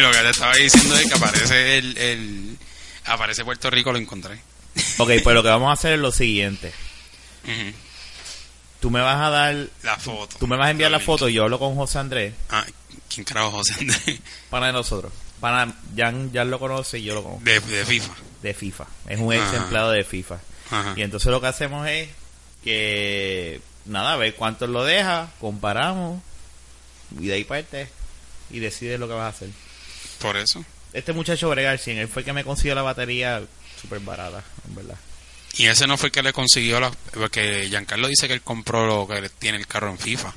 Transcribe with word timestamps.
lo 0.00 0.10
que 0.10 0.18
te 0.18 0.30
estaba 0.30 0.54
diciendo 0.54 0.96
es 0.96 1.06
que 1.06 1.14
aparece 1.14 1.78
el, 1.78 1.98
el 1.98 2.58
aparece 3.06 3.44
Puerto 3.44 3.70
Rico, 3.70 3.92
lo 3.92 3.98
encontré. 3.98 4.40
Ok, 4.98 5.10
pues 5.22 5.34
lo 5.34 5.42
que 5.42 5.48
vamos 5.48 5.70
a 5.70 5.72
hacer 5.72 5.94
es 5.94 5.98
lo 6.00 6.12
siguiente. 6.12 6.72
Ujú. 7.44 7.72
Tú 8.80 8.90
me 8.90 9.00
vas 9.00 9.16
a 9.20 9.30
dar, 9.30 9.56
La 9.82 9.96
foto. 9.96 10.36
tú 10.38 10.46
me 10.46 10.56
vas 10.56 10.68
a 10.68 10.70
enviar 10.70 10.90
la 10.90 11.00
foto 11.00 11.28
y 11.28 11.32
yo 11.34 11.42
hablo 11.44 11.58
con 11.58 11.74
José 11.74 11.98
Andrés, 11.98 12.32
Ah, 12.48 12.64
¿quién 13.12 13.24
carajo 13.24 13.50
José 13.50 13.74
Andrés? 13.80 14.20
pana 14.50 14.66
de 14.68 14.72
nosotros. 14.72 15.12
Pana, 15.40 15.74
Jan, 15.96 16.32
Jan 16.32 16.50
lo 16.50 16.58
conoce 16.58 16.98
y 16.98 17.04
yo 17.04 17.14
lo 17.14 17.22
conozco. 17.24 17.44
De, 17.44 17.58
de 17.60 17.84
FIFA. 17.84 18.12
De 18.42 18.54
FIFA. 18.54 18.86
Es 19.08 19.18
un 19.20 19.32
ex 19.32 19.42
Ajá. 19.42 19.56
empleado 19.56 19.90
de 19.92 20.04
FIFA. 20.04 20.38
Ajá. 20.70 20.94
Y 20.96 21.02
entonces 21.02 21.30
lo 21.30 21.40
que 21.40 21.46
hacemos 21.48 21.88
es 21.88 22.08
que, 22.62 23.60
nada, 23.84 24.12
a 24.12 24.16
ver 24.16 24.34
cuánto 24.34 24.66
lo 24.66 24.84
deja, 24.84 25.30
comparamos 25.40 26.22
y 27.20 27.26
de 27.28 27.34
ahí 27.34 27.44
parte 27.44 27.88
y 28.50 28.58
decides 28.60 28.98
lo 29.00 29.08
que 29.08 29.14
vas 29.14 29.24
a 29.24 29.28
hacer. 29.36 29.48
Por 30.20 30.36
eso. 30.36 30.64
Este 30.92 31.12
muchacho 31.12 31.48
Bregar, 31.50 31.80
él 31.84 32.08
fue 32.08 32.22
el 32.22 32.26
que 32.26 32.32
me 32.32 32.44
consiguió 32.44 32.74
la 32.74 32.82
batería 32.82 33.42
súper 33.80 34.00
barata, 34.00 34.42
en 34.66 34.74
verdad. 34.74 34.96
Y 35.56 35.66
ese 35.66 35.86
no 35.86 35.96
fue 35.96 36.08
el 36.08 36.12
que 36.12 36.22
le 36.22 36.32
consiguió 36.32 36.80
la... 36.80 36.90
Porque 37.12 37.66
Giancarlo 37.68 38.08
dice 38.08 38.26
que 38.26 38.34
él 38.34 38.42
compró 38.42 38.86
lo 38.86 39.06
que 39.06 39.28
tiene 39.28 39.58
el 39.58 39.66
carro 39.66 39.90
en 39.90 39.98
FIFA. 39.98 40.32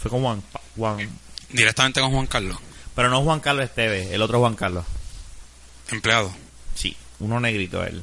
Fue 0.00 0.10
con 0.10 0.22
Juan, 0.22 0.42
Juan 0.76 1.08
Directamente 1.50 2.00
con 2.00 2.12
Juan 2.12 2.26
Carlos. 2.26 2.58
pero 2.94 3.08
no 3.10 3.22
Juan 3.22 3.40
Carlos 3.40 3.64
Esteves, 3.64 4.10
el 4.10 4.22
otro 4.22 4.38
Juan 4.40 4.54
Carlos. 4.54 4.84
Empleado. 5.90 6.34
Sí, 6.74 6.96
uno 7.20 7.40
negrito 7.40 7.82
él. 7.84 8.02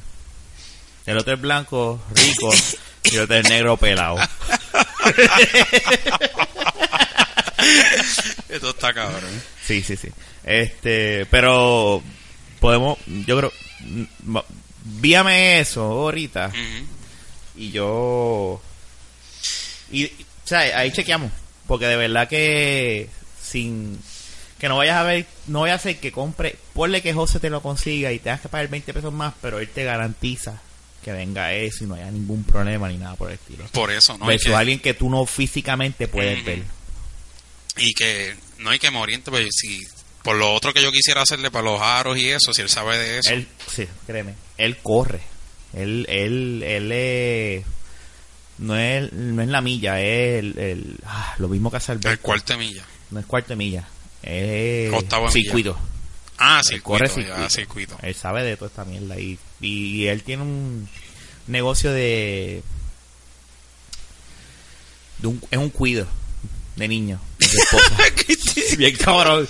El 1.06 1.18
otro 1.18 1.34
es 1.34 1.40
blanco, 1.40 2.02
rico, 2.12 2.52
y 3.04 3.14
el 3.14 3.22
otro 3.22 3.36
es 3.36 3.48
negro 3.48 3.76
pelado. 3.76 4.16
Esto 8.48 8.70
está 8.70 8.92
cabrón. 8.92 9.42
Sí, 9.66 9.82
sí, 9.82 9.96
sí. 9.96 10.08
Este, 10.44 11.26
pero 11.26 12.02
podemos, 12.60 12.98
yo 13.26 13.36
creo, 13.38 13.52
mm, 13.80 14.38
víame 15.00 15.60
eso 15.60 15.82
ahorita 15.82 16.52
y 17.56 17.70
yo 17.70 18.60
y, 19.90 20.06
o 20.06 20.10
sea, 20.44 20.60
ahí 20.78 20.92
chequeamos, 20.92 21.32
porque 21.66 21.86
de 21.86 21.96
verdad 21.96 22.28
que 22.28 23.08
sin 23.42 23.98
que 24.58 24.68
no 24.68 24.76
vayas 24.76 24.96
a 24.96 25.02
ver, 25.02 25.26
no 25.48 25.60
vaya 25.60 25.74
a 25.74 25.78
ser 25.78 25.98
que 25.98 26.12
compre, 26.12 26.56
ponle 26.72 27.02
que 27.02 27.12
José 27.12 27.40
te 27.40 27.50
lo 27.50 27.60
consiga 27.60 28.12
y 28.12 28.18
tengas 28.18 28.40
que 28.40 28.48
pagar 28.48 28.68
20 28.68 28.94
pesos 28.94 29.12
más, 29.12 29.34
pero 29.42 29.58
él 29.58 29.68
te 29.68 29.84
garantiza 29.84 30.60
que 31.04 31.12
venga 31.12 31.52
eso 31.52 31.84
y 31.84 31.86
no 31.86 31.94
haya 31.94 32.10
ningún 32.10 32.42
problema 32.42 32.88
ni 32.88 32.96
nada 32.96 33.14
por 33.16 33.28
el 33.28 33.34
estilo. 33.34 33.64
Por 33.72 33.92
eso, 33.92 34.16
¿no? 34.18 34.26
Versus 34.26 34.48
que, 34.48 34.56
alguien 34.56 34.78
que 34.78 34.94
tú 34.94 35.10
no 35.10 35.26
físicamente 35.26 36.08
puedes 36.08 36.44
ver. 36.44 36.62
y 37.76 37.92
que 37.94 38.34
no 38.58 38.70
hay 38.70 38.78
que 38.78 38.90
me 38.90 38.98
oriente, 38.98 39.30
pues 39.30 39.48
si 39.50 39.80
por 40.22 40.36
lo 40.36 40.52
otro 40.52 40.72
que 40.72 40.82
yo 40.82 40.90
quisiera 40.90 41.22
hacerle 41.22 41.50
para 41.50 41.64
los 41.64 41.80
aros 41.80 42.18
y 42.18 42.28
eso, 42.30 42.52
si 42.52 42.62
él 42.62 42.68
sabe 42.68 42.98
de 42.98 43.18
eso. 43.18 43.30
Él, 43.30 43.46
sí, 43.72 43.86
créeme, 44.06 44.34
él 44.58 44.76
corre. 44.78 45.20
Él, 45.74 46.06
él, 46.08 46.62
él 46.64 47.64
no 48.58 48.76
es, 48.76 49.12
no 49.12 49.42
es 49.42 49.48
la 49.48 49.60
milla, 49.60 50.00
es 50.00 50.38
el, 50.40 50.58
el- 50.58 50.96
ah, 51.04 51.34
lo 51.38 51.48
mismo 51.48 51.70
que 51.70 51.76
hace 51.76 51.92
Alberto. 51.92 52.10
el 52.10 52.18
cuarto 52.20 52.52
de 52.54 52.58
milla. 52.58 52.84
No 53.10 53.20
es 53.20 53.26
cuarto 53.26 53.50
de 53.50 53.56
milla, 53.56 53.86
es 54.22 54.92
Octavo 54.92 55.28
de 55.28 55.34
milla. 55.34 55.44
circuito. 55.44 55.78
Ah, 56.38 56.58
Él 56.60 56.64
circuito. 56.64 56.82
corre 56.82 57.08
ya, 57.08 57.48
circuito. 57.48 57.50
circuito. 57.50 57.98
Él 58.02 58.14
sabe 58.14 58.42
de 58.42 58.56
toda 58.56 58.68
esta 58.68 58.84
mierda 58.84 59.18
y, 59.20 59.38
y 59.60 60.06
él 60.06 60.22
tiene 60.22 60.42
un 60.42 60.88
negocio 61.46 61.92
de, 61.92 62.62
de 65.18 65.28
un, 65.28 65.42
es 65.50 65.58
un 65.58 65.70
cuido 65.70 66.06
de 66.76 66.88
niños. 66.88 67.20
Bien 68.78 68.96
cabrón. 68.96 69.48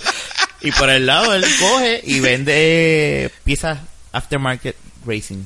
Y 0.61 0.71
por 0.71 0.89
el 0.89 1.05
lado 1.05 1.33
él 1.33 1.45
coge 1.59 2.01
y 2.03 2.19
vende 2.19 3.31
piezas 3.43 3.79
aftermarket 4.11 4.75
racing. 5.05 5.43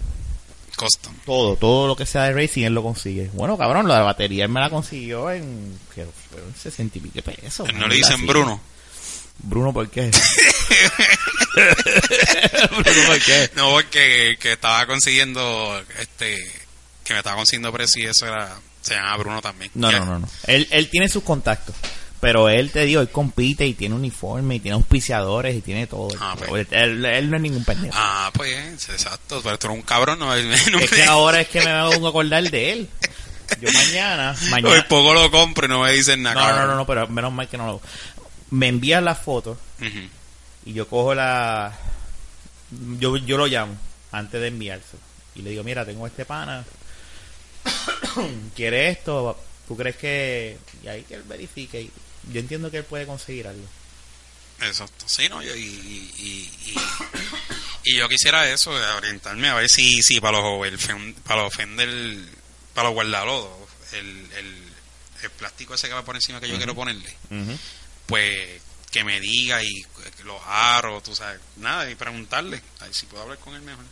Custom. 0.78 1.14
Todo, 1.26 1.56
todo 1.58 1.88
lo 1.88 1.96
que 1.96 2.06
sea 2.06 2.24
de 2.24 2.34
racing 2.34 2.64
él 2.64 2.74
lo 2.74 2.82
consigue. 2.82 3.30
Bueno, 3.34 3.58
cabrón, 3.58 3.88
la 3.88 4.02
batería 4.02 4.46
él 4.46 4.52
me 4.52 4.60
la 4.60 4.70
consiguió 4.70 5.32
en, 5.32 5.78
fueron 6.30 6.54
60 6.56 6.98
y 6.98 7.02
pico 7.02 7.22
pesos. 7.22 7.72
No 7.74 7.88
le 7.88 7.96
dicen. 7.96 8.26
Bruno. 8.26 8.62
Bruno, 9.44 9.74
¿por 9.74 9.90
qué? 9.90 10.12
Bruno, 11.56 13.08
¿por 13.08 13.20
qué? 13.20 13.50
No, 13.56 13.72
porque 13.72 14.38
que 14.40 14.54
estaba 14.54 14.86
consiguiendo, 14.86 15.84
este, 16.00 16.38
que 17.04 17.14
me 17.14 17.20
estaba 17.20 17.38
consiguiendo 17.38 17.72
precio 17.72 18.04
y 18.04 18.08
eso 18.08 18.28
era, 18.28 18.60
se 18.82 18.96
llama 18.96 19.18
Bruno 19.18 19.42
también. 19.42 19.72
No, 19.74 19.92
no, 19.92 20.06
no, 20.06 20.20
no. 20.20 20.30
Él, 20.46 20.68
él 20.72 20.90
tiene 20.90 21.10
sus 21.10 21.24
contactos. 21.24 21.76
Pero 22.22 22.50
él 22.50 22.72
te 22.72 22.86
digo, 22.86 23.02
él 23.02 23.10
compite 23.10 23.66
y 23.66 23.74
tiene 23.74 23.96
uniforme 23.96 24.56
y 24.56 24.60
tiene 24.60 24.76
auspiciadores 24.76 25.56
y 25.56 25.62
tiene 25.62 25.88
todo. 25.88 26.08
Ah, 26.20 26.36
pues. 26.38 26.68
él, 26.72 27.04
él 27.04 27.30
no 27.32 27.36
es 27.36 27.42
ningún 27.42 27.66
pendejo. 27.66 27.96
Ah, 27.98 28.30
pues, 28.34 28.90
exacto, 28.90 29.42
pero 29.44 29.58
tú 29.58 29.68
eres 29.68 29.78
un 29.80 29.84
cabrón, 29.84 30.20
no, 30.20 30.28
no 30.36 30.80
es 30.80 30.92
que 30.92 31.04
ahora 31.06 31.42
es 31.42 31.48
que 31.48 31.62
me 31.62 31.74
vengo 31.74 32.06
a 32.06 32.10
acordar 32.10 32.44
de 32.50 32.74
él. 32.74 32.90
Yo 33.60 33.70
mañana, 33.74 34.36
Hoy 34.44 34.50
mañana. 34.52 34.88
poco 34.88 35.14
lo 35.16 35.30
compro 35.32 35.66
y 35.66 35.70
no 35.70 35.82
me 35.82 35.92
dicen 35.92 36.22
nada. 36.22 36.36
No, 36.36 36.42
no, 36.42 36.48
cabrón. 36.48 36.68
no, 36.70 36.76
no, 36.76 36.86
pero 36.86 37.08
menos 37.08 37.34
mal 37.34 37.50
que 37.50 37.58
no 37.58 37.66
lo. 37.66 37.82
Me 38.52 38.68
envías 38.68 39.02
las 39.02 39.18
fotos 39.20 39.58
y 40.66 40.74
yo 40.74 40.88
cojo 40.88 41.16
la. 41.16 41.74
Yo, 43.00 43.18
yo 43.18 43.38
lo 43.38 43.48
llamo 43.48 43.76
antes 44.12 44.40
de 44.40 44.48
enviarse. 44.48 44.96
Y 45.36 45.42
le 45.42 45.50
digo, 45.50 45.64
mira, 45.64 45.86
tengo 45.86 46.06
este 46.06 46.24
pana. 46.26 46.64
¿Quiere 48.56 48.90
esto? 48.90 49.38
¿Tú 49.68 49.76
crees 49.76 49.96
que.? 49.96 50.58
Y 50.84 50.88
ahí 50.88 51.02
que 51.04 51.16
él 51.16 51.24
verifique. 51.24 51.82
y 51.82 51.92
Yo 52.32 52.40
entiendo 52.40 52.70
que 52.72 52.78
él 52.78 52.84
puede 52.86 53.06
conseguir 53.06 53.48
algo. 53.48 53.64
Exacto, 54.62 55.06
sí, 55.08 55.28
¿no? 55.30 55.42
Y, 55.44 55.48
y, 55.48 56.14
y, 56.18 56.76
y- 57.86 57.96
yo 57.98 58.08
quisiera 58.08 58.48
eso, 58.52 58.78
de 58.78 58.86
orientarme 58.86 59.50
a 59.50 59.56
ver 59.56 59.68
si, 59.70 60.04
si 60.04 60.22
para 60.22 60.40
los, 60.40 60.66
el, 60.68 61.14
para 61.26 61.44
los 61.44 61.54
Fender, 61.54 61.90
para 62.76 62.90
los 62.90 62.94
guardalodos, 62.94 63.50
el, 63.94 64.08
el, 64.38 64.64
el 65.24 65.30
plástico 65.32 65.74
ese 65.74 65.88
que 65.88 65.94
va 65.96 66.06
por 66.06 66.16
encima 66.16 66.40
que 66.40 66.48
yo 66.48 66.58
quiero 66.58 66.76
ponerle, 66.76 67.12
pues 68.06 68.62
que 68.92 69.04
me 69.04 69.20
diga 69.20 69.64
y 69.64 69.70
los 70.26 70.40
aros, 70.46 71.02
tú 71.02 71.16
sabes, 71.16 71.40
nada, 71.58 71.90
y 71.90 71.96
preguntarle, 71.96 72.62
a 72.82 72.86
ver 72.86 72.94
si 72.94 73.06
puedo 73.08 73.24
hablar 73.24 73.40
con 73.40 73.56
él 73.56 73.62
mejor. 73.62 73.86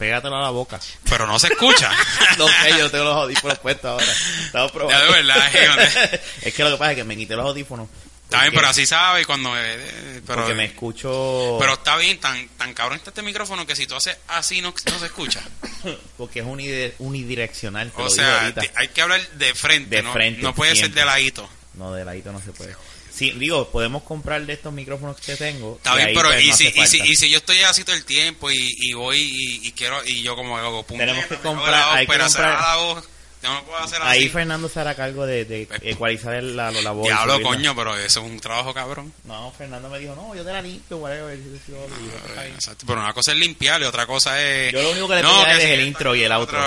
Pégatelo 0.00 0.34
a 0.38 0.40
la 0.40 0.48
boca. 0.50 0.80
Pero 1.10 1.26
no 1.26 1.38
se 1.38 1.48
escucha. 1.48 1.92
no 2.38 2.48
sé, 2.48 2.70
yo 2.78 2.90
tengo 2.90 3.04
los 3.04 3.14
audífonos 3.16 3.58
puestos 3.58 3.84
ahora. 3.84 4.12
Estamos 4.46 4.72
probando. 4.72 5.04
De 5.04 5.12
verdad, 5.12 5.54
es 6.42 6.54
que 6.54 6.64
lo 6.64 6.70
que 6.70 6.76
pasa 6.78 6.92
es 6.92 6.96
que 6.96 7.04
me 7.04 7.16
quité 7.18 7.36
los 7.36 7.44
audífonos. 7.44 7.86
Está 8.24 8.40
bien, 8.42 8.54
pero 8.54 8.68
así 8.68 8.86
sabe 8.86 9.26
cuando... 9.26 9.54
eh, 9.58 9.60
eh, 9.76 10.20
pero, 10.26 10.38
porque 10.38 10.54
me 10.54 10.64
escucho. 10.64 11.56
pero 11.60 11.74
está 11.74 11.96
bien, 11.96 12.18
tan, 12.18 12.48
tan 12.50 12.72
cabrón 12.72 12.96
está 12.96 13.10
este 13.10 13.22
micrófono 13.22 13.66
que 13.66 13.76
si 13.76 13.86
tú 13.86 13.94
haces 13.96 14.16
así 14.28 14.62
no, 14.62 14.72
no 14.90 14.98
se 14.98 15.06
escucha. 15.06 15.42
porque 16.16 16.38
es 16.40 16.46
unide- 16.46 16.94
unidireccional. 17.00 17.90
te 17.90 18.00
O 18.00 18.04
lo 18.04 18.10
sea, 18.10 18.54
hay 18.76 18.88
que 18.88 19.02
hablar 19.02 19.20
de 19.32 19.54
frente, 19.54 19.96
De 19.96 20.02
no, 20.02 20.12
frente, 20.14 20.40
no 20.42 20.54
puede 20.54 20.76
ser 20.76 20.90
de 20.92 21.04
ladito. 21.04 21.46
No, 21.74 21.92
de 21.92 22.04
ladito 22.06 22.32
no 22.32 22.40
se 22.40 22.52
puede. 22.52 22.74
Sí, 23.20 23.32
digo, 23.32 23.68
podemos 23.70 24.02
comprar 24.02 24.44
de 24.46 24.54
estos 24.54 24.72
micrófonos 24.72 25.20
que 25.20 25.36
tengo. 25.36 25.76
Está 25.76 25.92
y 25.92 25.96
bien, 26.04 26.14
pero 26.14 26.28
pues, 26.30 26.42
y, 26.42 26.48
no 26.48 26.56
si, 26.56 26.66
y, 26.74 26.86
si, 26.86 26.98
y 27.02 27.16
si 27.16 27.30
yo 27.30 27.36
estoy 27.36 27.58
así 27.60 27.84
todo 27.84 27.94
el 27.96 28.04
tiempo 28.06 28.50
y, 28.50 28.74
y 28.78 28.94
voy 28.94 29.60
y, 29.62 29.72
quiero 29.72 30.00
y 30.06 30.22
yo 30.22 30.34
como 30.34 30.56
hago 30.56 30.82
pum, 30.84 30.96
Tenemos 30.96 31.26
que 31.26 31.36
comprar- 31.36 31.98
hay 31.98 32.06
que 32.06 32.18
comprar- 32.18 33.02
no 33.42 33.64
puedo 33.64 33.78
hacer 33.78 33.98
Ahí 34.02 34.20
así. 34.20 34.28
Fernando 34.28 34.68
se 34.68 34.80
hará 34.80 34.94
cargo 34.94 35.24
de, 35.26 35.44
de 35.44 35.68
ecualizar 35.82 36.34
el- 36.34 36.56
la, 36.56 36.70
la 36.70 36.90
voz. 36.92 37.06
Diablo, 37.06 37.40
coño, 37.42 37.74
pero 37.74 37.96
eso 37.96 38.20
es 38.20 38.26
un 38.26 38.38
trabajo 38.40 38.74
cabrón. 38.74 39.12
No, 39.24 39.52
Fernando 39.56 39.88
me 39.88 39.98
dijo, 39.98 40.14
no, 40.14 40.34
yo 40.34 40.44
te 40.44 40.52
la 40.52 40.60
limpio, 40.62 40.96
whatever. 40.98 41.38
Y 41.38 41.44
yo 41.44 41.50
decía, 41.50 41.74
"Oh, 41.78 41.86
digo, 42.02 42.16
está 42.26 42.42
bien". 42.42 42.54
Exacto, 42.54 42.84
pero 42.86 43.00
una 43.00 43.12
cosa 43.14 43.32
es 43.32 43.38
limpiar 43.38 43.80
y 43.80 43.84
otra 43.84 44.06
cosa 44.06 44.42
es... 44.42 44.72
Yo 44.72 44.82
lo 44.82 44.90
único 44.90 45.08
que 45.08 45.14
le 45.16 45.22
No, 45.22 45.44
que 45.44 45.52
es 45.52 45.64
el 45.64 45.80
intro 45.86 46.14
y 46.14 46.22
el 46.22 46.32
outro. 46.32 46.58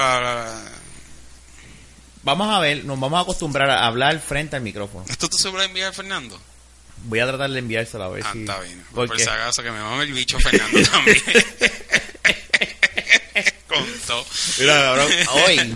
Vamos 2.23 2.55
a 2.55 2.59
ver, 2.59 2.85
nos 2.85 2.99
vamos 2.99 3.19
a 3.19 3.23
acostumbrar 3.23 3.69
a 3.69 3.85
hablar 3.85 4.19
frente 4.19 4.55
al 4.55 4.61
micrófono. 4.61 5.05
¿Esto 5.09 5.29
tú 5.29 5.37
se 5.37 5.51
lo 5.51 5.61
enviar 5.61 5.93
Fernando? 5.93 6.39
Voy 7.05 7.19
a 7.19 7.27
tratar 7.27 7.49
de 7.51 7.59
enviárselo 7.59 8.05
a 8.05 8.09
ver 8.09 8.23
Ah, 8.25 8.29
si... 8.31 8.39
está 8.41 8.59
bien. 8.61 8.81
¿Por 8.93 9.19
si 9.19 9.27
acaso 9.27 9.61
que 9.61 9.71
me 9.71 9.81
mame 9.81 10.03
el 10.05 10.13
bicho 10.13 10.39
Fernando 10.39 10.81
también. 10.89 11.21
Con 13.67 13.85
todo. 14.07 14.25
Mira, 14.59 14.73
cabrón, 14.79 15.11
hoy... 15.45 15.75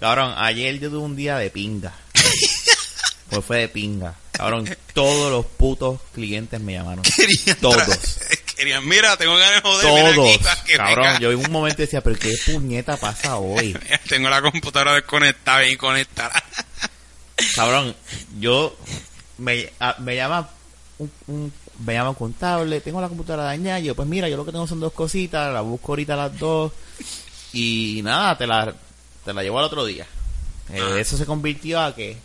Cabrón, 0.00 0.34
ayer 0.36 0.78
yo 0.80 0.90
tuve 0.90 0.98
un 0.98 1.16
día 1.16 1.38
de 1.38 1.50
pinga. 1.50 1.92
Pues 3.30 3.44
fue 3.44 3.58
de 3.60 3.68
pinga. 3.68 4.14
Cabrón, 4.32 4.68
todos 4.92 5.30
los 5.32 5.46
putos 5.46 6.00
clientes 6.12 6.60
me 6.60 6.74
llamaron. 6.74 7.02
Querían 7.16 7.56
Todos. 7.60 8.18
Querían, 8.56 8.86
mira, 8.88 9.16
tengo 9.16 9.36
ganas 9.36 9.62
de 9.62 9.68
joder. 9.68 10.14
Todos. 10.14 10.46
aquí 10.48 10.72
Cabrón, 10.74 11.18
yo 11.20 11.30
en 11.32 11.38
un 11.38 11.50
momento 11.50 11.82
decía, 11.82 12.00
pero 12.02 12.16
qué 12.18 12.36
puñeta 12.46 12.96
pasa 12.96 13.36
hoy. 13.36 13.76
Tengo 14.08 14.28
la 14.30 14.40
computadora 14.42 14.94
desconectada, 14.94 15.60
bien 15.60 15.76
conectada. 15.76 16.32
Cabrón, 17.56 17.96
yo 18.38 18.76
me, 19.38 19.72
a- 19.80 19.96
me 19.98 20.14
llama 20.16 20.48
un, 20.98 21.10
un- 21.26 21.52
me 21.84 21.94
llama 21.94 22.10
un 22.10 22.14
contable, 22.14 22.80
tengo 22.80 23.00
la 23.00 23.08
computadora 23.08 23.42
dañada, 23.44 23.80
y 23.80 23.84
yo 23.86 23.96
pues 23.96 24.06
mira, 24.06 24.28
yo 24.28 24.36
lo 24.36 24.44
que 24.44 24.52
tengo 24.52 24.68
son 24.68 24.78
dos 24.78 24.92
cositas, 24.92 25.52
la 25.52 25.60
busco 25.60 25.90
ahorita 25.92 26.14
las 26.14 26.38
dos 26.38 26.70
y 27.52 28.00
nada, 28.04 28.38
te 28.38 28.46
la 28.46 28.72
te 29.24 29.32
la 29.34 29.42
llevo 29.42 29.58
al 29.58 29.64
otro 29.64 29.84
día. 29.84 30.06
Eh, 30.72 30.80
Ah. 30.80 30.98
Eso 31.00 31.16
se 31.16 31.26
convirtió 31.26 31.80
a 31.80 31.92
que 31.94 32.16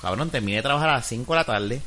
cabrón, 0.00 0.30
terminé 0.30 0.56
de 0.56 0.62
trabajar 0.62 0.88
a 0.88 0.92
las 0.94 1.06
5 1.06 1.32
de 1.32 1.38
la 1.38 1.44
tarde 1.44 1.82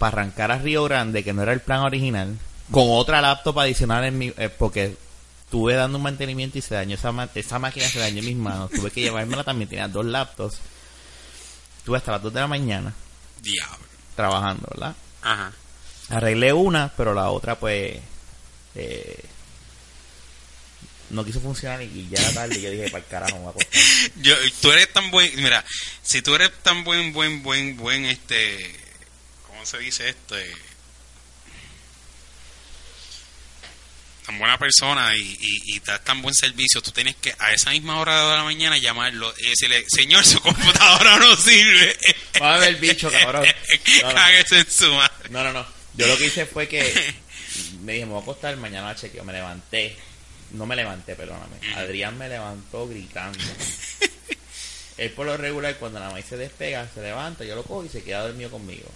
para 0.00 0.22
arrancar 0.22 0.50
a 0.50 0.56
Río 0.58 0.82
Grande, 0.84 1.22
que 1.22 1.32
no 1.34 1.42
era 1.42 1.52
el 1.52 1.60
plan 1.60 1.80
original, 1.80 2.36
con 2.70 2.84
otra 2.88 3.20
laptop 3.20 3.58
adicional 3.60 4.02
en 4.04 4.16
mi, 4.18 4.32
eh, 4.38 4.48
porque 4.48 4.96
estuve 5.44 5.74
dando 5.74 5.98
un 5.98 6.04
mantenimiento 6.04 6.56
y 6.56 6.62
se 6.62 6.74
dañó 6.74 6.94
esa, 6.94 7.12
ma- 7.12 7.28
esa 7.34 7.58
máquina, 7.58 7.86
se 7.86 7.98
dañó 7.98 8.20
en 8.20 8.24
mis 8.24 8.36
manos. 8.36 8.70
Tuve 8.70 8.90
que 8.90 9.02
llevármela 9.02 9.44
también, 9.44 9.68
tenía 9.68 9.88
dos 9.88 10.06
laptops. 10.06 10.56
Estuve 11.78 11.98
hasta 11.98 12.12
las 12.12 12.22
2 12.22 12.32
de 12.32 12.40
la 12.40 12.46
mañana 12.46 12.94
Diablo. 13.42 13.84
trabajando, 14.16 14.66
¿verdad? 14.70 14.94
Ajá. 15.22 15.52
Arreglé 16.08 16.52
una, 16.54 16.90
pero 16.96 17.12
la 17.14 17.28
otra 17.30 17.56
pues 17.58 17.98
eh, 18.74 19.24
no 21.10 21.24
quiso 21.24 21.40
funcionar 21.40 21.82
y, 21.82 22.08
ya 22.10 22.20
era 22.22 22.32
tarde 22.32 22.58
y 22.58 22.62
yo 22.62 22.70
dije, 22.70 22.88
para 22.90 23.04
el 23.04 23.10
carajo, 23.10 23.32
me 23.34 23.38
voy 23.40 23.48
a 23.48 23.50
acostar. 23.50 23.82
Yo, 24.22 24.34
tú 24.62 24.70
eres 24.72 24.92
tan 24.92 25.10
buen, 25.10 25.30
mira, 25.42 25.64
si 26.02 26.22
tú 26.22 26.34
eres 26.36 26.50
tan 26.62 26.84
buen, 26.84 27.12
buen, 27.12 27.42
buen, 27.42 27.76
buen, 27.76 28.04
este, 28.04 28.56
¿cómo 28.56 28.79
se 29.70 29.78
dice 29.78 30.08
esto? 30.08 30.38
Eh, 30.38 30.52
Tan 34.26 34.38
buena 34.38 34.58
persona 34.58 35.16
y, 35.16 35.20
y, 35.40 35.76
y 35.76 35.80
das 35.80 36.04
tan 36.04 36.20
buen 36.22 36.34
servicio, 36.34 36.82
tú 36.82 36.92
tienes 36.92 37.16
que 37.16 37.34
a 37.38 37.52
esa 37.52 37.70
misma 37.70 37.98
hora 37.98 38.28
de 38.30 38.36
la 38.36 38.44
mañana 38.44 38.76
llamarlo 38.76 39.32
y 39.38 39.48
decirle, 39.48 39.84
señor, 39.88 40.24
su 40.24 40.40
computadora 40.40 41.16
no 41.18 41.36
sirve. 41.36 41.96
Va 42.40 42.54
a 42.54 42.58
ver 42.58 42.68
el 42.68 42.76
bicho, 42.76 43.10
cabrón. 43.10 43.44
No, 44.02 44.56
en 44.58 44.70
su 44.70 44.94
madre. 44.94 45.30
No, 45.30 45.42
no, 45.42 45.52
no. 45.52 45.66
Yo 45.94 46.06
lo 46.06 46.16
que 46.18 46.26
hice 46.26 46.46
fue 46.46 46.68
que 46.68 46.82
me 47.80 47.94
dije, 47.94 48.06
me 48.06 48.12
voy 48.12 48.20
a 48.20 48.22
acostar, 48.22 48.56
mañana 48.56 48.88
la 48.88 48.94
chequeo. 48.94 49.24
Me 49.24 49.32
levanté. 49.32 49.96
No 50.52 50.66
me 50.66 50.76
levanté, 50.76 51.14
perdóname. 51.16 51.56
Adrián 51.74 52.18
me 52.18 52.28
levantó 52.28 52.86
gritando. 52.88 53.38
Él 54.98 55.10
por 55.12 55.24
lo 55.26 55.36
regular, 55.38 55.76
cuando 55.76 55.98
la 55.98 56.10
maíz 56.10 56.26
se 56.26 56.36
despega, 56.36 56.86
se 56.92 57.00
levanta, 57.00 57.44
yo 57.44 57.54
lo 57.54 57.62
cojo 57.62 57.86
y 57.86 57.88
se 57.88 58.02
queda 58.02 58.20
dormido 58.26 58.50
conmigo. 58.50 58.90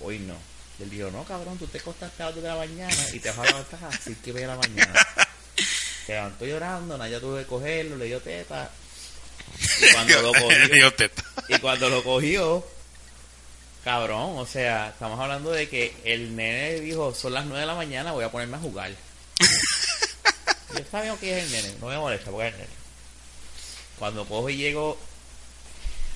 Hoy 0.00 0.18
no. 0.20 0.34
Él 0.80 0.90
dijo, 0.90 1.10
no, 1.10 1.24
cabrón, 1.24 1.58
tú 1.58 1.66
te 1.66 1.78
acostaste 1.78 2.22
a 2.22 2.26
las 2.26 2.34
2 2.34 2.42
de 2.44 2.50
la 2.50 2.56
mañana 2.56 2.96
y 3.12 3.18
te 3.18 3.30
vas 3.30 3.38
a 3.38 3.44
levantar 3.44 3.84
a 3.84 3.88
las 3.88 4.00
5 4.04 4.20
y 4.26 4.32
media 4.32 4.48
de 4.48 4.52
la 4.54 4.58
mañana. 4.60 5.06
Se 6.06 6.12
levantó 6.12 6.44
llorando, 6.44 6.98
Naya 6.98 7.18
tuve 7.18 7.40
que 7.42 7.46
cogerlo, 7.46 7.96
le 7.96 8.04
dio 8.06 8.20
teta. 8.20 8.70
Y 9.80 9.92
cuando 9.92 10.22
lo 10.22 10.32
cogió, 10.32 10.68
Dios 10.68 10.96
te- 10.96 11.10
y 11.48 11.58
cuando 11.60 11.88
lo 11.88 12.02
cogió, 12.02 12.66
cabrón, 13.84 14.38
o 14.38 14.46
sea, 14.46 14.88
estamos 14.88 15.18
hablando 15.20 15.50
de 15.52 15.68
que 15.68 15.94
el 16.04 16.34
nene 16.36 16.80
dijo, 16.80 17.14
son 17.14 17.32
las 17.34 17.44
9 17.46 17.60
de 17.60 17.66
la 17.66 17.74
mañana, 17.74 18.12
voy 18.12 18.24
a 18.24 18.30
ponerme 18.30 18.56
a 18.56 18.60
jugar. 18.60 18.90
Yo 20.74 20.80
sabía 20.90 21.16
que 21.16 21.38
es 21.38 21.44
el 21.44 21.52
nene, 21.52 21.74
no 21.80 21.86
me 21.86 21.96
molesta 21.96 22.30
porque 22.30 22.48
es 22.48 22.54
el 22.54 22.60
nene. 22.60 22.72
Cuando 23.98 24.26
cojo 24.26 24.50
y 24.50 24.56
llego, 24.56 24.98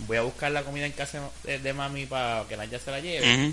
voy 0.07 0.17
a 0.17 0.23
buscar 0.23 0.51
la 0.53 0.63
comida 0.63 0.87
en 0.87 0.93
casa 0.93 1.31
de, 1.45 1.73
mami 1.73 2.07
para 2.07 2.47
que 2.49 2.57
Naya 2.57 2.79
se 2.79 2.91
la 2.91 3.01
lleve. 3.01 3.53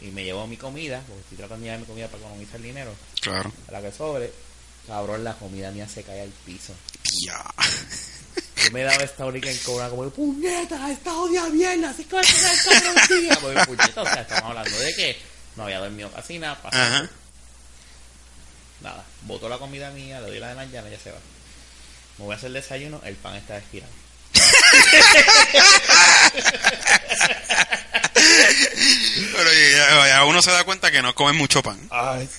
Y 0.00 0.06
me 0.08 0.24
llevo 0.24 0.46
mi 0.46 0.56
comida, 0.56 1.02
porque 1.06 1.20
estoy 1.22 1.38
tratando 1.38 1.62
de 1.62 1.66
llevar 1.66 1.80
mi 1.80 1.86
comida 1.86 2.08
para 2.08 2.18
economizar 2.18 2.60
dinero, 2.60 2.94
Claro. 3.20 3.52
a 3.68 3.72
la 3.72 3.80
que 3.80 3.92
sobre. 3.92 4.32
Cabrón, 4.86 5.24
la 5.24 5.34
comida 5.34 5.70
mía 5.70 5.88
se 5.88 6.02
cae 6.02 6.20
al 6.20 6.30
piso. 6.44 6.74
Ya. 7.24 7.42
Yo 8.64 8.70
me 8.70 8.82
daba 8.82 9.02
esta 9.02 9.24
única 9.24 9.50
en 9.50 9.56
cobra 9.58 9.88
como, 9.88 10.08
puñeta, 10.10 10.90
esta 10.90 11.16
odia 11.16 11.48
mierda, 11.48 11.90
así 11.90 12.04
que 12.04 12.16
va 12.16 12.20
a 12.20 12.24
el 12.24 13.38
cabrón 13.38 13.66
puñeta, 13.66 14.02
o 14.02 14.04
sea, 14.04 14.22
estamos 14.22 14.44
hablando 14.50 14.78
de 14.78 14.94
que 14.94 15.16
no 15.56 15.62
había 15.64 15.78
dormido 15.78 16.10
casi 16.12 16.38
nada, 16.38 16.60
pasó. 16.60 16.76
Ajá. 16.76 17.08
Nada, 18.82 19.04
botó 19.22 19.48
la 19.48 19.58
comida 19.58 19.90
mía, 19.92 20.20
le 20.20 20.26
doy 20.28 20.38
la 20.40 20.48
de 20.48 20.54
mañana 20.56 20.88
y 20.88 20.92
ya 20.92 20.98
se 20.98 21.10
va. 21.12 21.18
Me 22.18 22.24
voy 22.26 22.34
a 22.34 22.36
hacer 22.36 22.48
el 22.48 22.54
desayuno, 22.54 23.00
el 23.04 23.16
pan 23.16 23.36
está 23.36 23.56
estirado. 23.56 23.92
Pero 29.32 29.50
ya, 29.52 30.08
ya 30.08 30.24
uno 30.24 30.40
se 30.42 30.50
da 30.50 30.64
cuenta 30.64 30.90
que 30.90 31.02
no 31.02 31.14
come 31.14 31.32
mucho 31.32 31.62
pan. 31.62 31.78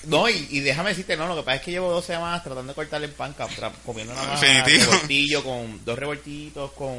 No, 0.05 0.29
y, 0.29 0.47
y 0.49 0.59
déjame 0.61 0.89
decirte, 0.89 1.15
no, 1.17 1.27
lo 1.27 1.35
que 1.35 1.43
pasa 1.43 1.57
es 1.57 1.61
que 1.63 1.71
llevo 1.71 1.91
dos 1.91 2.05
semanas 2.05 2.43
tratando 2.43 2.71
de 2.71 2.75
cortarle 2.75 3.07
el 3.07 3.13
pan, 3.13 3.35
comiendo 3.85 4.13
nada 4.13 4.27
más 4.27 4.39
revoltillo 4.79 5.43
con 5.43 5.83
dos 5.85 5.99
revoltitos 5.99 6.71
con, 6.71 6.97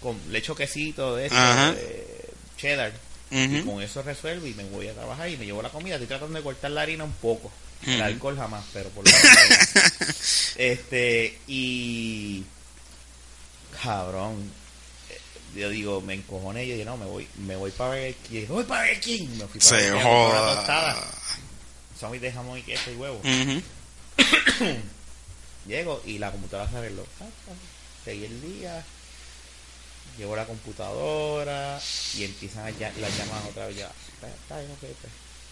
con 0.00 0.18
lecho 0.30 0.54
quesito 0.54 1.16
de 1.16 1.26
eso, 1.26 1.34
de 1.72 2.30
cheddar. 2.56 2.92
Y 3.32 3.62
con 3.62 3.80
eso 3.82 4.02
resuelvo 4.02 4.46
y 4.46 4.54
me 4.54 4.64
voy 4.64 4.88
a 4.88 4.92
trabajar 4.94 5.28
y 5.28 5.36
me 5.36 5.44
llevo 5.46 5.62
la 5.62 5.68
comida. 5.70 5.94
Estoy 5.94 6.08
tratando 6.08 6.36
de 6.36 6.42
cortar 6.42 6.70
la 6.72 6.82
harina 6.82 7.04
un 7.04 7.12
poco. 7.12 7.50
El 7.86 8.02
alcohol 8.02 8.36
jamás, 8.36 8.64
pero 8.72 8.88
por 8.90 9.04
lo 9.04 9.10
menos. 9.12 9.36
Este, 10.56 11.38
y. 11.46 12.44
Cabrón. 13.82 14.52
Yo 15.54 15.68
digo, 15.68 16.00
me 16.00 16.14
encojoné. 16.14 16.66
Yo 16.66 16.74
dije, 16.74 16.84
no, 16.84 16.96
me 16.96 17.06
voy, 17.06 17.26
me 17.38 17.56
voy 17.56 17.70
para 17.72 17.90
ver 17.90 18.14
King. 18.14 18.40
Me 18.42 18.46
voy 18.46 18.64
para 18.64 18.82
ver 18.82 19.00
King. 19.00 19.28
Me 19.38 19.46
fui 19.46 19.60
para 19.60 19.80
Se 19.80 19.92
una 19.92 20.02
joda. 20.02 20.54
tostada. 20.56 21.10
Sándwich 21.98 22.20
de 22.22 22.32
jamón 22.32 22.58
y 22.58 22.62
queso 22.62 22.90
y 22.90 22.96
huevo. 22.96 23.20
Llego 25.66 26.02
y 26.06 26.18
la 26.18 26.30
computadora 26.32 26.70
se 26.70 26.76
arregló. 26.76 27.06
Seguí 28.04 28.24
el 28.24 28.40
día. 28.40 28.84
Llevo 30.18 30.34
la 30.36 30.44
computadora 30.46 31.80
y 32.16 32.24
empiezan 32.24 32.66
a 32.66 32.70
ya- 32.70 32.92
las 33.00 33.16
llamadas 33.16 33.44
otra 33.50 33.66
vez. 33.66 33.76
Ya, 33.76 33.90
pues. 34.20 34.32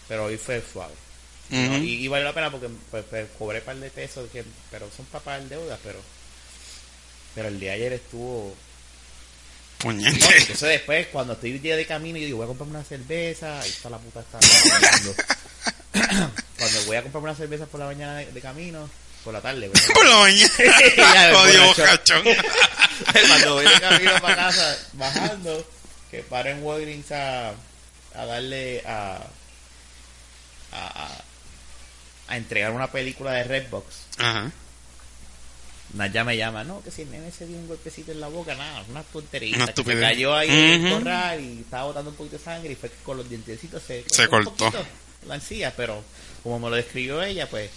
Pero 0.07 0.25
hoy 0.25 0.37
fue 0.37 0.61
suave. 0.71 0.93
Y, 1.51 1.55
y 2.05 2.07
valió 2.07 2.25
la 2.25 2.33
pena 2.33 2.51
porque 2.51 2.69
pues, 2.91 3.03
pues, 3.09 3.27
cobré 3.37 3.59
un 3.59 3.65
par 3.65 3.75
de 3.77 3.89
pesos, 3.89 4.29
que, 4.31 4.43
pero 4.69 4.87
son 4.95 5.05
para 5.07 5.23
pagar 5.23 5.43
deudas, 5.49 5.79
pero 5.83 5.99
pero 7.35 7.47
el 7.47 7.59
día 7.59 7.71
de 7.71 7.75
ayer 7.77 7.93
estuvo... 7.93 8.55
No, 9.79 9.85
Puñete. 9.85 10.17
entonces 10.37 10.59
después, 10.69 11.07
cuando 11.07 11.33
estoy 11.33 11.57
día 11.59 11.77
de 11.77 11.85
camino, 11.85 12.17
yo 12.17 12.25
digo, 12.25 12.37
voy 12.39 12.45
a 12.45 12.47
comprarme 12.47 12.75
una 12.75 12.83
cerveza, 12.83 13.61
ahí 13.61 13.69
está 13.69 13.89
la 13.89 13.97
puta 13.97 14.19
está. 14.19 14.39
Cuando 16.57 16.83
voy 16.85 16.97
a 16.97 17.01
comprarme 17.01 17.29
una 17.29 17.37
cerveza 17.37 17.65
por 17.65 17.79
la 17.79 17.85
mañana 17.85 18.17
de, 18.17 18.25
de 18.31 18.41
camino, 18.41 18.89
por 19.23 19.33
la 19.33 19.41
tarde, 19.41 19.69
voy 19.69 19.79
a- 19.81 19.93
Por 19.93 20.05
la 20.05 20.17
mañana. 20.17 20.51
Ya, 20.97 21.37
Odio 21.41 21.63
borracho. 21.67 22.15
bocachón. 22.21 22.23
cuando 23.27 23.53
voy 23.55 23.65
de 23.65 23.79
camino 23.79 24.11
para 24.21 24.35
casa, 24.35 24.77
bajando, 24.93 25.65
que 26.11 26.19
paro 26.23 26.49
en 26.49 26.61
Walgreens 26.63 27.11
a, 27.13 27.49
a 28.15 28.25
darle 28.25 28.83
a, 28.85 29.15
a, 30.73 30.87
a, 31.05 31.23
a 32.27 32.37
entregar 32.37 32.71
una 32.71 32.91
película 32.91 33.31
de 33.31 33.43
Redbox. 33.45 33.85
Ajá. 34.17 34.51
Naya 35.93 36.23
me 36.23 36.37
llama, 36.37 36.63
no, 36.63 36.81
que 36.83 36.91
si 36.91 37.01
el 37.01 37.11
nene 37.11 37.31
se 37.31 37.47
dio 37.47 37.57
un 37.57 37.67
golpecito 37.67 38.11
en 38.11 38.19
la 38.19 38.27
boca, 38.27 38.53
nada, 38.55 38.83
una 38.89 39.01
tontería. 39.03 39.55
Una 39.55 39.67
que 39.73 39.83
se 39.83 39.99
cayó 39.99 40.35
ahí 40.35 40.49
en 40.49 40.55
el 40.55 40.81
Ujú. 40.85 40.99
corral 40.99 41.41
y 41.43 41.61
estaba 41.61 41.85
botando 41.85 42.11
un 42.11 42.15
poquito 42.15 42.37
de 42.37 42.43
sangre 42.43 42.71
y 42.71 42.75
fue 42.75 42.89
que 42.89 42.97
con 43.03 43.17
los 43.17 43.27
dientecitos 43.27 43.81
se, 43.81 44.05
Se 44.11 44.23
un 44.23 44.27
cortó. 44.29 44.51
poquito 44.55 44.85
la 45.27 45.35
encía, 45.35 45.73
pero 45.75 46.03
como 46.43 46.59
me 46.59 46.69
lo 46.69 46.75
describió 46.75 47.21
ella, 47.23 47.47
pues 47.49 47.71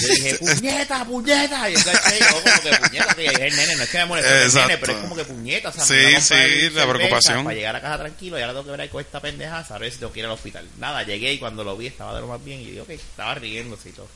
yo 0.00 0.08
dije, 0.14 0.36
puñeta, 0.38 1.04
puñeta, 1.04 1.68
y 1.70 1.74
entonces 1.74 2.18
yo 2.20 2.40
como 2.42 2.62
que 2.62 2.76
puñeta, 2.76 3.14
que 3.16 3.26
el 3.26 3.56
nene, 3.56 3.76
no 3.76 3.82
es 3.82 3.90
que 3.90 3.98
me 3.98 4.04
moleste 4.06 4.42
el 4.44 4.54
nene, 4.54 4.78
pero 4.78 4.92
es 4.92 4.98
como 5.00 5.16
que 5.16 5.24
puñeta, 5.24 5.68
o 5.70 5.72
sea, 5.72 5.84
Sí, 5.84 6.20
sí, 6.20 6.70
la 6.70 6.88
preocupación. 6.88 7.42
Para 7.44 7.56
llegar 7.56 7.74
a 7.76 7.80
casa 7.80 7.98
tranquilo, 7.98 8.38
y 8.38 8.42
ahora 8.42 8.52
tengo 8.52 8.64
que 8.66 8.70
ver 8.70 8.80
ahí 8.82 8.88
con 8.88 9.00
esta 9.00 9.20
pendeja, 9.20 9.58
a 9.68 9.78
ver 9.78 9.90
si 9.90 9.98
tengo 9.98 10.12
que 10.12 10.20
ir 10.20 10.26
al 10.26 10.30
hospital. 10.32 10.68
Nada, 10.78 11.02
llegué 11.02 11.32
y 11.32 11.38
cuando 11.38 11.64
lo 11.64 11.76
vi 11.76 11.88
estaba 11.88 12.14
de 12.14 12.20
lo 12.20 12.28
más 12.28 12.42
bien 12.44 12.60
y 12.60 12.72
yo, 12.74 12.84
ok, 12.84 12.90
estaba 12.90 13.34
riéndose 13.34 13.88
y 13.88 13.92
todo. 13.92 14.08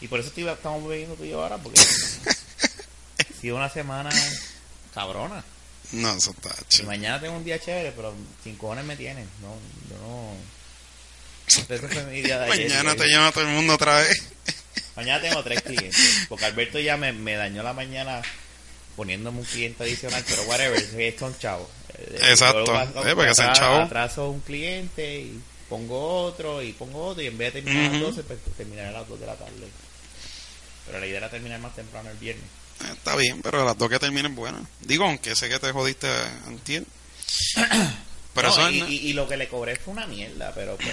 Y 0.00 0.08
por 0.08 0.20
eso 0.20 0.28
estoy, 0.28 0.48
estamos 0.48 0.86
bebiendo 0.88 1.14
tú 1.14 1.24
y 1.24 1.30
yo 1.30 1.42
ahora, 1.42 1.58
porque 1.58 1.80
ha 3.18 3.40
sido 3.40 3.56
una 3.56 3.68
semana 3.68 4.10
cabrona. 4.94 5.44
No, 5.92 6.12
eso 6.16 6.30
está 6.30 6.54
chido. 6.68 6.86
mañana 6.86 7.20
tengo 7.20 7.36
un 7.36 7.44
día 7.44 7.58
chévere, 7.58 7.92
pero 7.92 8.14
sin 8.44 8.56
cojones 8.56 8.84
me 8.84 8.96
tienen. 8.96 9.28
No, 9.42 9.56
yo 9.90 10.00
no. 10.02 10.32
Ese 11.46 11.88
fue 11.88 12.04
mi 12.04 12.22
día 12.22 12.38
de 12.38 12.52
ayer. 12.52 12.68
Mañana 12.68 12.94
te 12.94 13.08
llama 13.08 13.32
todo 13.32 13.44
el 13.44 13.50
mundo 13.50 13.74
otra 13.74 13.98
vez. 13.98 14.22
Mañana 14.94 15.20
tengo 15.20 15.42
tres 15.42 15.62
clientes. 15.62 16.26
Porque 16.28 16.44
Alberto 16.44 16.78
ya 16.78 16.96
me, 16.96 17.12
me 17.12 17.34
dañó 17.34 17.62
la 17.62 17.72
mañana 17.72 18.22
poniéndome 18.94 19.40
un 19.40 19.44
cliente 19.44 19.82
adicional, 19.82 20.22
pero 20.28 20.42
whatever, 20.44 20.78
es 20.80 21.18
son 21.18 21.36
chavos. 21.38 21.68
Eh, 21.98 22.18
Exacto. 22.30 22.72
Eh, 23.04 23.14
porque 23.16 23.34
sean 23.34 23.52
chavos. 23.54 23.86
Atraso 23.86 24.30
un 24.30 24.40
cliente 24.40 25.20
y 25.20 25.40
pongo 25.68 26.22
otro 26.24 26.62
y 26.62 26.72
pongo 26.72 27.06
otro 27.06 27.22
y 27.22 27.26
en 27.26 27.38
vez 27.38 27.52
de 27.54 27.62
terminar 27.62 27.84
a 27.86 27.88
Ujú. 27.96 28.04
las 28.06 28.16
12, 28.16 28.22
pues 28.24 28.38
terminaré 28.56 28.88
a 28.88 28.92
las 28.92 29.08
2 29.08 29.18
de 29.20 29.26
la 29.26 29.34
tarde. 29.34 29.68
Pero 30.86 30.98
la 31.00 31.06
idea 31.06 31.18
era 31.18 31.30
terminar 31.30 31.60
más 31.60 31.74
temprano 31.76 32.10
el 32.10 32.16
viernes. 32.18 32.44
Eh, 32.84 32.92
Está 32.92 33.14
bien, 33.16 33.42
pero 33.42 33.64
las 33.64 33.76
dos 33.78 33.88
que 33.90 33.98
terminen 33.98 34.34
buenas. 34.34 34.62
Digo, 34.80 35.04
aunque 35.04 35.36
sé 35.36 35.48
que 35.48 35.58
te 35.58 35.72
jodiste 35.72 36.08
antier. 36.46 36.84
Pero 38.34 38.48
No, 38.48 38.54
eso 38.54 38.68
es 38.68 38.74
y, 38.74 38.80
na- 38.80 38.88
y- 38.88 38.96
y 39.08 39.12
lo 39.12 39.26
que 39.28 39.36
le 39.36 39.48
cobré 39.48 39.74
fue 39.76 39.92
una 39.92 40.06
mierda, 40.06 40.52
pero 40.54 40.76
pues 40.76 40.88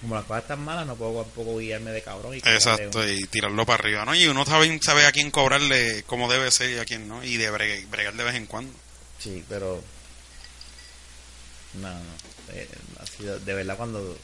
como 0.00 0.14
las 0.14 0.24
cosas 0.24 0.42
están 0.44 0.64
malas 0.64 0.86
no 0.86 0.94
puedo 0.94 1.22
tampoco 1.24 1.58
guiarme 1.58 1.90
de 1.90 2.02
cabrón 2.02 2.34
y 2.34 2.38
Exacto, 2.38 3.06
y 3.06 3.18
tirarlo 3.26 3.66
para 3.66 3.82
arriba, 3.82 4.04
¿no? 4.04 4.14
Y 4.14 4.26
uno 4.28 4.46
sabe, 4.46 4.78
sabe 4.80 5.06
a 5.06 5.12
quién 5.12 5.32
cobrarle 5.32 6.04
como 6.04 6.30
debe 6.30 6.50
ser 6.52 6.70
y 6.70 6.78
a 6.78 6.84
quién 6.84 7.08
no, 7.08 7.22
y 7.24 7.36
de 7.36 7.50
bre- 7.50 7.84
bregar 7.90 8.14
de 8.14 8.22
vez 8.24 8.36
en 8.36 8.46
cuando. 8.46 8.72
Sí, 9.18 9.44
pero 9.48 9.82
no, 11.74 11.88
no. 11.92 12.00
eh, 12.52 12.68
ha 13.00 13.06
sido 13.06 13.38
de 13.40 13.54
verdad 13.54 13.76
cuando 13.76 14.16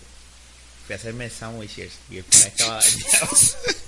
fui 0.86 0.92
a 0.94 0.96
hacerme 0.96 1.28
sándwiches 1.28 1.92
y 2.08 2.18
el 2.18 2.24
pan 2.24 2.40
estaba 2.42 2.80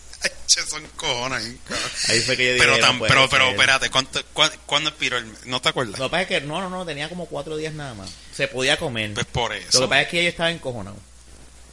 son 0.48 0.82
cojones, 0.96 1.44
cabrón. 1.68 1.90
Ahí 2.08 2.20
fue 2.20 2.36
que 2.36 2.46
yo 2.46 2.52
dije, 2.54 2.64
Pero, 2.64 2.78
tan, 2.80 2.98
pero, 3.00 3.28
pero, 3.28 3.48
espérate, 3.50 3.90
¿cuánto, 3.90 4.24
cuán- 4.32 4.52
¿cuándo 4.66 4.90
expiró 4.90 5.18
el 5.18 5.26
¿No 5.44 5.60
te 5.60 5.68
acuerdas? 5.68 5.98
Lo 5.98 6.06
que 6.06 6.10
pasa 6.10 6.22
es 6.22 6.28
que 6.28 6.40
no, 6.40 6.60
no, 6.60 6.70
no, 6.70 6.84
tenía 6.86 7.08
como 7.08 7.26
cuatro 7.26 7.56
días 7.56 7.72
nada 7.74 7.94
más. 7.94 8.10
Se 8.34 8.48
podía 8.48 8.76
comer. 8.78 9.14
Pues 9.14 9.26
por 9.26 9.50
Lo 9.50 9.56
eso. 9.56 9.80
que 9.80 9.88
pasa 9.88 10.02
es 10.02 10.08
que 10.08 10.22
yo 10.24 10.28
estaba 10.30 10.50
encojonado. 10.50 10.96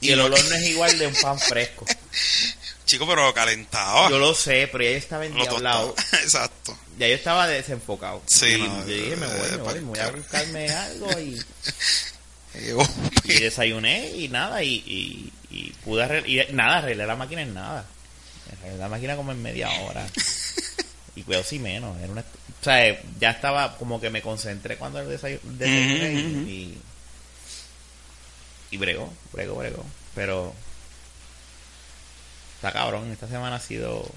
Y 0.02 0.10
Y 0.10 0.12
el 0.12 0.20
lo- 0.20 0.26
olor 0.26 0.44
no 0.44 0.56
es 0.56 0.64
igual 0.68 0.98
de 0.98 1.08
un 1.08 1.16
pan 1.16 1.40
fresco. 1.50 1.86
Chico, 2.86 3.08
pero 3.08 3.34
calentado. 3.34 4.10
Yo 4.10 4.20
lo 4.20 4.36
sé, 4.36 4.70
pero 4.72 4.84
ya 4.84 4.92
yo 4.92 4.98
estaba 4.98 5.24
Lo 5.26 5.30
endiablado. 5.32 5.96
Exacto. 6.22 6.78
Ya 7.00 7.08
yo 7.08 7.16
estaba 7.16 7.48
desenfocado. 7.48 8.22
Sí, 8.28 8.54
y 8.54 8.58
no, 8.62 8.80
yo 8.82 8.86
dije, 8.94 9.16
me 9.16 9.26
voy, 9.26 9.36
eh, 9.48 9.52
me 9.52 9.58
voy, 9.58 9.80
voy 9.80 10.00
a 10.00 10.04
carajo. 10.04 10.18
buscarme 10.18 10.70
algo 10.70 11.20
y, 11.20 11.42
Eh, 12.58 12.74
y 13.26 13.34
desayuné 13.42 14.12
y 14.16 14.30
nada, 14.30 14.64
y, 14.64 14.76
y, 14.76 15.34
y 15.52 15.72
pude 15.84 16.04
arreglar, 16.04 16.50
y 16.50 16.54
nada, 16.54 16.78
arreglé 16.78 17.06
la 17.06 17.16
máquina 17.18 17.42
en 17.42 17.54
nada. 17.54 17.86
La 18.78 18.88
máquina 18.90 19.16
como 19.16 19.32
en 19.32 19.42
media 19.42 19.70
hora. 19.82 20.06
Y 21.16 21.24
cuidado 21.24 21.44
si 21.44 21.60
menos. 21.60 21.98
Era 22.00 22.12
una, 22.12 22.22
o 22.22 22.64
sea, 22.64 23.02
ya 23.20 23.32
estaba 23.32 23.78
como 23.78 24.02
que 24.02 24.10
me 24.10 24.22
concentré 24.22 24.78
cuando 24.78 25.00
el 25.00 25.08
desayu- 25.08 25.42
desayuné 25.42 26.14
y, 26.14 26.18
y, 26.52 26.82
y 28.72 28.78
bregó, 28.78 29.14
bregó, 29.32 29.56
bregó. 29.56 29.86
Pero 30.14 30.54
está 32.56 32.72
cabrón, 32.72 33.12
esta 33.12 33.28
semana 33.28 33.58
ha 33.58 33.60
sido... 33.60 34.10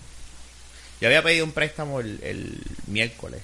Yo 1.01 1.07
había 1.07 1.23
pedido 1.23 1.45
un 1.45 1.53
préstamo 1.53 2.01
el, 2.01 2.19
el 2.25 2.61
miércoles. 2.87 3.41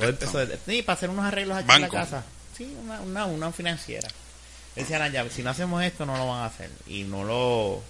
Empezó 0.00 0.46
sí, 0.66 0.82
para 0.82 0.96
hacer 0.96 1.10
unos 1.10 1.24
arreglos 1.24 1.58
aquí 1.58 1.66
Banco. 1.66 1.86
en 1.86 1.92
la 1.92 1.98
casa. 1.98 2.24
Sí, 2.56 2.76
una, 2.82 3.00
una, 3.00 3.26
una 3.26 3.52
financiera. 3.52 4.08
Decían 4.76 5.02
allá, 5.02 5.28
si 5.28 5.42
no 5.42 5.50
hacemos 5.50 5.82
esto, 5.82 6.06
no 6.06 6.16
lo 6.16 6.28
van 6.28 6.42
a 6.42 6.46
hacer. 6.46 6.70
Y 6.86 7.02
no 7.02 7.24
lo... 7.24 7.82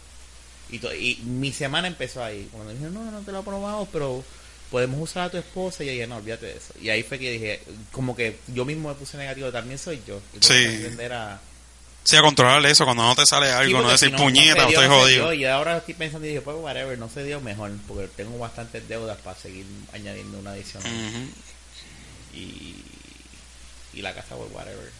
Y, 0.72 0.78
to- 0.80 0.92
y 0.94 1.16
mi 1.24 1.52
semana 1.52 1.86
empezó 1.86 2.24
ahí. 2.24 2.48
Cuando 2.50 2.72
dije, 2.72 2.86
no, 2.86 3.08
no 3.10 3.20
te 3.20 3.30
lo 3.30 3.38
aprobamos, 3.38 3.88
pero 3.92 4.24
podemos 4.70 4.98
usar 5.00 5.24
a 5.24 5.30
tu 5.30 5.36
esposa. 5.36 5.84
Y 5.84 5.88
dije, 5.90 6.06
no, 6.08 6.16
olvídate 6.16 6.46
de 6.46 6.52
eso. 6.56 6.72
Y 6.80 6.88
ahí 6.88 7.02
fue 7.04 7.18
que 7.20 7.30
dije, 7.30 7.62
como 7.92 8.16
que 8.16 8.38
yo 8.48 8.64
mismo 8.64 8.88
me 8.88 8.94
puse 8.96 9.16
negativo, 9.18 9.52
también 9.52 9.78
soy 9.78 10.02
yo. 10.06 10.20
Sí. 10.40 10.64
aprender 10.64 11.12
a... 11.12 11.40
Sí, 12.04 12.16
a 12.16 12.20
controlar 12.22 12.66
eso. 12.66 12.84
Cuando 12.84 13.04
no 13.04 13.14
te 13.14 13.24
sale 13.26 13.48
algo, 13.52 13.78
Sí, 13.78 13.84
no 13.84 13.90
decir 13.92 14.10
si 14.10 14.16
puñeta, 14.16 14.62
no 14.62 14.68
dio, 14.70 14.80
estoy 14.80 14.88
no 14.88 14.94
se 14.94 15.00
jodido. 15.02 15.32
Y 15.34 15.44
ahora 15.44 15.76
estoy 15.76 15.94
pensando 15.94 16.26
y 16.26 16.30
dije, 16.30 16.40
pues 16.40 16.56
whatever, 16.58 16.98
no 16.98 17.08
se 17.08 17.22
dio 17.22 17.40
mejor. 17.40 17.70
Porque 17.86 18.08
tengo 18.16 18.36
bastantes 18.38 18.88
deudas 18.88 19.18
para 19.18 19.38
seguir 19.38 19.64
añadiendo 19.92 20.38
una 20.38 20.50
adicional. 20.52 20.90
Y, 22.34 22.74
y 23.94 24.02
la 24.02 24.14
casa, 24.14 24.34
pues 24.36 24.50
whatever. 24.52 24.90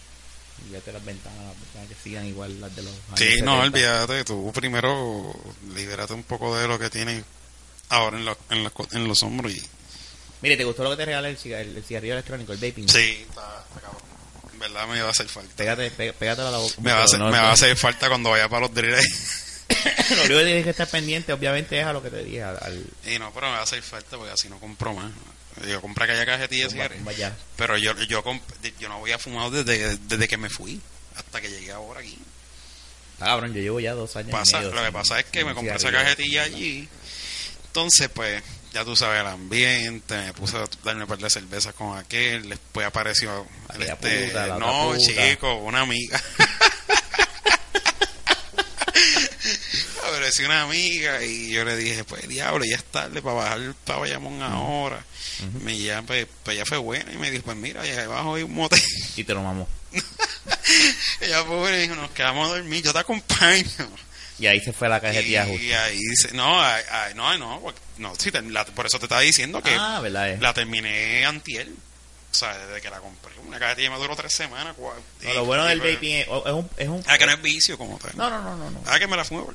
Vete 0.71 0.93
las 0.93 1.05
ventanas, 1.05 1.39
las 1.45 1.59
ventanas 1.61 1.89
que 1.89 1.95
sigan 2.03 2.27
igual 2.27 2.61
las 2.61 2.75
de 2.75 2.83
los 2.83 2.93
años 3.09 3.19
Sí, 3.19 3.43
no, 3.43 3.57
70. 3.63 3.63
olvídate. 3.63 4.25
Tú 4.25 4.53
primero 4.55 5.35
libérate 5.75 6.13
un 6.15 6.23
poco 6.23 6.57
de 6.57 6.67
lo 6.69 6.79
que 6.79 6.89
tienes 6.91 7.23
ahora 7.89 8.17
en, 8.19 8.25
los 8.25 8.37
en, 8.51 8.65
los, 8.65 8.73
en 8.93 9.09
los 9.09 9.23
hombros. 9.23 9.53
Y... 9.53 9.63
Mire, 10.41 10.57
¿te 10.57 10.65
gustó 10.65 10.83
lo 10.85 10.91
que 10.91 10.97
te 10.97 11.05
regalé 11.07 11.31
el, 11.31 11.39
cigar- 11.39 11.61
el 11.61 11.85
cigarrillo 11.85 12.15
electrónico, 12.15 12.53
el 12.53 12.59
vaping? 12.59 12.89
Sí, 12.89 13.25
está, 13.29 13.65
está 13.69 13.81
cabrón. 13.81 14.03
En 14.53 14.59
verdad 14.59 14.87
me 14.89 15.01
va 15.03 15.09
a 15.09 15.11
hacer 15.11 15.29
falta. 15.29 15.53
Pégate, 15.57 15.91
pé- 15.91 16.13
pégatelo 16.13 16.49
a 16.49 16.53
la 16.53 16.59
boca. 16.59 16.75
Me 16.81 16.93
va, 16.93 17.01
a 17.01 17.05
hacer, 17.05 17.19
No, 17.19 17.27
me 17.27 17.37
no. 17.37 17.43
va 17.43 17.49
a 17.51 17.53
hacer 17.53 17.77
falta 17.77 18.09
cuando 18.09 18.31
vaya 18.31 18.49
para 18.49 18.61
los 18.67 18.75
drills. 18.75 19.65
Lo 20.11 20.17
único 20.25 20.39
que 20.39 20.45
tienes 20.45 20.65
que 20.65 20.71
estar 20.71 20.89
pendiente, 20.89 21.33
obviamente, 21.33 21.79
es 21.81 21.87
a 21.87 21.93
lo 21.93 22.03
que 22.03 22.11
te 22.11 22.25
dije. 22.25 22.43
Al, 22.43 22.57
al- 22.61 22.87
Y 23.07 23.19
no, 23.19 23.33
pero 23.33 23.47
me 23.49 23.55
va 23.55 23.61
a 23.61 23.63
hacer 23.63 23.83
falta 23.83 24.17
porque 24.17 24.33
así 24.33 24.49
no 24.49 24.59
compro 24.61 24.93
más. 24.95 25.11
Yo 25.67 25.81
compré 25.81 26.05
aquella 26.05 26.27
cajetilla 26.27 26.65
de 26.65 26.71
cigarrillos. 26.71 27.05
vaya. 27.05 27.37
Pero 27.57 27.77
yo, 27.79 27.97
yo, 28.05 28.23
yo 28.81 28.89
no 28.89 28.99
voy 28.99 29.13
a 29.13 29.19
fumar 29.19 29.51
desde, 29.51 29.97
desde 29.99 30.29
que 30.29 30.37
me 30.37 30.49
fui 30.49 30.81
hasta 31.17 31.41
que 31.41 31.51
llegué 31.51 31.73
ahora 31.73 32.01
aquí. 32.01 32.19
Está 33.15 33.27
cabrón, 33.27 33.55
yo 33.55 33.61
llevo 33.61 33.81
ya 33.81 33.93
dos 33.93 34.17
años 34.17 34.33
Pasa, 34.33 34.59
y 34.59 34.61
medio. 34.65 34.75
lo 34.75 34.85
que 34.85 34.93
pasa 34.93 35.21
es 35.21 35.27
que 35.27 35.45
me 35.45 35.55
compré 35.55 35.77
esa 35.77 35.93
cajetilla 35.93 36.43
allí. 36.45 36.89
Entonces, 37.67 38.09
pues, 38.09 38.43
ya 38.73 38.85
tú 38.85 38.97
sabes 38.97 39.21
el 39.21 39.27
ambiente. 39.27 40.15
Me 40.17 40.33
puse 40.33 40.57
a 40.57 40.65
darme 40.85 41.03
un 41.03 41.09
par 41.09 41.19
de 41.19 41.31
cervezas 41.31 41.75
con 41.75 41.97
aquel. 41.97 42.49
Después 42.49 42.87
apareció. 42.87 43.47
el 43.75 43.83
este, 43.83 44.27
puta, 44.27 44.59
no, 44.59 44.93
puta. 44.93 44.99
chico, 44.99 45.55
una 45.57 45.81
amiga. 45.81 46.21
apareció 50.23 50.47
una 50.47 50.63
amiga 50.63 51.25
y 51.25 51.51
yo 51.51 51.65
le 51.65 51.77
dije, 51.77 52.05
pues, 52.05 52.29
diablo, 52.29 52.65
ya 52.65 52.77
es 52.77 52.85
tarde 52.85 53.21
para 53.21 53.35
bajar 53.35 53.61
para 53.85 53.99
Bayamón 53.99 54.41
ahora. 54.41 55.05
Me 55.63 55.77
llama, 55.77 56.07
pues, 56.07 56.27
pues 56.45 56.57
ya 56.57 56.65
fue 56.65 56.79
buena 56.79 57.13
y 57.13 57.17
me 57.19 57.31
dijo, 57.31 57.43
pues 57.45 57.57
mira, 57.57 57.81
allá 57.83 58.05
abajo 58.05 58.37
hay 58.37 58.45
un 58.45 58.55
motel. 58.55 58.81
Y 59.17 59.25
te 59.25 59.35
lo 59.35 59.43
mamó. 59.43 59.69
Ella 61.21 61.43
fue 61.45 61.57
buena 61.57 61.77
y 61.79 61.83
dijo, 61.83 61.95
nos 61.97 62.11
quedamos 62.13 62.49
a 62.51 62.55
dormir, 62.55 62.83
yo 62.85 62.93
te 62.93 62.99
acompaño. 63.01 63.65
Y 64.39 64.47
ahí 64.47 64.61
se 64.61 64.73
fue 64.73 64.89
la 64.89 65.01
cajetilla 65.01 65.45
justo. 65.45 65.63
Y 65.63 65.73
ahí 65.73 65.99
dice, 65.99 66.33
no, 66.35 66.61
ay, 66.63 66.83
ay, 66.91 67.15
no, 67.15 67.37
no, 67.39 67.61
porque- 67.61 67.81
no, 67.99 68.15
sí, 68.17 68.31
te- 68.31 68.43
la- 68.43 68.65
por 68.65 68.87
eso 68.87 68.99
te 68.99 69.07
estaba 69.07 69.21
diciendo 69.21 69.61
que 69.63 69.75
Ah, 69.79 70.01
¿verdad? 70.01 70.31
eh? 70.31 70.39
la 70.41 70.55
terminé 70.55 71.25
antier. 71.27 71.69
O 71.69 72.35
sea, 72.35 72.57
desde 72.57 72.81
que 72.81 72.89
la 72.89 72.99
compré. 73.01 73.33
Una 73.47 73.59
cajetilla 73.59 73.91
me 73.91 73.99
duró 73.99 74.17
tres 74.17 74.33
semanas. 74.33 74.75
No, 74.79 74.93
y- 75.31 75.35
lo 75.35 75.45
bueno 75.45 75.67
y 75.67 75.69
del 75.69 75.81
vaping 75.81 76.13
es, 76.17 76.29
un... 76.29 76.71
Es 76.79 76.89
un 76.89 77.05
Ah, 77.07 77.19
que 77.19 77.27
no 77.27 77.33
es 77.33 77.43
vicio 77.43 77.77
como 77.77 77.99
tal. 77.99 78.13
no, 78.17 78.31
no, 78.31 78.41
no, 78.41 78.57
no, 78.57 78.71
no. 78.71 78.81
Ah, 78.87 78.99
que 78.99 79.07
me 79.07 79.17
la 79.19 79.25
fumé 79.25 79.43
por. 79.43 79.55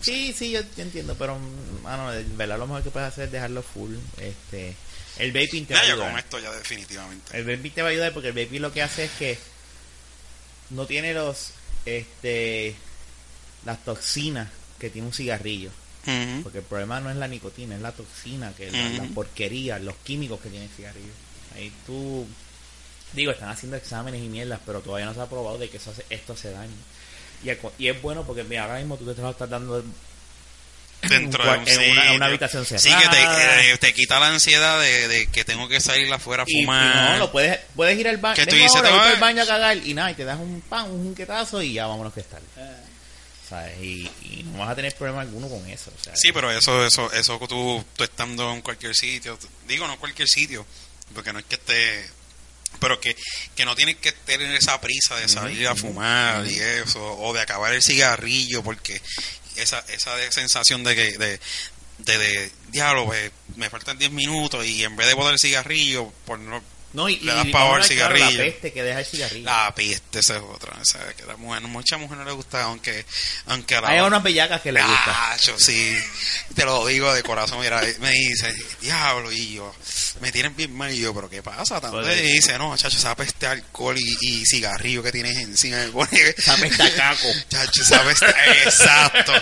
Sí, 0.00 0.32
sí, 0.36 0.50
yo, 0.52 0.60
yo 0.76 0.82
entiendo, 0.82 1.14
pero, 1.18 1.38
mano, 1.82 2.10
verdad 2.36 2.58
lo 2.58 2.66
mejor 2.66 2.82
que 2.82 2.90
puedes 2.90 3.08
hacer 3.08 3.24
es 3.26 3.32
dejarlo 3.32 3.62
full. 3.62 3.94
Este, 4.18 4.74
el 5.18 5.32
vaping 5.32 5.66
te 5.66 5.74
va 5.74 5.80
a 5.80 5.82
ayudar. 5.92 6.10
con 6.10 6.18
esto 6.18 6.38
ya 6.38 6.52
definitivamente. 6.52 7.36
El 7.38 7.44
vaping 7.44 7.72
te 7.72 7.82
va 7.82 7.88
a 7.88 7.90
ayudar 7.92 8.12
porque 8.12 8.28
el 8.28 8.34
vaping 8.44 8.62
lo 8.62 8.72
que 8.72 8.82
hace 8.82 9.04
es 9.04 9.10
que 9.12 9.38
no 10.70 10.86
tiene 10.86 11.12
los, 11.14 11.50
este, 11.84 12.74
las 13.64 13.84
toxinas 13.84 14.48
que 14.78 14.90
tiene 14.90 15.06
un 15.08 15.12
cigarrillo. 15.14 15.70
Porque 16.42 16.58
el 16.58 16.64
problema 16.64 17.00
no 17.00 17.10
es 17.10 17.16
la 17.16 17.28
nicotina, 17.28 17.74
es 17.76 17.82
la 17.82 17.92
toxina, 17.92 18.52
que 18.56 18.70
la, 18.70 19.04
porquería, 19.14 19.78
los 19.78 19.96
químicos 19.96 20.40
que 20.40 20.48
tiene 20.48 20.64
el 20.64 20.70
cigarrillo. 20.70 21.12
Ahí 21.54 21.70
tú, 21.84 22.26
digo, 23.12 23.32
están 23.32 23.50
haciendo 23.50 23.76
exámenes 23.76 24.22
y 24.22 24.28
mierdas, 24.28 24.60
pero 24.64 24.80
todavía 24.80 25.04
no 25.06 25.12
se 25.14 25.20
ha 25.20 25.26
probado 25.26 25.58
de 25.58 25.68
que 25.68 25.76
eso 25.76 25.90
hace- 25.90 26.06
esto 26.08 26.32
hace 26.32 26.52
daño. 26.52 26.72
Y, 27.42 27.86
es 27.88 28.02
bueno 28.02 28.24
porque 28.24 28.44
mira, 28.44 28.62
ahora 28.64 28.78
mismo 28.78 28.96
tú 28.96 29.04
te 29.04 29.12
estás 29.12 29.48
dando 29.50 29.82
Dentro 31.02 31.42
en 31.54 31.64
de 31.64 31.76
un 31.78 31.90
una- 31.92 32.02
sitio. 32.02 32.14
una 32.16 32.26
habitación 32.26 32.66
Sí, 32.66 32.74
que 32.74 32.78
cerrada. 32.80 33.10
te, 33.36 33.70
eh, 33.72 33.78
te 33.78 33.94
quita 33.94 34.20
la 34.20 34.28
ansiedad 34.28 34.78
de, 34.78 35.08
de 35.08 35.26
que 35.28 35.46
tengo 35.46 35.66
que 35.66 35.80
salir 35.80 36.12
afuera 36.12 36.42
a 36.42 36.46
Y, 36.46 36.58
y 36.58 36.64
fumar. 36.64 37.12
no, 37.12 37.16
lo 37.18 37.32
puedes, 37.32 37.58
puedes 37.74 37.98
ir 37.98 38.06
al 38.06 38.18
baño. 38.18 38.34
Que 38.36 38.44
tú 38.46 38.54
dices, 38.56 38.76
ahora, 38.76 38.90
te 38.90 38.94
vas- 38.96 39.14
al 39.14 39.20
baño 39.20 39.42
a 39.42 39.46
cagar 39.46 39.76
y 39.78 39.94
nada, 39.94 40.10
y 40.10 40.14
te 40.14 40.24
das 40.24 40.38
un 40.38 40.60
pan, 40.60 40.90
un 40.90 41.02
junquetazo 41.04 41.62
y 41.62 41.72
ya 41.72 41.86
vámonos 41.86 42.12
que 42.12 42.20
estar. 42.20 42.42
¿Sabes? 43.48 43.80
Y, 43.80 44.08
y 44.22 44.42
no 44.52 44.58
vas 44.58 44.70
a 44.70 44.74
tener 44.76 44.94
problema 44.94 45.22
alguno 45.22 45.48
con 45.48 45.66
eso. 45.70 45.90
Sí, 46.14 46.32
pero 46.32 46.50
eso, 46.52 46.84
eso, 46.86 47.10
eso 47.12 47.40
que 47.40 47.48
tú, 47.48 47.82
tú 47.96 48.04
estando 48.04 48.52
en 48.52 48.60
cualquier 48.60 48.94
sitio, 48.94 49.38
digo 49.66 49.86
no 49.86 49.94
en 49.94 49.98
cualquier 49.98 50.28
sitio, 50.28 50.66
porque 51.14 51.32
no 51.32 51.38
es 51.38 51.46
que 51.46 51.54
esté, 51.56 52.08
pero 52.78 53.00
que, 53.00 53.16
que 53.56 53.64
no 53.64 53.74
tienes 53.74 53.96
que 53.96 54.12
tener 54.12 54.54
esa 54.54 54.80
prisa 54.80 55.16
de 55.16 55.28
salir 55.28 55.66
a 55.68 55.74
fumar 55.76 56.46
y 56.46 56.58
eso, 56.58 57.02
o 57.18 57.32
de 57.34 57.40
acabar 57.40 57.72
el 57.72 57.82
cigarrillo, 57.82 58.62
porque 58.62 59.00
esa, 59.56 59.80
esa 59.88 60.14
de- 60.16 60.30
sensación 60.32 60.84
de 60.84 60.94
que, 60.96 61.18
de, 61.18 61.40
de, 61.98 62.18
de, 62.18 62.52
diablo, 62.68 63.06
pues, 63.06 63.30
me 63.56 63.68
faltan 63.68 63.98
10 63.98 64.10
minutos 64.12 64.64
y 64.64 64.84
en 64.84 64.96
vez 64.96 65.06
de 65.08 65.14
botar 65.14 65.32
el 65.32 65.38
cigarrillo, 65.38 66.10
por 66.24 66.38
no, 66.38 66.62
no, 66.92 67.08
y, 67.08 67.20
le 67.20 67.32
das 67.32 67.46
y 67.46 67.52
pavor 67.52 67.78
claro, 67.78 67.84
cigarrillo. 67.84 68.30
la 68.30 68.44
peste 68.44 68.72
que 68.72 68.82
deja 68.82 68.98
el 68.98 69.06
cigarrillo. 69.06 69.44
la 69.44 69.74
peste, 69.74 70.18
esa 70.18 70.36
es 70.36 70.42
otra, 70.42 70.76
o 70.80 70.84
sea, 70.84 71.00
que 71.14 71.24
la 71.24 71.36
mujer, 71.36 71.62
mucha 71.62 71.96
mujer 71.98 72.18
no 72.18 72.24
le 72.24 72.32
gusta, 72.32 72.64
aunque, 72.64 73.04
aunque 73.46 73.76
a 73.76 73.80
la 73.80 73.88
Hay 73.88 74.00
unas 74.00 74.22
bellacas 74.22 74.60
que 74.60 74.72
le 74.72 74.82
gusta. 74.82 75.04
Ah, 75.06 75.36
yo 75.36 75.58
sí, 75.58 75.96
te 76.54 76.64
lo 76.64 76.84
digo 76.86 77.12
de 77.14 77.22
corazón. 77.22 77.60
Mira, 77.60 77.80
me 78.00 78.10
dice, 78.10 78.52
diablo, 78.80 79.30
y 79.30 79.54
yo, 79.54 79.74
me 80.20 80.32
tienen 80.32 80.56
bien 80.56 80.74
mal. 80.76 80.92
Y 80.92 81.00
yo, 81.00 81.14
¿pero 81.14 81.30
qué 81.30 81.42
pasa? 81.42 81.80
Tanto 81.80 82.02
y 82.10 82.32
dice, 82.32 82.58
no, 82.58 82.76
chacho, 82.76 82.96
esa 82.96 83.14
peste 83.14 83.46
alcohol 83.46 83.96
y, 83.98 84.16
y 84.20 84.46
cigarrillo 84.46 85.02
que 85.02 85.12
tienes 85.12 85.36
encima. 85.36 85.78
Esa 86.10 86.56
peste 86.56 86.82
a 86.82 86.94
caco. 86.94 87.28
Chacho, 87.48 87.82
esa 87.82 88.02
peste, 88.02 88.26
exacto. 88.64 89.32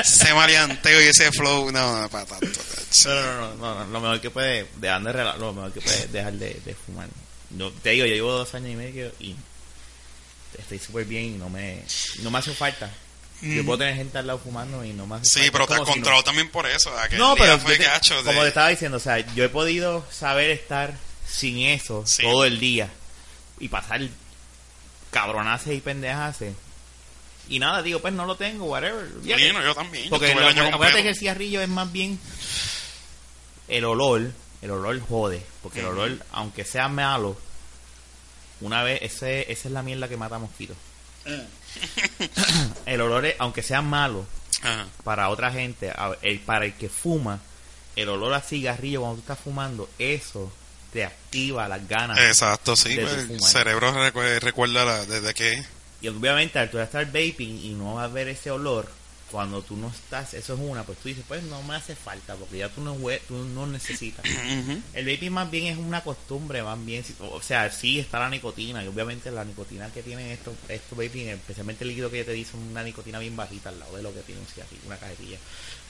Ese 0.00 0.32
maleanteo 0.32 1.02
y 1.02 1.08
ese 1.08 1.30
flow, 1.32 1.70
no, 1.70 2.00
no, 2.00 2.08
para 2.08 2.24
tanto. 2.24 2.60
No, 3.04 3.14
no, 3.14 3.22
no, 3.22 3.56
no, 3.56 3.74
no, 3.74 3.84
lo 3.86 4.00
mejor 4.00 4.20
que 4.20 4.30
puede, 4.30 4.66
dejando 4.76 5.12
de 5.12 5.24
lo 5.24 5.52
mejor 5.52 5.72
que 5.72 5.80
puede 5.80 6.06
dejar 6.06 6.32
de, 6.34 6.60
de 6.64 6.76
fumar. 6.86 7.08
Yo, 7.50 7.70
te 7.82 7.90
digo, 7.90 8.06
yo 8.06 8.14
llevo 8.14 8.32
dos 8.32 8.54
años 8.54 8.70
y 8.70 8.76
medio 8.76 9.12
y 9.20 9.34
estoy 10.58 10.78
súper 10.78 11.04
bien 11.04 11.24
y 11.24 11.30
no 11.38 11.48
me, 11.50 11.82
no 12.22 12.30
me 12.30 12.38
hace 12.38 12.52
falta. 12.54 12.90
Yo 13.42 13.64
puedo 13.66 13.78
tener 13.78 13.96
gente 13.96 14.16
al 14.16 14.26
lado 14.26 14.38
fumando 14.38 14.82
y 14.82 14.94
no 14.94 15.06
me 15.06 15.16
hace 15.16 15.26
Sí, 15.26 15.38
falta. 15.40 15.52
pero 15.52 15.64
Es 15.64 15.68
te 15.68 15.74
has 15.74 15.80
si 15.80 15.84
no- 15.86 15.92
controlado 15.92 16.24
también 16.24 16.48
por 16.50 16.66
eso. 16.66 16.90
No, 17.18 17.34
pero 17.36 17.58
fue 17.58 17.72
yo 17.76 17.82
te- 17.82 17.84
gacho 17.88 18.16
de- 18.16 18.22
como 18.24 18.40
te 18.42 18.48
estaba 18.48 18.68
diciendo, 18.68 18.96
o 18.96 19.00
sea, 19.00 19.18
yo 19.34 19.44
he 19.44 19.48
podido 19.50 20.06
saber 20.10 20.50
estar 20.50 20.94
sin 21.28 21.58
eso 21.58 22.02
Sí. 22.06 22.22
todo 22.22 22.44
el 22.46 22.58
día 22.58 22.88
y 23.60 23.68
pasar 23.68 24.00
cabronaces 25.10 25.76
y 25.76 25.80
pendejaces. 25.80 26.54
Y 27.48 27.58
nada, 27.58 27.82
digo, 27.82 28.00
pues 28.00 28.12
no 28.14 28.24
lo 28.26 28.36
tengo, 28.36 28.64
whatever. 28.66 29.06
Bueno, 29.22 29.62
yo 29.62 29.74
también. 29.74 30.04
yo 30.04 30.10
porque 30.10 30.34
lo, 30.34 30.40
el 30.40 30.46
año 30.58 30.74
acuérdate 30.74 31.02
que 31.02 31.10
el 31.10 31.16
cigarrillo 31.16 31.60
es 31.60 31.68
más 31.68 31.92
bien 31.92 32.18
el 33.68 33.84
olor, 33.84 34.32
el 34.66 34.72
olor 34.72 35.00
jode, 35.00 35.42
porque 35.62 35.80
el 35.80 35.86
olor, 35.86 36.18
aunque 36.32 36.64
sea 36.64 36.88
malo, 36.88 37.36
una 38.60 38.82
vez, 38.82 39.00
ese, 39.02 39.50
esa 39.52 39.68
es 39.68 39.72
la 39.72 39.82
mierda 39.82 40.08
que 40.08 40.16
mata 40.16 40.38
mosquitos. 40.38 40.76
el 42.86 43.00
olor, 43.00 43.26
es- 43.26 43.36
aunque 43.38 43.62
sea 43.62 43.82
malo, 43.82 44.26
Ajá. 44.62 44.86
para 45.04 45.28
otra 45.28 45.50
gente, 45.52 45.92
el, 46.22 46.40
para 46.40 46.64
el 46.66 46.74
que 46.74 46.88
fuma, 46.88 47.40
el 47.94 48.08
olor 48.08 48.34
a 48.34 48.40
cigarrillo 48.40 49.00
cuando 49.00 49.16
tú 49.16 49.20
estás 49.22 49.38
fumando, 49.38 49.88
eso 49.98 50.52
te 50.92 51.04
activa 51.04 51.68
las 51.68 51.86
ganas. 51.88 52.18
Exacto, 52.18 52.76
sí. 52.76 52.94
de 52.94 53.02
pues, 53.02 53.30
el 53.30 53.40
cerebro 53.42 53.92
recu- 53.94 54.40
recuerda 54.40 54.84
la- 54.84 55.04
desde 55.06 55.34
que... 55.34 55.64
Y 56.00 56.08
obviamente 56.08 56.58
al 56.58 56.70
tú 56.70 56.78
estar 56.78 57.06
vaping 57.06 57.60
y 57.64 57.70
no 57.74 57.94
vas 57.94 58.04
a 58.04 58.12
ver 58.12 58.28
ese 58.28 58.50
olor, 58.50 58.90
cuando 59.30 59.62
tú 59.62 59.76
no 59.76 59.88
estás, 59.88 60.34
eso 60.34 60.54
es 60.54 60.60
una, 60.60 60.84
pues 60.84 60.98
tú 60.98 61.08
dices, 61.08 61.24
pues 61.26 61.42
no 61.42 61.62
me 61.62 61.74
hace 61.74 61.96
falta, 61.96 62.34
porque 62.36 62.58
ya 62.58 62.68
tú 62.68 62.80
no, 62.80 62.96
tú 63.26 63.34
no 63.36 63.66
necesitas. 63.66 64.24
El 64.94 65.06
vaping 65.06 65.32
más 65.32 65.50
bien 65.50 65.66
es 65.66 65.78
una 65.78 66.02
costumbre, 66.02 66.62
más 66.62 66.84
bien, 66.84 67.04
o 67.20 67.42
sea, 67.42 67.70
sí 67.70 67.98
está 67.98 68.20
la 68.20 68.30
nicotina, 68.30 68.84
y 68.84 68.88
obviamente 68.88 69.30
la 69.30 69.44
nicotina 69.44 69.90
que 69.92 70.02
tienen 70.02 70.28
estos, 70.28 70.54
estos 70.68 70.96
vaping, 70.96 71.28
especialmente 71.28 71.84
el 71.84 71.88
líquido 71.88 72.10
que 72.10 72.24
te 72.24 72.32
dice, 72.32 72.56
una 72.56 72.82
nicotina 72.82 73.18
bien 73.18 73.36
bajita 73.36 73.70
al 73.70 73.80
lado 73.80 73.96
de 73.96 74.02
lo 74.02 74.14
que 74.14 74.20
tiene 74.20 74.40
un 74.40 74.46
cigarrillo, 74.46 74.82
una 74.86 74.96
cajetilla. 74.96 75.38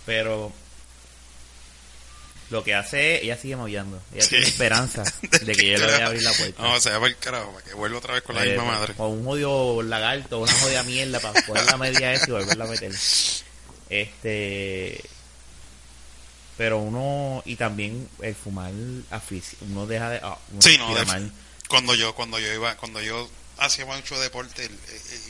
Pero 0.07 0.53
lo 2.51 2.63
que 2.63 2.75
hace, 2.75 3.23
ella 3.25 3.37
sigue 3.37 3.57
maullando, 3.57 4.01
ella 4.15 4.23
Sí. 4.23 4.29
tiene 4.31 4.47
esperanza 4.47 5.03
de 5.23 5.53
que 5.55 5.71
yo 5.73 5.79
le 5.79 5.85
voy 5.87 6.01
a 6.03 6.07
abrir 6.07 6.23
la 6.23 6.33
puerta. 6.33 6.63
No, 6.63 6.81
se 6.81 6.91
va 6.91 6.97
para 7.01 7.09
el 7.11 7.17
carajo, 7.19 7.53
para 7.53 7.65
que 7.65 7.75
vuelva 7.75 7.99
otra 7.99 8.15
vez 8.15 8.23
con 8.23 8.35
la 8.37 8.45
Eh, 8.45 8.51
misma 8.51 8.65
madre. 8.65 8.95
O 8.99 9.09
un 9.09 9.25
jodido 9.25 9.83
lagarto, 9.83 10.39
una 10.41 10.53
jodida 10.53 10.83
mierda 10.85 11.19
para 11.21 11.43
poner 11.43 11.65
la 11.67 11.77
media 11.77 12.13
esa 12.13 12.29
y 12.29 12.33
volverla 12.33 12.65
a 12.65 12.69
meter. 12.69 12.93
Este. 13.91 15.01
Pero 16.57 16.79
uno. 16.79 17.43
Y 17.45 17.57
también 17.57 18.09
el 18.23 18.35
fumar 18.35 18.73
afici- 19.11 19.57
Uno 19.61 19.87
deja 19.87 20.11
de. 20.11 20.21
ah, 20.23 20.39
uno 20.53 20.63
Sí, 20.63 20.79
no, 20.79 20.95
de-. 20.95 21.31
Cuando 21.69 21.95
yo, 21.95 22.15
cuando 22.15 22.39
yo 22.39 22.53
iba, 22.53 22.77
cuando 22.77 23.01
yo 23.03 23.29
hacía 23.59 23.85
mucho 23.87 24.19
deporte, 24.21 24.71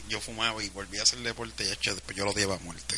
yo 0.08 0.20
fumaba 0.20 0.62
y 0.62 0.68
volvía 0.68 1.00
a 1.00 1.02
hacer 1.04 1.18
deporte 1.20 1.64
y 1.64 1.68
después 1.68 2.16
yo 2.16 2.24
lo 2.24 2.32
llevaba 2.32 2.60
a 2.60 2.64
muerte. 2.64 2.96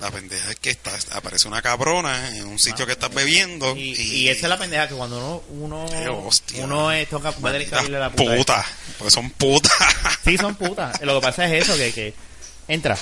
La 0.00 0.10
pendeja 0.10 0.50
es 0.50 0.56
que 0.56 0.70
está, 0.70 0.92
aparece 1.12 1.46
una 1.46 1.60
cabrona 1.60 2.34
en 2.36 2.46
un 2.46 2.58
sitio 2.58 2.86
que 2.86 2.92
estás 2.92 3.12
bebiendo 3.12 3.76
Y, 3.76 3.90
y, 3.92 4.02
y 4.22 4.28
esa 4.30 4.46
es 4.46 4.48
la 4.50 4.58
pendeja 4.58 4.88
que 4.88 4.94
cuando 4.94 5.42
uno. 5.50 5.84
Uno, 5.86 6.26
hostia. 6.26 6.64
uno 6.64 6.90
es, 6.90 7.08
toca. 7.08 7.30
Va 7.32 7.50
a 7.50 7.52
tener 7.52 7.68
que 7.68 7.74
abrirle 7.74 7.98
la 7.98 8.08
Malditas 8.08 8.36
puta. 8.38 8.56
putas, 8.62 8.66
porque 8.98 9.10
son 9.10 9.30
putas. 9.30 9.72
Sí, 10.24 10.36
son 10.38 10.54
putas. 10.54 11.00
Lo 11.02 11.20
que 11.20 11.26
pasa 11.26 11.44
es 11.46 11.62
eso: 11.64 11.76
que, 11.76 11.92
que. 11.92 12.14
Entra. 12.68 12.96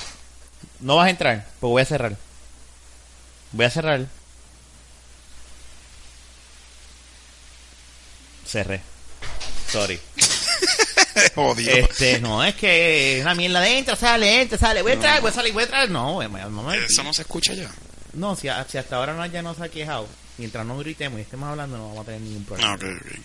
No 0.81 0.97
vas 0.97 1.07
a 1.07 1.09
entrar, 1.09 1.45
pues 1.59 1.69
voy 1.69 1.81
a 1.81 1.85
cerrar. 1.85 2.17
Voy 3.51 3.65
a 3.65 3.69
cerrar. 3.69 4.05
Cerré. 8.45 8.81
Sorry. 9.71 9.99
Jodido. 11.35 11.75
Este, 11.75 12.19
no, 12.19 12.43
es 12.43 12.55
que 12.55 13.17
es 13.17 13.21
una 13.23 13.35
mierda 13.35 13.59
de 13.61 13.77
entra, 13.77 13.95
sale, 13.95 14.41
entra, 14.41 14.57
sale, 14.57 14.81
voy 14.81 14.91
a 14.91 14.95
entrar, 14.95 15.21
voy 15.21 15.31
a 15.31 15.33
salir, 15.33 15.53
voy 15.53 15.61
a 15.61 15.65
entrar. 15.65 15.89
No, 15.89 16.21
no, 16.21 16.49
no, 16.49 16.63
me- 16.63 16.85
Eso 16.85 17.03
no 17.03 17.13
se 17.13 17.21
escucha 17.23 17.53
ya. 17.53 17.69
no 18.13 18.35
si, 18.35 18.47
si 18.69 18.77
hasta 18.77 18.95
ahora 18.95 19.13
no, 19.13 19.25
ya 19.25 19.41
no 19.41 19.53
se 19.55 19.63
ha 19.63 19.69
quejado, 19.69 20.07
mientras 20.37 20.65
no 20.65 20.77
gritemos 20.77 21.19
y 21.19 21.23
estemos 21.23 21.49
hablando, 21.49 21.77
no 21.77 21.87
vamos 21.89 22.01
a 22.03 22.05
tener 22.05 22.21
ningún 22.21 22.45
problema. 22.45 22.73
Ok, 22.75 22.83
ok. 22.83 23.19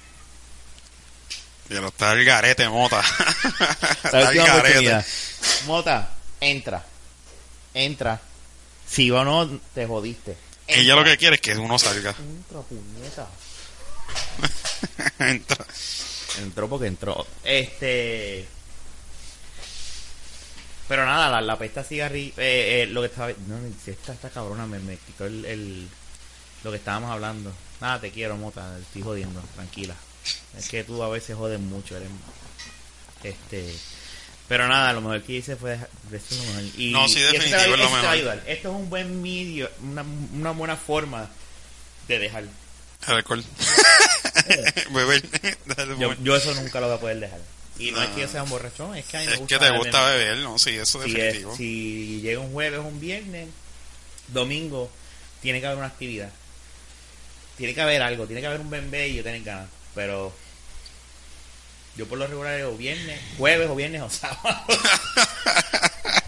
Ya 1.71 1.81
lo 1.81 1.89
está 1.89 2.13
el 2.13 2.25
garete, 2.27 2.69
mota. 2.69 3.01
Está 4.05 4.31
el 4.31 4.37
garete. 4.37 5.05
Mota, 5.67 6.11
entra. 6.39 6.85
Entra. 7.73 8.21
Si 8.87 9.11
o 9.11 9.25
no, 9.25 9.49
te 9.75 9.87
jodiste. 9.87 10.37
Ella 10.67 10.95
lo 10.95 11.05
que 11.05 11.17
quiere 11.17 11.37
es 11.37 11.41
que 11.41 11.55
uno 11.57 11.79
salga. 11.79 12.11
Entra, 12.19 12.61
puñeta. 12.61 13.27
Entra. 15.19 15.65
Entró 16.41 16.69
porque 16.69 16.87
entró. 16.87 17.27
Este. 17.45 18.47
Pero 20.89 21.07
nada, 21.07 21.31
la, 21.31 21.41
la 21.41 21.59
pesta 21.59 21.83
cigarrillo. 21.83 22.35
Eh, 22.37 22.83
eh, 22.83 22.87
lo 22.87 23.01
que 23.01 23.07
estaba. 23.07 23.29
No, 23.47 23.59
si 23.85 23.91
esta, 23.93 24.13
esta 24.13 24.31
cabrona 24.31 24.67
me, 24.67 24.79
me 24.81 24.97
quitó 24.97 25.27
el, 25.27 25.45
el- 25.45 25.89
Lo 26.63 26.71
que 26.71 26.77
estábamos 26.79 27.11
hablando. 27.11 27.53
Nada, 27.81 28.01
te 28.01 28.11
quiero, 28.11 28.37
Mota. 28.37 28.79
Estoy 28.79 29.03
jodiendo. 29.03 29.41
Tranquila. 29.55 29.95
Es 30.57 30.69
que 30.69 30.85
tú 30.85 31.03
a 31.03 31.09
veces 31.09 31.37
jodes 31.37 31.61
mucho. 31.61 31.97
Eres. 31.97 32.09
Este. 33.23 33.75
Pero 34.47 34.69
nada, 34.69 34.93
lo 34.93 35.01
mejor 35.01 35.23
que 35.23 35.33
hice 35.35 35.57
fue 35.57 35.71
dejar- 35.71 35.89
eso 36.13 36.35
es 36.35 36.37
lo 36.37 36.45
mejor. 36.53 36.63
Y, 36.81 36.91
No, 36.93 37.09
sí, 37.09 37.19
y 37.21 37.25
va- 37.25 37.31
definitivo 37.33 37.61
es 37.61 37.69
lo 37.81 37.91
mejor. 37.91 38.07
ayudar. 38.07 38.43
Esto 38.47 38.69
es 38.71 38.75
un 38.75 38.91
buen 38.91 39.23
medio, 39.23 39.71
una, 39.83 40.05
una 40.35 40.51
buena 40.51 40.77
forma 40.77 41.31
de 42.09 42.19
dejar. 42.19 42.43
El 42.43 43.15
alcohol. 43.15 43.43
Beber. 44.91 45.23
Dale, 45.67 45.97
Yo, 46.23 46.37
eso 46.37 46.55
nunca 46.55 46.81
lo 46.81 46.89
voy 46.89 46.97
a 46.97 47.01
poder 47.01 47.21
dejar. 47.21 47.41
Y 47.79 47.91
no, 47.91 47.99
No. 47.99 48.03
es 48.05 48.11
que 48.11 48.21
yo 48.23 48.29
sea 48.29 48.43
un 48.45 48.51
borrachón, 48.51 48.97
es 48.97 49.05
que 49.07 49.17
a 49.17 49.21
mí 49.21 49.27
me 49.27 49.33
Es 49.33 49.39
gusta 49.41 49.59
que 49.59 49.65
te 49.65 49.77
gusta 49.77 50.07
beber, 50.07 50.39
¿no? 50.39 50.59
Sí, 50.59 50.71
eso 50.71 51.03
es 51.03 51.13
si, 51.13 51.21
es- 51.21 51.45
si 51.57 52.21
llega 52.23 52.41
un 52.41 52.53
jueves 52.53 52.79
o 52.79 52.83
un 52.85 53.01
viernes, 53.01 53.49
domingo, 54.29 54.91
tiene 55.43 55.61
que 55.61 55.67
haber 55.67 55.79
una 55.79 55.89
actividad. 55.89 56.31
Tiene 57.57 57.75
que 57.75 57.81
haber 57.81 58.03
algo, 58.03 58.27
tiene 58.27 58.41
que 58.41 58.47
haber 58.47 58.61
un 58.61 58.71
bembé 58.71 59.09
y 59.09 59.15
yo 59.17 59.23
tener 59.23 59.43
ganas. 59.43 59.69
Pero 59.95 60.33
yo 61.97 62.07
por 62.07 62.19
lo 62.19 62.27
regular 62.27 62.61
o 62.63 62.77
viernes, 62.77 63.21
jueves 63.39 63.69
o 63.69 63.75
viernes 63.77 64.03
o 64.03 64.11
sábado. 64.11 64.61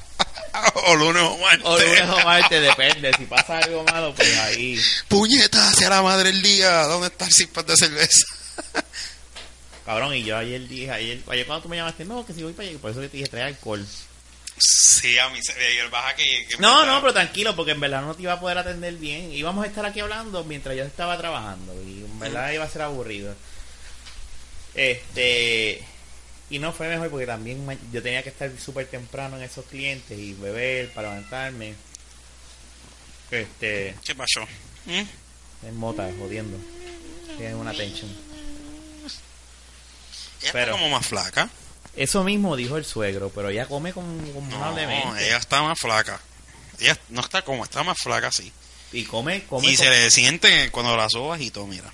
o 0.74 0.94
lunes 0.96 1.22
o 1.22 1.36
martes. 1.38 1.64
o 1.64 1.78
lunes 1.78 2.08
o 2.08 2.24
martes, 2.24 2.62
depende. 2.62 3.12
Si 3.18 3.24
pasa 3.26 3.58
algo 3.58 3.84
malo, 3.84 4.14
pues 4.14 4.36
ahí. 4.38 4.80
Puñeta, 5.08 5.68
hacia 5.68 5.88
la 5.90 6.02
madre 6.02 6.30
el 6.30 6.42
día. 6.42 6.82
¿Dónde 6.84 7.08
está 7.08 7.26
el 7.26 7.32
cipar 7.32 7.64
de 7.66 7.76
cerveza? 7.76 8.26
Cabrón, 9.84 10.14
y 10.14 10.24
yo 10.24 10.36
ayer 10.36 10.66
dije, 10.66 10.90
ayer, 10.90 11.20
ayer 11.28 11.46
cuando 11.46 11.62
tú 11.62 11.68
me 11.68 11.76
llamaste, 11.76 12.04
no, 12.04 12.26
que 12.26 12.32
si 12.34 12.42
voy 12.42 12.52
para 12.52 12.68
allá, 12.68 12.78
por 12.78 12.90
eso 12.90 13.00
que 13.00 13.08
te 13.08 13.16
dije, 13.18 13.28
trae 13.28 13.44
alcohol. 13.44 13.86
Sí, 14.58 15.18
a 15.18 15.28
mí 15.28 15.38
se 15.42 15.52
ve 15.54 15.80
el 15.80 15.90
baja 15.90 16.16
que... 16.16 16.24
que 16.24 16.56
No, 16.58 16.80
me- 16.80 16.86
no, 16.86 17.00
pero 17.02 17.12
tranquilo, 17.12 17.54
porque 17.54 17.72
en 17.72 17.80
verdad 17.80 18.00
no 18.02 18.14
te 18.14 18.22
iba 18.22 18.32
a 18.32 18.40
poder 18.40 18.58
atender 18.58 18.94
bien. 18.94 19.30
Íbamos 19.32 19.64
a 19.64 19.68
estar 19.68 19.84
aquí 19.86 20.00
hablando 20.00 20.42
mientras 20.44 20.74
yo 20.76 20.82
estaba 20.82 21.16
trabajando 21.18 21.72
y 21.84 22.00
en 22.04 22.18
verdad 22.18 22.50
iba 22.52 22.64
a 22.64 22.68
ser 22.70 22.82
aburrido. 22.82 23.34
Este. 24.74 25.84
Y 26.48 26.58
no 26.58 26.72
fue 26.72 26.88
mejor 26.88 27.10
porque 27.10 27.26
también 27.26 27.66
yo 27.92 28.02
tenía 28.02 28.22
que 28.22 28.28
estar 28.28 28.50
súper 28.58 28.86
temprano 28.86 29.36
en 29.36 29.42
esos 29.42 29.64
clientes 29.66 30.16
y 30.16 30.32
beber 30.34 30.92
para 30.92 31.08
levantarme. 31.08 31.74
Este. 33.30 33.96
¿Qué 34.04 34.14
pasó? 34.14 34.42
¿Mm? 34.84 35.66
Es 35.66 35.72
mota, 35.72 36.08
jodiendo. 36.18 36.56
Tiene 37.36 37.54
una 37.56 37.72
tensión. 37.72 38.10
Ella 40.42 40.52
Pero- 40.52 40.72
está 40.72 40.82
como 40.82 40.90
más 40.90 41.06
flaca. 41.06 41.50
Eso 41.96 42.22
mismo 42.24 42.56
dijo 42.56 42.76
el 42.76 42.84
suegro, 42.84 43.30
pero 43.34 43.48
ella 43.48 43.66
come 43.66 43.92
con, 43.92 44.04
con 44.32 44.48
No, 44.50 44.78
ella 44.78 45.38
está 45.38 45.62
más 45.62 45.78
flaca. 45.80 46.20
Ella 46.78 46.96
no 47.08 47.22
está 47.22 47.40
como, 47.42 47.64
está 47.64 47.82
más 47.82 47.96
flaca, 47.98 48.30
sí. 48.30 48.52
Y 48.92 49.04
come, 49.04 49.44
come. 49.44 49.66
Y 49.66 49.76
se 49.76 49.88
le 49.88 50.10
siente 50.10 50.70
cuando 50.70 50.94
la 50.96 51.08
sobas 51.08 51.40
y 51.40 51.50
todo, 51.50 51.66
mira. 51.66 51.90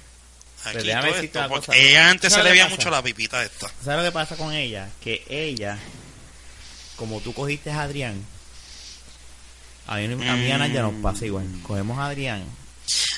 Aquí 0.65 0.89
todo 0.89 1.07
esto, 1.17 1.49
porque 1.49 1.67
cosa. 1.67 1.79
ella 1.79 2.11
antes 2.11 2.33
se 2.33 2.39
¿Sabes 2.39 2.45
le 2.45 2.51
veía 2.53 2.69
mucho 2.69 2.91
la 2.91 3.03
pipita 3.03 3.43
esta. 3.43 3.69
¿Sabes 3.85 3.99
lo 3.99 4.05
que 4.05 4.13
pasa 4.13 4.37
con 4.37 4.53
ella? 4.53 4.89
Que 5.03 5.25
ella, 5.29 5.79
como 6.97 7.21
tú 7.21 7.33
cogiste 7.35 7.71
a 7.71 7.83
Adrián, 7.83 8.25
a 9.87 9.97
mí, 9.97 10.05
a 10.05 10.35
mí 10.35 10.47
y 10.47 10.51
a 10.51 10.59
Naya 10.59 10.83
nos 10.83 10.95
pasa 11.03 11.27
igual. 11.27 11.47
Cogemos 11.63 11.99
a 11.99 12.07
Adrián. 12.07 12.45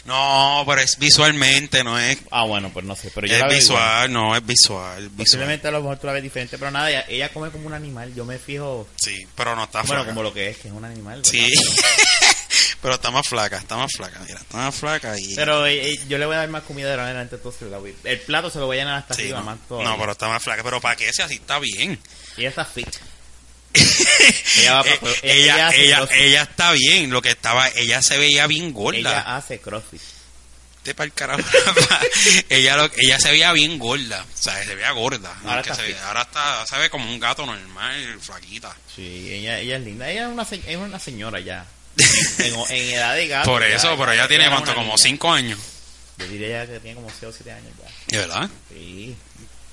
No, 0.04 0.62
pero 0.66 0.82
es 0.82 0.98
visualmente, 0.98 1.82
no 1.82 1.98
es... 1.98 2.18
Ah, 2.30 2.44
bueno, 2.44 2.70
pues 2.72 2.84
no 2.84 2.94
sé, 2.94 3.10
pero 3.14 3.26
yo 3.26 3.34
es 3.34 3.40
la 3.40 3.46
veo 3.48 3.56
visual, 3.56 4.12
no, 4.12 4.36
es 4.36 4.44
visual, 4.44 5.00
visual. 5.00 5.16
Posiblemente 5.16 5.68
a 5.68 5.70
lo 5.70 5.80
mejor 5.80 5.98
tú 5.98 6.06
la 6.06 6.12
ves 6.12 6.22
diferente, 6.22 6.58
pero 6.58 6.70
nada, 6.70 6.90
ella, 6.90 7.04
ella 7.08 7.32
come 7.32 7.50
como 7.50 7.66
un 7.66 7.72
animal. 7.72 8.14
Yo 8.14 8.24
me 8.26 8.38
fijo, 8.38 8.86
Sí, 8.96 9.26
pero 9.34 9.56
no 9.56 9.64
está 9.64 9.80
bueno, 9.80 9.94
flaca. 10.02 10.08
como 10.10 10.22
lo 10.22 10.32
que 10.34 10.50
es, 10.50 10.58
que 10.58 10.68
es 10.68 10.74
un 10.74 10.84
animal. 10.84 11.22
¿verdad? 11.22 11.30
Sí. 11.30 11.50
pero 12.82 12.94
está 12.94 13.10
más 13.10 13.26
flaca, 13.28 13.58
está 13.58 13.76
más 13.76 13.90
flaca, 13.96 14.20
mira, 14.20 14.38
está 14.40 14.56
más 14.58 14.74
flaca 14.74 15.18
y... 15.18 15.34
Pero 15.34 15.66
eh, 15.66 15.98
yo 16.08 16.18
le 16.18 16.26
voy 16.26 16.34
a 16.34 16.38
dar 16.38 16.48
más 16.48 16.62
comida 16.64 16.90
de 16.90 16.96
la 16.96 17.04
adelante, 17.04 17.36
entonces 17.36 17.68
el 18.04 18.20
plato 18.20 18.50
se 18.50 18.58
lo 18.58 18.66
voy 18.66 18.76
a 18.78 18.80
llenar 18.80 18.98
hasta 18.98 19.14
Sí, 19.14 19.22
arriba 19.22 19.38
no, 19.40 19.44
más 19.46 19.58
todavía. 19.68 19.90
no, 19.90 19.98
pero 19.98 20.12
está 20.12 20.28
más 20.28 20.42
flaca. 20.42 20.62
Pero 20.62 20.80
para 20.80 20.96
qué 20.96 21.12
si 21.12 21.22
así 21.22 21.34
está 21.34 21.58
bien. 21.58 21.98
Ella 22.36 22.48
está 22.48 22.64
fit. 22.64 22.88
ella, 24.58 24.74
va 24.74 24.84
pa- 24.84 24.90
Eh, 25.22 25.42
ella, 25.42 25.70
ella, 25.74 26.08
ella 26.12 26.42
está 26.42 26.72
bien. 26.72 27.10
Lo 27.10 27.20
que 27.22 27.30
estaba, 27.30 27.68
ella 27.74 28.02
se 28.02 28.18
veía 28.18 28.46
bien 28.46 28.72
gorda. 28.72 28.98
Ella 28.98 29.36
hace 29.36 29.60
crossfit. 29.60 30.00
Vete 30.84 30.94
pa'l 30.94 31.12
carajo. 31.12 31.40
ella, 32.50 32.76
lo, 32.76 32.90
ella 32.96 33.18
se 33.18 33.30
veía 33.30 33.52
bien 33.52 33.78
gorda. 33.78 34.22
O 34.22 34.36
sea, 34.42 34.62
se 34.64 34.74
veía 34.74 34.90
gorda. 34.92 35.34
Ahora 35.44 35.60
está 35.62 35.74
se- 35.74 35.82
fit. 35.82 35.96
ahora 36.04 36.22
está, 36.22 36.64
se 36.66 36.76
ve 36.78 36.90
como 36.90 37.10
un 37.10 37.18
gato 37.18 37.46
normal, 37.46 38.18
flaquita. 38.20 38.76
Sí, 38.94 39.32
ella, 39.32 39.58
ella 39.58 39.76
es 39.78 39.82
linda. 39.82 40.10
Ella 40.10 40.26
es 40.26 40.28
una, 40.28 40.42
es 40.42 40.76
una 40.76 40.98
señora 40.98 41.40
ya. 41.40 41.64
En, 41.96 42.54
en 42.70 42.94
edad 42.94 43.14
de 43.14 43.28
gato. 43.28 43.50
Por 43.50 43.62
ya, 43.62 43.76
eso, 43.76 43.96
pero 43.96 44.12
ella 44.12 44.22
ya 44.22 44.28
tiene 44.28 44.48
cuánto, 44.48 44.74
como 44.74 44.88
niña. 44.88 44.98
5 44.98 45.32
años. 45.32 45.58
Yo 46.18 46.26
diría 46.28 46.64
ya 46.64 46.72
que 46.72 46.80
tiene 46.80 46.96
como 46.96 47.08
6 47.10 47.22
o 47.24 47.32
7 47.32 47.52
años 47.52 47.72
ya. 47.78 48.16
¿De 48.16 48.26
verdad? 48.26 48.50
Sí, 48.68 49.16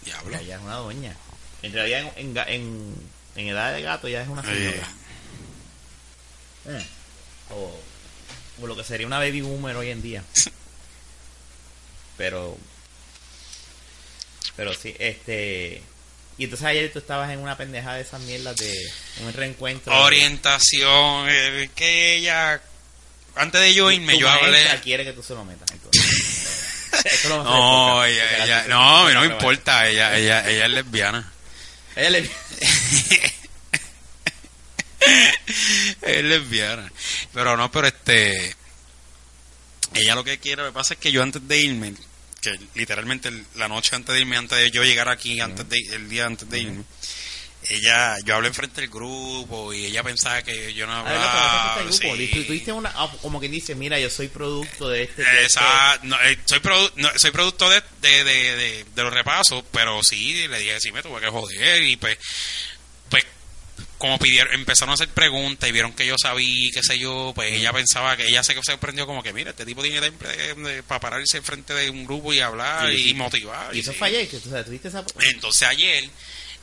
Diablo. 0.05 0.31
ya, 0.31 0.41
ya 0.41 0.55
es 0.55 0.61
una 0.61 0.75
doña. 0.75 1.15
En 1.61 1.73
realidad, 1.73 2.13
en, 2.15 2.37
en, 2.37 2.95
en, 3.35 3.47
edad 3.47 3.73
de 3.73 3.81
gato 3.81 4.07
ya 4.07 4.21
es 4.21 4.27
una 4.27 4.41
señora. 4.41 4.87
Eh. 6.67 6.85
O, 7.51 7.79
o 8.61 8.67
lo 8.67 8.75
que 8.75 8.83
sería 8.83 9.07
una 9.07 9.19
baby 9.19 9.41
boomer 9.41 9.75
hoy 9.75 9.89
en 9.89 10.01
día. 10.01 10.23
Pero. 12.17 12.57
Pero 14.55 14.73
sí, 14.73 14.95
este. 14.99 15.81
Y 16.41 16.45
entonces 16.45 16.65
ayer 16.65 16.91
tú 16.91 16.97
estabas 16.97 17.29
en 17.29 17.37
una 17.37 17.55
pendeja 17.55 17.93
de 17.93 18.01
esas 18.01 18.19
mierdas 18.21 18.55
de 18.55 18.75
un 19.19 19.31
reencuentro. 19.31 19.95
Orientación, 20.01 21.27
eh, 21.29 21.69
que 21.75 22.15
ella... 22.15 22.59
Antes 23.35 23.61
de 23.61 23.75
yo 23.75 23.91
irme, 23.91 24.17
yo 24.17 24.27
hablé... 24.27 24.65
quiere 24.83 25.05
que 25.05 25.13
tú 25.13 25.21
se 25.21 25.35
lo 25.35 25.45
metas. 25.45 25.69
entonces. 25.69 27.23
Lo 27.29 27.43
No, 27.43 28.03
ella, 28.03 28.43
ella- 28.43 28.61
la- 28.63 28.67
no, 28.69 29.13
no 29.13 29.19
me 29.21 29.27
importa, 29.27 29.87
ella, 29.87 30.17
ella, 30.17 30.49
ella 30.49 30.65
es 30.65 30.71
lesbiana. 30.71 31.31
Ella 31.95 32.09
le- 32.09 32.19
es 36.01 36.23
lesbiana. 36.23 36.91
Pero 37.35 37.55
no, 37.55 37.71
pero 37.71 37.85
este. 37.85 38.55
Ella 39.93 40.15
lo 40.15 40.23
que 40.23 40.39
quiere, 40.39 40.63
lo 40.63 40.69
que 40.69 40.73
pasa 40.73 40.95
es 40.95 40.99
que 40.99 41.11
yo 41.11 41.21
antes 41.21 41.47
de 41.47 41.57
irme, 41.59 41.93
que 42.41 42.59
literalmente 42.75 43.31
la 43.55 43.67
noche 43.67 43.95
antes 43.95 44.13
de 44.15 44.21
irme, 44.21 44.35
antes 44.37 44.57
de 44.57 44.71
yo 44.71 44.83
llegar 44.83 45.07
aquí, 45.09 45.39
antes 45.39 45.67
de, 45.69 45.77
el 45.93 46.09
día 46.09 46.25
antes 46.25 46.49
de 46.49 46.59
irme, 46.59 46.83
ella, 47.69 48.15
yo 48.25 48.33
hablé 48.35 48.47
enfrente 48.47 48.81
del 48.81 48.89
grupo 48.89 49.71
y 49.71 49.85
ella 49.85 50.01
pensaba 50.01 50.41
que 50.41 50.73
yo 50.73 50.87
no 50.87 51.03
ver, 51.03 51.13
hablaba. 51.13 51.75
este 51.87 52.07
grupo, 52.07 52.17
sí. 52.17 52.43
tuviste 52.47 52.71
una, 52.71 52.91
ah, 52.95 53.11
como 53.21 53.39
que 53.39 53.47
dice, 53.47 53.75
mira, 53.75 53.99
yo 53.99 54.09
soy 54.09 54.29
producto 54.29 54.89
de 54.89 55.03
este. 55.03 55.23
de 55.23 55.45
Esa- 55.45 55.99
no, 56.01 56.19
eh, 56.23 56.39
soy, 56.45 56.57
produ- 56.59 56.91
no, 56.95 57.09
soy 57.17 57.29
producto 57.29 57.69
de, 57.69 57.83
de, 58.01 58.23
de, 58.23 58.55
de- 58.55 58.85
de 58.95 59.03
los 59.03 59.13
repasos, 59.13 59.63
pero 59.71 60.03
sí, 60.03 60.47
le 60.47 60.57
dije, 60.57 60.79
sí, 60.81 60.91
me 60.91 61.03
tuve 61.03 61.21
que 61.21 61.27
joder 61.29 61.83
y 61.83 61.97
pues 61.97 62.17
como 64.01 64.17
pidieron, 64.17 64.51
empezaron 64.55 64.89
a 64.89 64.93
hacer 64.95 65.09
preguntas 65.09 65.69
y 65.69 65.71
vieron 65.71 65.93
que 65.93 66.07
yo 66.07 66.15
sabía, 66.19 66.71
qué 66.73 66.81
sé 66.81 66.97
yo, 66.97 67.33
pues 67.35 67.53
ella 67.53 67.71
pensaba 67.71 68.17
que 68.17 68.25
ella 68.27 68.41
se 68.43 68.55
sorprendió 68.63 69.05
como 69.05 69.21
que, 69.21 69.31
mira, 69.31 69.51
este 69.51 69.63
tipo 69.63 69.83
tiene 69.83 70.01
temple 70.01 70.81
para 70.87 70.99
pararse 70.99 71.37
enfrente 71.37 71.75
de 71.75 71.91
un 71.91 72.03
grupo 72.05 72.33
y 72.33 72.39
hablar 72.39 72.91
y, 72.91 73.13
motivar. 73.13 73.75
Y 73.75 73.81
eso 73.81 73.91
sí. 73.91 73.99
fue 73.99 74.07
ayer, 74.07 74.27
que 74.27 74.39
tú 74.39 74.49
sabes, 74.49 74.65
tuviste 74.65 74.87
esa. 74.87 75.05
Entonces 75.31 75.67
ayer, 75.67 76.09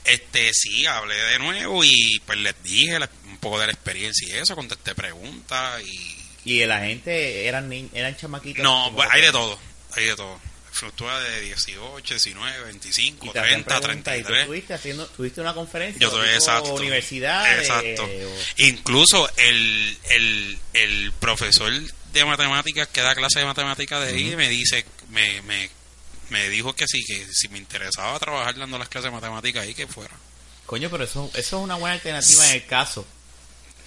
este 0.05 0.53
sí, 0.53 0.85
hablé 0.87 1.15
de 1.15 1.39
nuevo 1.39 1.85
y 1.85 2.21
pues 2.27 2.39
les 2.41 2.61
dije 2.65 2.99
la- 2.99 3.09
un 3.27 3.39
poco 3.39 3.61
de 3.61 3.67
la 3.67 3.73
experiencia 3.73 4.27
y 4.29 4.39
eso, 4.39 4.57
contesté 4.57 4.97
preguntas 4.97 5.81
y 5.87 6.17
Y 6.45 6.67
la 6.67 6.81
gente 6.81 7.47
eran, 7.47 7.73
eran 7.95 8.17
chamaquitos. 8.17 8.65
no, 8.65 8.91
pues, 8.97 9.09
hay 9.13 9.23
de 9.23 9.31
todo, 9.31 9.59
hay 9.93 10.07
de 10.07 10.17
todo. 10.17 10.41
Fluctúa 10.79 11.19
de 11.21 11.41
18, 11.41 12.15
19, 12.15 12.65
25, 12.65 13.27
Y 13.27 13.31
te 13.31 13.39
hacían 13.41 13.65
30, 13.65 13.81
preguntas, 13.81 14.15
y 14.15 14.19
tú 14.23 14.27
33. 14.29 14.41
estuviste 14.43 14.75
haciendo, 14.75 15.07
tuviste 15.09 15.41
una 15.41 15.55
conferencia. 15.55 15.99
Yo 16.01 16.11
tuve, 16.11 16.35
exacto. 16.35 16.75
Universidad. 16.75 17.59
Exacto. 17.59 18.05
o- 18.05 18.43
Incluso 18.59 19.31
el, 19.37 19.99
el, 20.11 20.59
el 20.75 21.13
profesor 21.19 21.73
de 22.13 22.25
matemáticas 22.25 22.89
que 22.89 23.01
da 23.01 23.15
clase 23.15 23.41
de 23.41 23.45
matemáticas 23.47 24.01
de 24.07 24.09
ahí 24.15 24.37
me 24.37 24.49
dice, 24.49 24.85
me, 25.11 25.43
me, 25.43 25.71
me 26.31 26.49
dijo 26.49 26.75
que 26.75 26.87
sí, 26.87 27.05
que 27.05 27.27
si 27.33 27.49
me 27.49 27.59
interesaba 27.59 28.19
trabajar 28.19 28.57
dando 28.57 28.79
las 28.79 28.89
clases 28.89 29.11
de 29.11 29.15
matemáticas 29.17 29.65
ahí, 29.65 29.75
que 29.75 29.87
fuera. 29.87 30.15
Coño, 30.67 30.91
pero 30.91 31.05
eso, 31.05 31.31
eso 31.35 31.59
es 31.59 31.63
una 31.65 31.75
buena 31.77 31.95
alternativa 31.95 32.47
en 32.49 32.55
el 32.55 32.67
caso. 32.67 33.07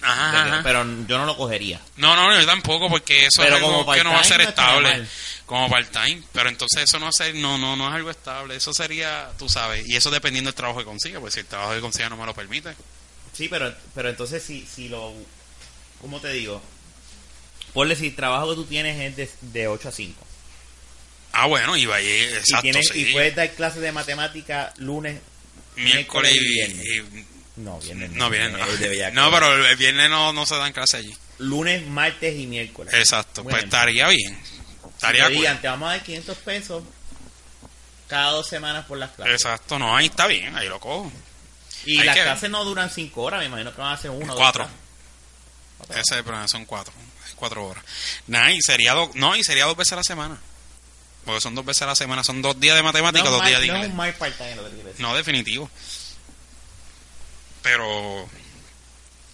Ajá, 0.04 0.26
de 0.26 0.32
que- 0.44 0.50
ajá. 0.56 0.60
pero 0.64 0.84
yo 1.06 1.18
no 1.18 1.26
lo 1.26 1.36
cogería. 1.36 1.80
No, 1.96 2.16
no, 2.16 2.36
yo 2.38 2.44
tampoco, 2.44 2.88
porque 2.88 3.26
eso 3.26 3.40
Pero 3.42 3.56
es 3.56 3.62
algo 3.62 3.92
que 3.92 4.02
no 4.02 4.10
va 4.12 4.20
a 4.20 4.24
ser 4.24 4.40
estable. 4.40 4.90
mal. 4.90 5.08
Como 5.52 5.68
part-time. 5.68 6.22
Pero 6.32 6.48
entonces 6.48 6.84
eso 6.84 6.98
no, 6.98 7.10
ser- 7.12 7.34
no, 7.34 7.58
no, 7.58 7.76
no 7.76 7.86
es 7.88 7.94
algo 7.94 8.10
estable. 8.10 8.56
Eso 8.56 8.72
sería, 8.72 9.30
tú 9.38 9.48
sabes. 9.50 9.86
Y 9.86 9.96
eso 9.96 10.10
dependiendo 10.10 10.48
del 10.48 10.54
trabajo 10.54 10.78
que 10.78 10.86
consiga. 10.86 11.20
Pues 11.20 11.34
si 11.34 11.40
el 11.40 11.46
trabajo 11.46 11.74
que 11.74 11.80
consiga 11.80 12.08
no 12.08 12.16
me 12.16 12.24
lo 12.24 12.34
permite. 12.34 12.74
Sí, 13.34 13.48
pero, 13.48 13.74
pero 13.94 14.08
entonces 14.08 14.42
si, 14.42 14.64
si 14.66 14.88
lo... 14.88 15.12
¿Cómo 16.00 16.20
te 16.20 16.32
digo? 16.32 16.62
Ponle 17.74 17.96
si 17.96 18.06
el 18.06 18.16
trabajo 18.16 18.48
que 18.50 18.54
tú 18.56 18.64
tienes 18.64 18.98
es 18.98 19.16
de, 19.16 19.30
de 19.60 19.68
8 19.68 19.88
a 19.88 19.92
5. 19.92 20.26
Ah, 21.32 21.46
bueno, 21.46 21.76
y 21.76 21.84
vaya, 21.86 22.08
y, 22.08 22.22
exacto, 22.34 22.62
tienes, 22.62 22.88
sí. 22.92 23.08
y 23.08 23.12
puedes 23.12 23.34
dar 23.34 23.50
clases 23.54 23.80
de 23.82 23.92
matemática 23.92 24.72
lunes, 24.78 25.20
Miércoles 25.76 26.34
y, 26.34 26.38
viernes. 26.38 26.84
y- 26.86 27.24
No, 27.60 27.78
viernes. 27.78 28.10
No, 28.12 28.28
viernes 28.30 28.58
no. 28.58 28.66
es 28.72 28.80
de 28.80 28.88
bellaco. 28.88 29.14
No, 29.14 29.30
pero 29.30 29.66
el 29.66 29.76
viernes 29.76 30.08
no, 30.10 30.32
no 30.32 30.44
se 30.46 30.56
dan 30.56 30.72
clases 30.72 31.00
allí. 31.00 31.14
Lunes, 31.38 31.86
martes 31.86 32.38
y 32.38 32.46
miércoles. 32.46 32.92
Exacto. 32.94 33.42
Pues 33.42 33.64
estaría 33.64 34.08
bien. 34.08 34.38
Si 35.10 35.16
Estaría 35.18 35.36
cool. 35.50 35.60
te 35.60 35.68
vamos 35.68 35.88
a 35.88 35.92
dar 35.92 36.02
500 36.02 36.36
pesos 36.38 36.82
cada 38.08 38.30
dos 38.30 38.46
semanas 38.46 38.84
por 38.86 38.98
las 38.98 39.10
clases. 39.10 39.34
Exacto, 39.34 39.78
no, 39.78 39.96
ahí 39.96 40.06
está 40.06 40.26
bien, 40.26 40.54
ahí 40.56 40.68
lo 40.68 40.78
cojo. 40.78 41.10
Y 41.84 42.02
las 42.04 42.14
que 42.16 42.22
clases 42.22 42.50
no 42.50 42.64
duran 42.64 42.88
5 42.90 43.20
horas, 43.22 43.40
me 43.40 43.46
imagino 43.46 43.74
que 43.74 43.80
van 43.80 43.92
a 43.92 43.96
ser 43.96 44.10
uno 44.10 44.24
o 44.24 44.26
dos 44.28 44.36
Cuatro. 44.36 44.62
horas. 44.64 44.74
Cuatro. 45.78 45.94
Ese 45.96 46.02
es 46.14 46.18
el 46.18 46.22
problema, 46.24 46.46
son 46.46 46.64
cuatro. 46.64 46.92
Cuatro 47.34 47.66
horas. 47.66 47.82
Nada, 48.28 48.52
y 48.52 48.60
sería, 48.60 48.92
do- 48.94 49.10
no, 49.14 49.34
y 49.34 49.42
sería 49.42 49.64
dos 49.64 49.76
veces 49.76 49.94
a 49.94 49.96
la 49.96 50.04
semana. 50.04 50.38
Porque 51.24 51.40
son 51.40 51.54
dos 51.56 51.64
veces 51.64 51.82
a 51.82 51.86
la 51.86 51.96
semana, 51.96 52.22
son 52.22 52.40
dos 52.40 52.58
días 52.60 52.76
de 52.76 52.82
matemática, 52.84 53.24
no, 53.24 53.30
dos 53.32 53.44
días 53.46 53.60
de 53.60 53.66
mar- 53.68 53.76
no 53.78 53.82
es 53.84 53.90
inglés. 53.90 54.12
un 54.14 54.18
part-time 54.18 54.54
lo 54.56 54.64
que. 54.94 55.02
No, 55.02 55.16
definitivo. 55.16 55.68
Pero, 57.62 58.28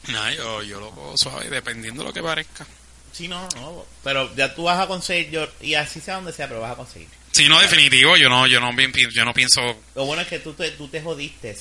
nada, 0.08 0.32
yo, 0.32 0.62
yo 0.62 0.80
lo 0.80 0.90
cojo 0.90 1.14
suave, 1.16 1.48
dependiendo 1.50 2.02
de 2.02 2.08
lo 2.08 2.14
que 2.14 2.22
parezca. 2.22 2.66
Sí, 3.12 3.28
no, 3.28 3.48
no. 3.56 3.86
Pero 4.04 4.34
ya 4.36 4.54
tú 4.54 4.64
vas 4.64 4.80
a 4.80 4.86
conseguir, 4.86 5.30
yo, 5.30 5.48
y 5.60 5.74
así 5.74 6.00
sea 6.00 6.16
donde 6.16 6.32
sea, 6.32 6.48
pero 6.48 6.60
vas 6.60 6.72
a 6.72 6.76
conseguir. 6.76 7.08
Si 7.32 7.48
no, 7.48 7.60
definitivo, 7.60 8.16
yo 8.16 8.28
no, 8.28 8.46
yo 8.46 8.60
no, 8.60 8.70
yo 9.14 9.24
no 9.24 9.32
pienso, 9.32 9.60
Lo 9.94 10.06
bueno 10.06 10.22
es 10.22 10.28
que 10.28 10.38
tú 10.38 10.54
te, 10.54 10.70
tú 10.72 10.88
te 10.88 11.00
jodiste 11.00 11.56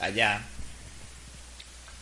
allá 0.00 0.42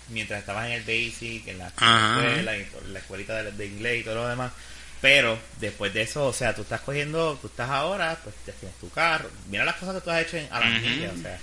mientras 0.08 0.40
estabas 0.40 0.66
en 0.66 0.72
el 0.72 0.80
basic, 0.82 1.46
en 1.48 1.58
la 1.58 1.68
escuela, 1.68 2.56
en 2.56 2.92
la 2.92 2.98
escuelita 2.98 3.42
de, 3.42 3.52
de 3.52 3.66
inglés 3.66 4.00
y 4.00 4.04
todo 4.04 4.16
lo 4.16 4.28
demás. 4.28 4.52
Pero 5.00 5.38
después 5.58 5.94
de 5.94 6.02
eso, 6.02 6.26
o 6.26 6.32
sea, 6.32 6.54
tú 6.54 6.62
estás 6.62 6.82
cogiendo, 6.82 7.38
tú 7.40 7.46
estás 7.46 7.70
ahora, 7.70 8.18
pues 8.22 8.34
ya 8.46 8.52
tienes 8.52 8.76
tu 8.78 8.90
carro. 8.90 9.30
Mira 9.48 9.64
las 9.64 9.76
cosas 9.76 9.94
que 9.94 10.00
tú 10.02 10.10
has 10.10 10.22
hecho 10.22 10.36
en, 10.36 10.48
a 10.52 10.60
la 10.60 10.66
Ujú. 10.66 10.78
milla, 10.80 11.12
o 11.12 11.22
sea, 11.22 11.38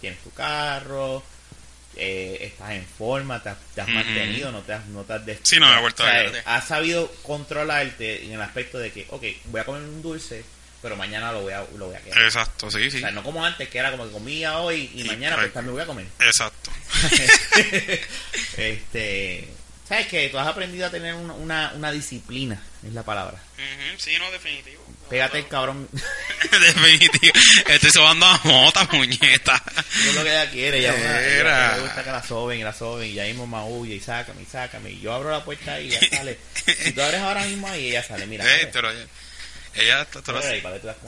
tienes 0.00 0.18
tu 0.20 0.30
carro, 0.30 1.22
eh, 1.96 2.38
estás 2.40 2.70
en 2.72 2.86
forma, 2.86 3.42
te 3.42 3.50
has, 3.50 3.56
te 3.74 3.80
has 3.80 3.88
mantenido, 3.88 4.50
no 4.52 4.60
te 4.62 4.72
has, 4.72 4.86
no 4.86 5.02
te 5.04 5.12
has 5.12 5.22
Sí, 5.42 5.58
no 5.58 5.68
me 5.68 5.76
he 5.76 5.80
vuelto 5.80 6.02
o 6.02 6.06
sea, 6.06 6.20
a 6.20 6.22
ver. 6.22 6.42
Has 6.46 6.66
sabido 6.68 7.10
controlarte 7.22 8.24
en 8.24 8.32
el 8.32 8.40
aspecto 8.42 8.78
de 8.78 8.90
que, 8.92 9.06
ok, 9.10 9.22
voy 9.46 9.60
a 9.60 9.64
comer 9.64 9.82
un 9.82 10.00
dulce, 10.02 10.44
pero 10.80 10.96
mañana 10.96 11.30
lo 11.32 11.42
voy 11.42 11.52
a, 11.52 11.64
lo 11.76 11.86
voy 11.86 11.94
a 11.96 12.00
quedar. 12.00 12.22
exacto, 12.22 12.70
sí, 12.70 12.90
sí, 12.90 12.96
O 12.96 13.00
sea, 13.00 13.10
no 13.10 13.22
como 13.22 13.44
antes, 13.44 13.68
que 13.68 13.78
era 13.78 13.90
como 13.90 14.06
que 14.06 14.12
comía 14.12 14.58
hoy 14.58 14.90
y 14.94 15.02
Y, 15.02 15.04
mañana 15.04 15.36
ay. 15.36 15.42
pues 15.42 15.52
también 15.52 15.74
voy 15.74 15.82
a 15.82 15.86
comer. 15.86 16.06
exacto. 16.20 16.70
este, 18.56 19.48
¿sabes 19.88 20.06
que 20.08 20.28
Tú 20.28 20.38
has 20.38 20.46
aprendido 20.46 20.86
a 20.86 20.90
tener 20.90 21.14
una, 21.14 21.34
una, 21.34 21.72
una 21.76 21.92
disciplina, 21.92 22.60
es 22.86 22.92
la 22.92 23.02
palabra. 23.02 23.38
Ujú, 23.56 23.98
Sí, 23.98 24.12
no, 24.18 24.30
definitivo. 24.30 24.82
Pégate 25.08 25.38
el 25.40 25.48
cabrón, 25.48 25.88
definitivo. 26.50 27.32
Estoy 27.68 27.90
sobando 27.90 28.24
a 28.24 28.40
mota, 28.44 28.88
muñeta. 28.92 29.62
es 30.06 30.14
lo 30.14 30.22
que 30.24 30.30
ella 30.30 30.50
quiere, 30.50 30.78
ella, 30.78 30.94
Era. 31.20 31.76
le 31.76 31.82
gusta 31.82 32.02
que 32.04 32.10
la 32.10 32.22
soben 32.22 32.60
y 32.60 32.64
la 32.64 32.72
soben 32.72 33.10
y 33.10 33.12
ya 33.14 33.24
mismo 33.24 33.46
maulla 33.46 33.94
y 33.94 34.00
sácame 34.00 34.42
y 34.42 34.46
sácame 34.46 34.90
y 34.90 35.00
yo 35.00 35.12
abro 35.12 35.30
la 35.30 35.44
puerta 35.44 35.78
y 35.80 35.88
ella 35.88 36.00
sale. 36.16 36.38
Si 36.82 36.92
tú 36.92 37.02
abres 37.02 37.20
ahora 37.20 37.44
mismo 37.44 37.68
ahí 37.68 37.90
ella 37.90 38.02
sale, 38.02 38.26
mira. 38.26 38.44
Abre. 38.44 38.68
pero 38.68 38.90
ella, 39.74 40.02
está 40.02 40.22
cómo 40.22 40.40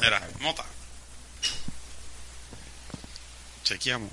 Mira, 0.01 0.29
mota. 0.41 0.65
Chequeamos. 3.63 4.11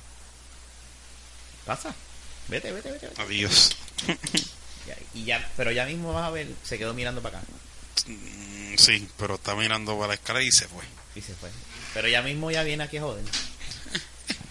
Pasa, 1.65 1.93
vete, 2.47 2.71
vete, 2.71 2.91
vete. 2.91 3.07
vete. 3.07 3.21
Adiós. 3.21 3.75
Y 5.13 5.25
ya, 5.25 5.47
pero 5.57 5.71
ya 5.71 5.85
mismo 5.85 6.13
vas 6.13 6.27
a 6.27 6.31
ver, 6.31 6.47
se 6.63 6.77
quedó 6.77 6.93
mirando 6.93 7.21
para 7.21 7.39
acá 7.39 7.47
Mm, 8.07 8.40
Sí, 8.81 9.07
pero 9.17 9.35
está 9.35 9.55
mirando 9.55 9.95
para 9.95 10.09
la 10.09 10.13
escala 10.15 10.41
y 10.41 10.51
se 10.51 10.67
fue. 10.67 10.83
y 11.15 11.21
se 11.21 11.33
fue. 11.35 11.49
Pero 11.93 12.07
ya 12.07 12.21
mismo 12.21 12.49
ya 12.51 12.63
viene 12.63 12.83
aquí 12.83 12.97
a 12.97 13.01
joder. 13.01 13.23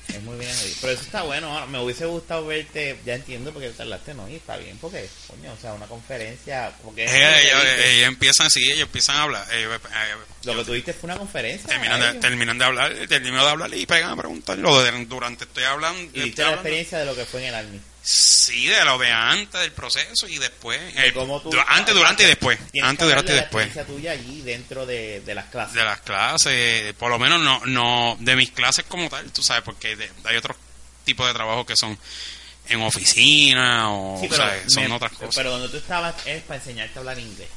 Es 0.09 0.21
muy 0.25 0.37
bien 0.39 0.53
jodido. 0.53 0.75
Pero 0.81 0.93
eso 0.93 1.03
está 1.03 1.23
bueno. 1.23 1.67
Me 1.69 1.79
hubiese 1.79 2.05
gustado 2.05 2.45
verte. 2.45 2.99
Ya 3.07 3.15
entiendo 3.15 3.53
por 3.53 3.63
qué 3.63 3.71
tardaste, 3.71 4.13
¿no? 4.13 4.29
Y 4.29 4.35
está 4.35 4.57
bien, 4.57 4.77
porque, 4.79 5.09
coño, 5.29 5.53
o 5.53 5.57
sea, 5.57 5.73
una 5.73 5.87
conferencia. 5.87 6.73
Porque 6.83 7.05
ella 7.05 8.07
empiezan 8.09 8.49
así, 8.49 8.61
ellos 8.65 8.81
empiezan 8.81 9.17
a 9.17 9.23
hablar. 9.23 9.47
eh, 9.53 9.67
eh, 9.73 10.15
Lo 10.45 10.57
que 10.57 10.65
tuviste 10.65 10.93
fue 10.95 11.07
una 11.11 11.17
conferencia. 11.17 11.69
terminan, 11.69 12.01
de, 12.01 12.09
ellos. 12.09 12.21
terminan 12.21 12.59
de 12.59 12.65
hablar, 12.65 13.09
de 13.09 13.39
hablar 13.39 13.73
y 13.75 13.87
pegan 13.87 14.11
a 14.11 14.17
preguntar. 14.17 14.59
Lo 14.59 14.83
de, 14.83 15.05
durante 15.05 15.45
estoy 15.45 15.63
hablando. 15.63 16.01
Y 16.13 16.23
viste 16.25 16.43
la 16.43 16.49
hablando- 16.49 16.55
experiencia 16.63 16.99
de 16.99 17.05
lo 17.05 17.15
que 17.15 17.25
fue 17.25 17.43
en 17.43 17.47
el 17.51 17.55
Army. 17.55 17.81
Sí, 18.03 18.67
de 18.67 18.83
lo 18.85 18.97
de 18.99 19.11
antes 19.11 19.61
del 19.61 19.73
proceso 19.73 20.27
y 20.27 20.39
después. 20.39 20.81
De 20.95 21.09
eh, 21.09 21.13
cómo 21.13 21.41
tú- 21.43 21.51
antes, 21.67 21.95
durante 21.95 22.23
y 22.23 22.27
después. 22.27 22.59
Antes, 22.83 23.07
durante 23.07 23.33
y 23.33 23.37
después. 23.37 23.67
La 23.75 23.83
experiencia 23.83 23.85
tuya 23.85 24.13
allí 24.13 24.41
dentro 24.43 24.87
de, 24.87 25.21
de 25.21 25.35
las 25.35 25.47
clases. 25.47 25.75
de 25.75 25.85
las 25.85 26.01
clases, 26.01 26.95
por 26.95 27.11
lo 27.11 27.19
menos 27.19 27.41
no, 27.41 27.61
no 27.67 28.17
de 28.21 28.37
mis 28.37 28.51
clases 28.53 28.85
como 28.89 29.09
tal, 29.11 29.31
tú 29.33 29.43
sabes, 29.43 29.63
porque 29.63 29.97
de- 29.97 30.11
hay 30.25 30.37
otros 30.37 30.57
tipos 31.05 31.27
de 31.27 31.35
trabajo 31.35 31.67
que 31.67 31.77
son 31.77 31.99
en 32.69 32.81
oficina 32.83 33.91
o, 33.93 34.19
Sí, 34.21 34.29
pero, 34.31 34.45
sea, 34.45 34.69
son 34.69 34.89
me- 34.89 34.93
otras 34.95 35.13
cosas. 35.13 35.35
pero 35.37 35.51
donde 35.51 35.69
tú 35.69 35.77
estabas 35.77 36.15
es 36.27 36.43
para 36.45 36.59
enseñarte 36.59 36.99
a 36.99 37.01
hablar 37.01 37.19
inglés. 37.19 37.49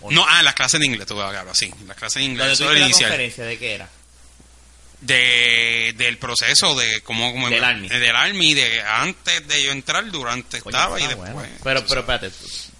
¿o 0.00 0.12
no, 0.12 0.24
ah, 0.28 0.42
las 0.44 0.54
clases 0.54 0.78
de 0.78 0.86
inglés, 0.86 1.06
tú 1.08 1.20
hablas, 1.20 1.58
sí, 1.58 1.72
las 1.88 1.96
clases 1.96 2.20
de 2.20 2.24
inglés, 2.24 2.52
eso 2.52 2.72
la 2.72 2.78
inicial. 2.78 3.10
conferencia, 3.10 3.44
¿de 3.44 3.58
qué 3.58 3.74
era? 3.74 3.88
De 5.00 5.94
del 5.96 6.18
proceso 6.18 6.74
de 6.74 7.00
cómo, 7.02 7.32
cómo 7.32 7.48
Del 7.48 7.62
Army. 7.62 7.88
del 7.88 8.16
Army, 8.16 8.54
de 8.54 8.82
antes 8.82 9.46
de 9.46 9.62
yo 9.62 9.70
entrar 9.70 10.10
durante 10.10 10.58
estaba 10.58 11.00
y 11.00 11.06
después 11.06 11.32
bueno. 11.32 11.48
Pero, 11.62 11.86
pero 11.86 12.00
espérate, 12.00 12.30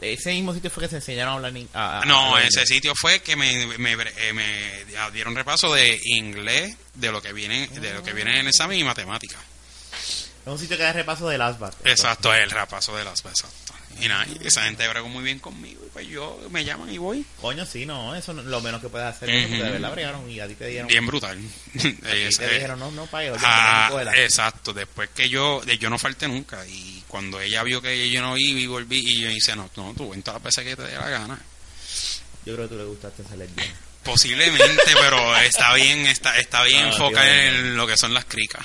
ese 0.00 0.33
mismo 0.33 0.52
sitio 0.52 0.68
fue 0.70 0.83
que 0.85 0.88
se 0.90 0.96
enseñaron 0.96 1.33
a 1.33 1.37
hablar 1.37 1.52
ni- 1.52 1.68
a- 1.74 2.00
a- 2.00 2.04
no 2.04 2.37
a- 2.37 2.42
ese 2.44 2.66
sitio 2.66 2.94
fue 2.96 3.20
que 3.20 3.37
me, 3.37 3.66
me, 3.78 3.92
eh, 3.92 4.33
me 4.33 4.85
dieron 5.12 5.35
repaso 5.37 5.72
de 5.72 6.00
inglés 6.04 6.76
de 6.94 7.12
lo 7.12 7.22
que 7.22 7.33
viene 7.33 7.68
de 7.68 7.94
lo 7.94 8.02
que 8.02 8.12
viene 8.12 8.33
en 8.33 8.37
el 8.38 8.48
examen 8.48 8.78
y 8.78 8.85
matemáticas 8.85 9.40
Es 9.92 10.52
un 10.52 10.59
sitio 10.59 10.76
que 10.76 10.83
da 10.83 10.92
repaso 10.92 11.28
del 11.28 11.40
ASBAT. 11.42 11.87
exacto 11.87 12.35
el 12.35 12.50
repaso 12.50 12.96
de 12.96 13.04
las 13.04 13.20
exacto 13.24 13.67
y 14.00 14.08
nada 14.08 14.26
esa 14.42 14.62
gente 14.64 14.87
bregó 14.88 15.08
muy 15.08 15.22
bien 15.24 15.38
conmigo 15.38 15.82
y 15.87 15.90
pues 15.90 16.06
yo 16.08 16.40
me 16.50 16.64
llaman 16.64 16.90
y 16.92 16.98
voy 16.98 17.24
Coño, 17.40 17.64
sí, 17.66 17.84
no, 17.87 18.14
eso 18.14 18.32
no- 18.32 18.42
lo 18.42 18.61
menos 18.61 18.80
que 18.80 18.88
puedes 18.88 19.06
hacer. 19.08 19.28
De 19.28 19.58
verdad 19.70 19.90
bregaron 19.92 20.28
y 20.30 20.40
a 20.40 20.46
ti 20.48 20.54
te 20.54 20.66
dieron. 20.68 20.88
bien 20.88 21.06
brutal 21.06 21.38
Es- 21.74 22.38
te 22.38 22.44
eh, 22.46 22.54
dijeron, 22.54 22.78
no, 22.78 22.90
no 22.90 23.06
pagues. 23.06 23.32
oye, 23.32 23.40
Ah, 23.44 23.90
exacto, 24.16 24.72
después 24.72 25.11
que 25.14 25.28
yo, 25.28 25.64
yo 25.64 25.90
no 25.90 25.98
falté 25.98 26.28
nunca 26.28 26.66
y 26.66 27.02
cuando 27.08 27.40
ella 27.40 27.62
vio 27.62 27.80
que 27.82 28.11
yo 28.11 28.20
no 28.22 28.37
iba 28.37 28.61
y 28.61 28.66
volví 28.66 28.98
y 28.98 29.20
yo 29.22 29.28
dice, 29.28 29.56
no, 29.56 29.70
no, 29.76 29.94
tú 29.96 30.11
ven 30.11 30.22
todas 30.22 30.40
las 30.42 30.44
veces 30.56 30.64
que 30.64 30.76
te 30.76 30.88
dé 30.88 30.94
la 30.96 31.08
gana. 31.08 31.38
Yo 32.46 32.54
creo 32.54 32.68
que 32.68 32.74
tú 32.74 32.78
le 32.78 32.84
gustaste 32.84 33.22
esa 33.22 33.37
lesbiana. 33.37 33.72
Posiblemente, 34.04 34.82
pero 34.94 35.37
está 35.38 35.74
bien, 35.74 36.06
está, 36.06 36.38
está 36.38 36.62
bien 36.64 36.84
Ah, 36.84 36.88
enfocada 36.88 37.44
en 37.46 37.76
lo 37.76 37.87
que 37.87 37.96
son 37.96 38.14
las 38.14 38.24
cricas. 38.24 38.64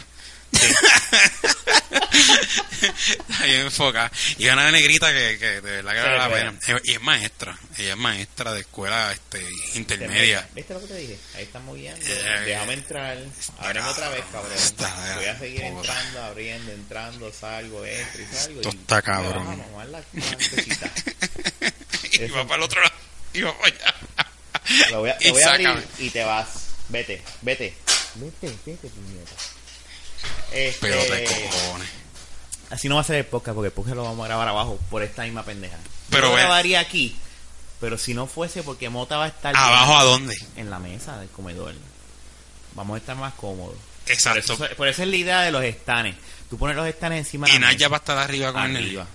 Está 2.83 3.45
bien 3.45 3.61
enfocada. 3.65 4.11
Y 4.37 4.47
una 4.47 4.71
negrita 4.71 5.11
que, 5.11 5.37
que 5.39 5.61
de 5.61 5.81
verdad 5.81 5.91
que 5.93 5.99
vale 6.01 6.17
la 6.17 6.29
pena. 6.29 6.53
Y 6.83 6.91
es 6.93 7.01
maestra, 7.01 7.57
ella 7.77 7.91
es 7.91 7.97
maestra 7.97 8.53
de 8.53 8.61
escuela 8.61 9.11
este, 9.11 9.45
intermedia. 9.75 10.47
¿Viste 10.53 10.73
lo 10.73 10.81
que 10.81 10.87
te 10.87 10.95
dije? 10.97 11.17
Ahí 11.35 11.43
estamos 11.43 11.75
guiando. 11.75 12.05
Eh, 12.05 12.41
Déjame 12.45 12.73
entrar. 12.73 13.17
Ábreme 13.59 13.87
otra 13.87 14.09
vez, 14.09 14.23
cabrón. 14.31 14.51
está- 14.55 15.15
Voy 15.15 15.25
a 15.25 15.39
seguir 15.39 15.61
puta. 15.61 15.77
entrando, 15.79 16.23
abriendo, 16.23 16.71
entrando, 16.71 17.31
salgo, 17.33 17.85
entro 17.85 18.21
y 18.21 18.25
salgo. 18.35 18.61
Esto 18.61 18.69
y- 18.73 18.79
está 18.79 19.01
cabrón. 19.01 19.45
Vamos 19.45 19.65
a 19.65 19.71
mamar 19.71 19.87
la 19.87 20.03
y 22.13 22.27
va 22.29 22.43
para 22.45 22.55
el 22.57 22.63
otro 22.63 22.81
lado. 22.81 22.95
Y 23.33 23.41
va 23.41 23.57
para 23.57 23.75
allá. 23.75 23.95
Lo 24.91 24.99
voy 24.99 25.09
a, 25.09 25.17
te 25.17 25.31
voy 25.31 25.41
a 25.43 25.49
abrir 25.49 25.87
y 25.99 26.09
te 26.09 26.23
vas. 26.23 26.47
Vete, 26.89 27.21
vete. 27.41 27.73
Vete, 28.15 28.47
vete, 28.65 28.87
puñeta. 28.89 29.31
Este, 30.53 30.77
Pero 30.87 31.01
te 31.03 31.23
cojones. 31.25 31.89
así 32.69 32.87
no 32.89 32.95
va 32.95 33.01
a 33.01 33.03
ser 33.03 33.15
el 33.17 33.25
podcast 33.25 33.55
porque 33.55 33.67
el 33.67 33.73
podcast 33.73 33.95
lo 33.95 34.03
vamos 34.03 34.23
a 34.23 34.27
grabar 34.27 34.47
abajo 34.47 34.79
por 34.89 35.01
esta 35.03 35.23
misma 35.23 35.43
pendeja. 35.43 35.77
Pero 36.09 36.23
Yo 36.27 36.29
lo 36.29 36.35
grabaría 36.35 36.79
aquí, 36.79 37.15
pero 37.79 37.97
si 37.97 38.13
no 38.13 38.27
fuese 38.27 38.61
porque 38.63 38.89
Mota 38.89 39.17
va 39.17 39.25
a 39.25 39.27
estar 39.29 39.55
¿Abajo 39.55 39.97
a 39.97 40.03
dónde? 40.03 40.35
en 40.55 40.69
la 40.69 40.79
mesa 40.79 41.17
del 41.19 41.29
comedor. 41.29 41.73
Vamos 42.75 42.95
a 42.95 42.97
estar 42.99 43.15
más 43.15 43.33
cómodos. 43.33 43.75
Por 44.03 44.11
Exacto. 44.11 44.53
eso, 44.53 44.75
por 44.75 44.87
eso 44.87 45.01
es 45.03 45.07
la 45.07 45.15
idea 45.15 45.41
de 45.41 45.51
los 45.51 45.63
estanes. 45.63 46.15
Tú 46.49 46.57
pones 46.57 46.75
los 46.75 46.87
estanes 46.87 47.19
encima 47.19 47.47
de 47.47 47.53
Y 47.53 47.55
la 47.55 47.67
Naya 47.67 47.77
mesa. 47.77 47.87
va 47.89 47.97
a 47.97 47.99
estar 47.99 48.17
arriba 48.17 48.51
con 48.53 48.63
el 48.75 48.77
arriba. 48.77 49.07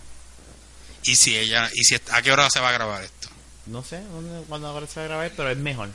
Y 1.04 1.14
si 1.14 1.36
ella, 1.36 1.70
y 1.74 1.84
si 1.84 1.94
a 2.10 2.22
qué 2.22 2.32
hora 2.32 2.50
se 2.50 2.60
va 2.60 2.70
a 2.70 2.72
grabar 2.72 3.02
esto? 3.04 3.28
No 3.66 3.84
sé 3.84 4.00
dónde, 4.12 4.44
cuándo 4.48 4.86
se 4.86 5.00
va 5.00 5.04
a 5.04 5.08
grabar, 5.08 5.32
pero 5.36 5.50
es 5.50 5.56
mejor. 5.58 5.88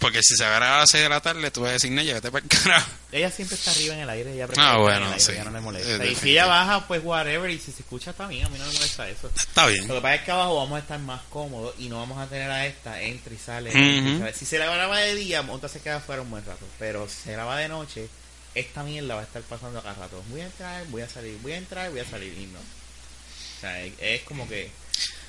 Porque 0.00 0.22
si 0.22 0.34
se 0.34 0.44
va 0.44 0.56
a 0.56 0.78
las 0.78 0.90
6 0.90 1.02
de 1.04 1.08
la 1.10 1.20
tarde, 1.20 1.50
tú 1.50 1.60
vas 1.60 1.70
a 1.70 1.72
decir, 1.74 1.92
Naya, 1.92 2.14
vete 2.14 2.30
para 2.32 2.42
el 2.42 2.48
carajo. 2.48 2.90
Ella 3.12 3.30
siempre 3.30 3.56
está 3.56 3.70
arriba 3.70 3.94
en 3.94 4.00
el 4.00 4.08
aire, 4.10 4.32
ella 4.32 4.48
Ah, 4.56 4.78
bueno, 4.78 4.96
en 4.96 5.02
el 5.02 5.08
aire, 5.12 5.20
sí. 5.20 5.32
ella 5.32 5.44
no 5.44 5.50
le 5.50 5.60
molesta. 5.60 6.04
Eh, 6.04 6.10
y 6.10 6.14
si 6.14 6.30
ella 6.30 6.46
baja, 6.46 6.88
pues 6.88 7.02
whatever, 7.04 7.50
y 7.50 7.58
si 7.58 7.70
se 7.70 7.82
escucha 7.82 8.12
está 8.12 8.26
bien, 8.26 8.46
a 8.46 8.48
mí 8.48 8.58
no 8.58 8.64
me 8.66 8.72
molesta 8.72 9.06
eso. 9.08 9.30
Está 9.36 9.66
Lo 9.66 9.72
bien. 9.72 9.86
que 9.86 10.00
pasa 10.00 10.14
es 10.14 10.22
que 10.22 10.30
abajo 10.30 10.56
vamos 10.56 10.76
a 10.76 10.78
estar 10.80 10.98
más 11.00 11.20
cómodos 11.28 11.74
y 11.78 11.88
no 11.90 11.98
vamos 11.98 12.18
a 12.18 12.26
tener 12.28 12.50
a 12.50 12.66
esta, 12.66 13.00
entra 13.02 13.34
y 13.34 13.38
sale. 13.38 13.70
Y. 13.78 14.32
Si 14.34 14.46
se 14.46 14.58
la 14.58 14.66
graba 14.74 14.98
de 15.00 15.14
día, 15.14 15.42
Monta 15.42 15.68
se 15.68 15.80
queda 15.80 16.00
fuera 16.00 16.22
un 16.22 16.30
buen 16.30 16.44
rato. 16.46 16.64
Pero 16.78 17.06
si 17.06 17.16
se 17.24 17.32
graba 17.32 17.58
de 17.58 17.68
noche, 17.68 18.08
esta 18.54 18.82
mierda 18.82 19.16
va 19.16 19.20
a 19.20 19.24
estar 19.24 19.42
pasando 19.42 19.80
acá 19.80 19.92
rato. 19.92 20.22
Voy 20.30 20.40
a 20.40 20.46
entrar, 20.46 20.84
voy 20.86 21.02
a 21.02 21.08
salir, 21.10 21.36
voy 21.42 21.52
a 21.52 21.56
entrar, 21.58 21.90
voy 21.90 22.00
a 22.00 22.06
salir 22.08 22.32
y 22.38 22.46
no. 22.46 22.58
O 22.58 23.60
sea, 23.60 23.82
es, 23.84 23.92
es 24.00 24.22
como 24.22 24.48
que. 24.48 24.70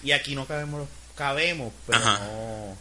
Y 0.01 0.13
aquí 0.13 0.33
no 0.33 0.47
cabemos, 0.47 0.87
cabemos, 1.17 1.73
pero 1.85 1.97
Ajá. 1.99 2.19
no. 2.25 2.77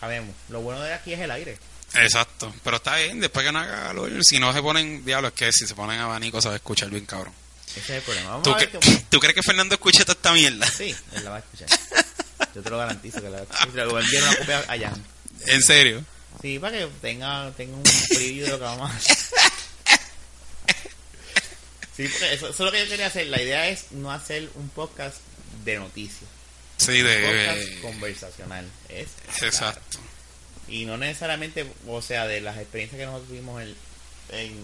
Cabemos. 0.00 0.34
Lo 0.48 0.60
bueno 0.60 0.80
de 0.82 0.94
aquí 0.94 1.12
es 1.12 1.20
el 1.20 1.30
aire. 1.30 1.58
Exacto. 1.94 2.54
Pero 2.62 2.76
está 2.76 2.96
bien, 2.96 3.18
después 3.20 3.44
que 3.46 3.52
no 3.52 3.58
haga 3.60 3.84
calor, 3.88 4.24
si 4.24 4.38
no 4.38 4.52
se 4.52 4.60
ponen, 4.62 5.04
diablo, 5.04 5.28
es 5.28 5.34
que 5.34 5.50
si 5.52 5.66
se 5.66 5.74
ponen 5.74 5.98
abanico 6.00 6.40
se 6.40 6.48
va 6.48 6.54
a 6.54 6.56
escuchar 6.58 6.90
bien 6.90 7.06
cabrón. 7.06 7.32
Ese 7.70 7.80
es 7.80 7.90
el 7.90 8.02
problema. 8.02 8.30
Vamos 8.30 8.42
¿Tú, 8.44 8.52
a 8.54 8.58
ver 8.58 8.70
qué- 8.70 8.78
¿Tú 9.10 9.20
crees 9.20 9.34
que 9.34 9.42
Fernando 9.42 9.74
escucha 9.74 10.04
toda 10.04 10.12
esta 10.14 10.32
mierda? 10.32 10.66
Sí, 10.70 10.94
él 11.14 11.24
la 11.24 11.30
va 11.30 11.36
a 11.36 11.38
escuchar. 11.40 11.68
Yo 12.54 12.62
te 12.62 12.70
lo 12.70 12.78
garantizo 12.78 13.20
que 13.20 13.28
la 13.30 13.30
va 13.30 13.38
a 13.38 13.42
escuchar. 13.42 13.68
Enviar 13.68 13.88
una 13.88 14.36
copia 14.36 14.58
a 14.68 14.78
Jan. 14.78 15.04
¿En 15.46 15.62
serio? 15.62 16.04
Sí, 16.42 16.58
para 16.58 16.78
que 16.78 16.86
tenga, 17.00 17.50
tenga 17.52 17.76
un 17.76 17.82
preview 17.82 18.44
de 18.44 18.50
lo 18.52 18.58
que 18.58 18.64
vamos 18.64 18.90
a 18.90 18.94
hacer. 18.96 19.16
Sí, 21.96 22.06
porque 22.08 22.32
eso, 22.34 22.48
eso 22.48 22.52
es 22.52 22.58
lo 22.60 22.70
que 22.70 22.84
yo 22.84 22.88
quería 22.90 23.06
hacer. 23.06 23.26
La 23.26 23.42
idea 23.42 23.68
es 23.68 23.90
no 23.90 24.12
hacer 24.12 24.48
un 24.54 24.68
podcast 24.68 25.16
de 25.64 25.78
noticias. 25.78 26.30
Sí, 26.78 27.02
de... 27.02 27.78
conversacional. 27.82 28.66
Es, 28.88 29.08
Exacto. 29.42 29.98
Y 30.68 30.84
no 30.86 30.96
necesariamente, 30.96 31.66
o 31.86 32.00
sea, 32.02 32.26
de 32.26 32.40
las 32.40 32.56
experiencias 32.58 32.98
que 32.98 33.06
nosotros 33.06 33.28
tuvimos 33.28 33.62
en, 33.62 33.74
en 34.30 34.54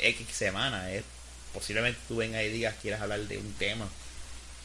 X 0.00 0.26
semana. 0.32 0.90
Es, 0.92 1.02
posiblemente 1.52 1.98
tú 2.08 2.16
vengas 2.16 2.42
y 2.44 2.48
digas, 2.48 2.74
quieras 2.80 3.00
hablar 3.00 3.20
de 3.20 3.38
un 3.38 3.52
tema. 3.54 3.88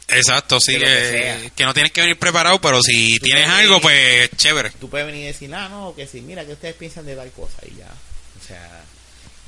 Exacto, 0.10 0.60
sí, 0.60 0.74
que, 0.74 0.80
que 0.84 1.10
sea. 1.12 1.50
que 1.56 1.63
no 1.63 1.74
tienes 1.74 1.92
que 1.94 2.02
venir 2.02 2.20
preparado, 2.20 2.60
pero 2.60 2.82
si 2.84 3.18
Tú 3.20 3.26
tienes 3.26 3.48
algo, 3.48 3.80
venir- 3.80 3.82
pues 4.30 4.30
chévere. 4.38 4.70
Tú 4.72 4.89
puedes 4.89 5.08
venir 5.08 5.24
y 5.24 5.28
decir, 5.28 5.54
ah, 5.56 5.70
no, 5.70 5.96
que 5.96 6.06
sí, 6.08 6.22
mira, 6.22 6.46
que 6.46 6.52
ustedes 6.54 6.76
piensan 6.76 7.06
de 7.06 7.16
tal 7.16 7.32
cosa 7.32 7.58
y 7.66 7.78
ya. 7.78 7.88
O 7.88 8.46
sea, 8.46 8.84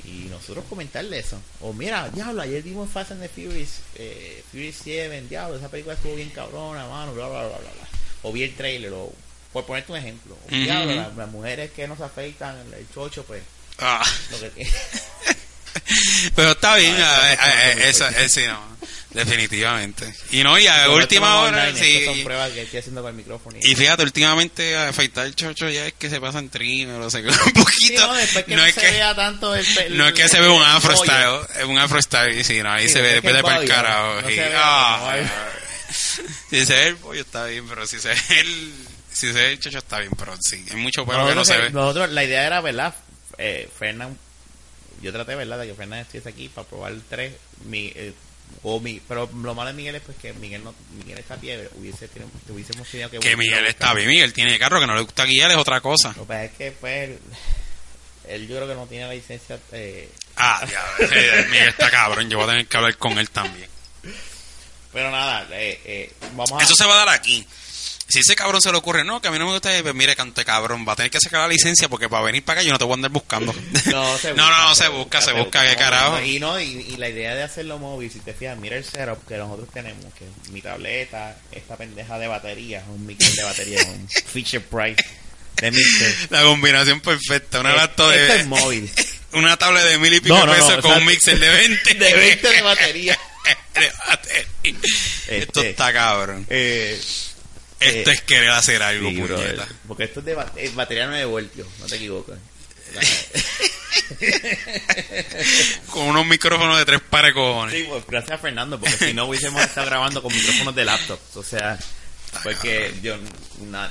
y 0.06 0.28
nosotros 0.30 0.64
comentarle 0.68 1.18
eso. 1.18 1.38
O 1.60 1.72
mira, 1.72 2.08
diablo, 2.10 2.42
ayer 2.42 2.62
vimos 2.62 2.88
Fast 2.90 3.10
and 3.12 3.20
the 3.22 3.28
Furious, 3.28 3.80
eh, 3.96 4.42
Furious 4.50 4.76
7, 4.82 5.22
diablo, 5.28 5.56
esa 5.56 5.68
película 5.68 5.94
estuvo 5.94 6.14
bien 6.14 6.30
cabrona, 6.30 6.86
mano, 6.86 7.12
bla, 7.14 7.28
bla, 7.28 7.40
bla, 7.48 7.58
bla, 7.58 7.70
bla. 7.72 7.88
O 8.22 8.32
vi 8.32 8.42
el 8.44 8.54
trailer, 8.54 8.92
o 8.92 9.12
por 9.52 9.64
ponerte 9.66 9.92
un 9.92 9.98
ejemplo. 9.98 10.36
O, 10.46 10.54
diablo, 10.54 10.94
las, 10.94 11.16
las 11.16 11.30
mujeres 11.30 11.70
que 11.72 11.88
no 11.88 11.96
se 11.96 12.04
afeitan, 12.04 12.56
el, 12.58 12.74
el 12.74 12.90
chocho, 12.92 13.24
pues, 13.24 13.42
Ah. 13.78 14.02
lo 14.30 14.38
que 14.54 14.66
Pero 16.34 16.50
está 16.52 16.76
bien, 16.76 16.96
es 16.96 18.02
definitivamente. 19.16 20.12
Y 20.30 20.42
no, 20.44 20.58
y 20.58 20.66
a 20.66 20.90
última 20.90 21.26
es 21.46 21.50
hora, 21.52 21.74
sí, 21.74 22.04
son 22.04 22.22
pruebas 22.22 22.50
que 22.52 22.62
estoy 22.62 22.80
haciendo 22.80 23.00
con 23.02 23.10
el 23.10 23.16
micrófono. 23.16 23.58
y- 23.60 23.74
fíjate, 23.74 24.02
últimamente 24.02 24.76
a 24.76 24.88
afeitar 24.88 25.26
el 25.26 25.34
chocho 25.34 25.68
ya 25.68 25.86
es 25.86 25.94
que 25.94 26.10
se 26.10 26.20
pasa 26.20 26.38
en 26.38 26.50
trimmer 26.50 27.00
o 27.00 27.10
se 27.10 27.22
queda 27.22 27.36
un 27.46 27.52
poquito. 27.52 28.06
No, 28.06 28.14
después 28.14 28.44
que 28.44 28.54
es 28.54 28.74
se 28.74 28.90
vea 28.90 29.14
tanto 29.14 29.48
no 29.90 30.06
es 30.06 30.12
que 30.12 30.28
se 30.28 30.40
ve 30.40 30.48
un 30.48 30.62
afro 30.62 30.96
style, 30.96 31.40
es 31.58 31.64
un 31.64 31.78
afro 31.78 32.00
style, 32.02 32.44
sí, 32.44 32.62
no, 32.62 32.70
ahí 32.70 32.88
se 32.88 33.00
ve, 33.00 33.16
es 33.16 33.22
vete 33.22 33.38
el 33.38 33.42
para 33.42 33.62
el 33.62 33.68
carajo. 33.68 34.20
ah, 34.56 35.16
si 36.50 36.66
se 36.66 36.74
ve 36.74 36.86
el 36.88 36.96
pollo 36.96 37.22
está 37.22 37.46
bien, 37.46 37.66
pero 37.68 37.86
si 37.86 37.98
se 37.98 38.08
ve 38.08 38.16
el, 38.40 38.72
si 39.10 39.26
se 39.28 39.32
ve 39.32 39.52
el 39.52 39.60
chocho 39.60 39.78
está 39.78 39.98
bien, 40.00 40.12
pero 40.18 40.36
sí, 40.40 40.62
hay 40.70 40.76
mucho 40.76 41.06
pelo 41.06 41.26
que 41.26 41.34
no 41.34 41.44
se 41.44 41.56
ve. 41.56 41.70
nosotros, 41.70 42.10
la 42.10 42.22
idea 42.24 42.46
era, 42.46 42.60
¿verdad? 42.60 42.94
Eh, 43.38 43.68
Fernán, 43.78 44.18
yo 45.02 45.12
traté, 45.12 45.34
¿verdad? 45.34 45.58
De 45.58 45.66
que 45.66 45.74
Fernán 45.74 46.00
estuviese 46.00 46.28
aquí 46.28 46.48
para 46.48 46.66
probar 46.66 46.94
tres. 47.08 47.34
Mi, 47.64 47.92
eh, 47.94 48.12
o 48.62 48.80
mi, 48.80 49.00
pero 49.06 49.28
lo 49.42 49.54
malo 49.54 49.68
de 49.68 49.74
Miguel 49.74 49.96
es 49.96 50.02
pues 50.02 50.16
que 50.18 50.32
Miguel 50.34 50.64
no, 50.64 50.74
Miguel 50.98 51.18
está 51.18 51.36
pie, 51.36 51.68
hubiese, 51.74 52.08
hubiésemos 52.48 52.88
tenido 52.88 53.10
que... 53.10 53.18
Que 53.18 53.36
Miguel 53.36 53.66
está 53.66 53.92
bien, 53.94 54.08
Miguel 54.08 54.32
tiene 54.32 54.58
carro, 54.58 54.80
que 54.80 54.86
no 54.86 54.94
le 54.94 55.02
gusta 55.02 55.24
guiar 55.24 55.50
es 55.50 55.56
otra 55.56 55.80
cosa. 55.80 56.08
Lo 56.10 56.22
que 56.22 56.28
pasa 56.28 56.44
es 56.44 56.52
que 56.52 56.72
pues 56.72 57.10
él, 58.28 58.48
yo 58.48 58.56
creo 58.56 58.68
que 58.68 58.74
no 58.74 58.86
tiene 58.86 59.06
la 59.06 59.14
licencia 59.14 59.58
eh, 59.72 60.08
Ah, 60.36 60.64
ya, 60.70 61.06
Miguel 61.50 61.68
está 61.68 61.90
cabrón, 61.90 62.28
yo 62.28 62.38
voy 62.38 62.46
a 62.46 62.50
tener 62.50 62.66
que 62.66 62.76
hablar 62.76 62.96
con 62.96 63.18
él 63.18 63.30
también. 63.30 63.68
pero 64.92 65.10
nada 65.10 65.46
eh, 65.52 65.80
eh, 65.84 66.12
vamos 66.34 66.60
a 66.60 66.64
Eso 66.64 66.74
se 66.74 66.86
va 66.86 66.94
a 66.94 67.04
dar 67.04 67.08
aquí. 67.10 67.46
Si 68.08 68.20
ese 68.20 68.36
cabrón 68.36 68.60
se 68.62 68.70
le 68.70 68.78
ocurre, 68.78 69.02
no, 69.04 69.20
que 69.20 69.28
a 69.28 69.30
mí 69.32 69.38
no 69.38 69.46
me 69.46 69.52
gusta, 69.52 69.70
pues 69.82 69.94
mire, 69.94 70.14
cante 70.14 70.44
cabrón, 70.44 70.84
va 70.88 70.92
a 70.92 70.96
tener 70.96 71.10
que 71.10 71.18
sacar 71.20 71.40
la 71.40 71.48
licencia 71.48 71.88
porque 71.88 72.08
para 72.08 72.22
venir 72.24 72.44
para 72.44 72.60
acá 72.60 72.66
yo 72.66 72.72
no 72.72 72.78
te 72.78 72.84
voy 72.84 72.92
a 72.92 72.94
andar 72.94 73.10
buscando. 73.10 73.52
no, 73.86 74.18
se 74.18 74.32
no, 74.34 74.48
no, 74.48 74.68
no, 74.68 74.74
se 74.76 74.86
busca, 74.88 75.20
se 75.20 75.32
busca, 75.32 75.68
qué 75.68 75.74
carajo. 75.76 76.20
y 76.22 76.38
no 76.38 76.60
y, 76.60 76.64
y 76.66 76.96
la 76.98 77.08
idea 77.08 77.34
de 77.34 77.42
hacerlo 77.42 77.78
móvil 77.78 78.10
si 78.10 78.20
te 78.20 78.32
fijas 78.32 78.56
mira 78.58 78.76
el 78.76 78.84
setup 78.84 79.26
que 79.26 79.36
nosotros 79.36 79.68
tenemos 79.72 80.04
que 80.14 80.24
mi 80.52 80.62
tableta 80.62 81.36
esta 81.50 81.76
pendeja 81.76 82.18
de 82.18 82.28
batería 82.28 82.84
un 82.88 83.04
mixer 83.06 83.32
de 83.34 83.42
batería 83.42 83.82
un 83.84 84.08
Fisher 84.32 84.62
Price 84.62 85.04
de 85.60 85.70
mixer 85.72 86.14
La 86.30 86.42
combinación 86.42 87.00
perfecta, 87.00 87.58
una 87.60 87.74
laptop 87.74 88.10
de... 88.10 88.36
es 88.36 88.46
móvil 88.46 88.90
Una 89.32 89.56
tablet 89.56 89.82
de 89.84 89.98
mil 89.98 90.14
y 90.14 90.20
pico 90.20 90.36
No, 90.36 90.46
no, 90.46 90.52
pesos 90.52 90.76
con 90.76 90.92
un 91.02 91.08
exacto. 91.08 91.10
mixer 91.10 91.38
de 91.40 91.48
20. 91.48 91.94
de 91.94 92.14
20 92.14 92.48
de 92.50 92.62
batería 92.62 93.18
De 93.74 93.90
batería. 94.06 94.46
Esto 95.28 95.60
Este, 95.60 95.70
está 95.70 95.92
cabrón. 95.92 96.46
eh, 96.50 97.00
Esto 97.80 98.10
eh, 98.10 98.14
es 98.14 98.20
querer 98.22 98.50
hacer 98.50 98.82
algo, 98.82 99.08
sí, 99.10 99.16
puñeta. 99.16 99.68
porque 99.86 100.04
esto 100.04 100.20
es 100.20 100.26
de 100.26 100.34
ba- 100.34 100.50
eh, 100.56 100.70
batería 100.74 101.06
9 101.06 101.24
voltios 101.26 101.68
no 101.80 101.86
te 101.86 101.96
equivocas 101.96 102.38
Con 105.90 106.06
unos 106.08 106.26
micrófonos 106.26 106.78
de 106.78 106.84
tres 106.84 107.00
pares 107.00 107.34
cojones. 107.34 107.74
Sí, 107.74 107.84
pues 107.88 108.04
gracias 108.06 108.32
a 108.32 108.38
Fernando, 108.38 108.78
porque 108.78 108.96
si 108.96 109.12
no 109.14 109.26
hubiésemos 109.26 109.60
estado 109.62 109.86
grabando 109.86 110.22
con 110.22 110.32
micrófonos 110.34 110.74
de 110.74 110.84
laptop. 110.84 111.18
O 111.34 111.42
sea, 111.42 111.78
porque 112.42 112.94
yo 113.02 113.16
na- 113.68 113.90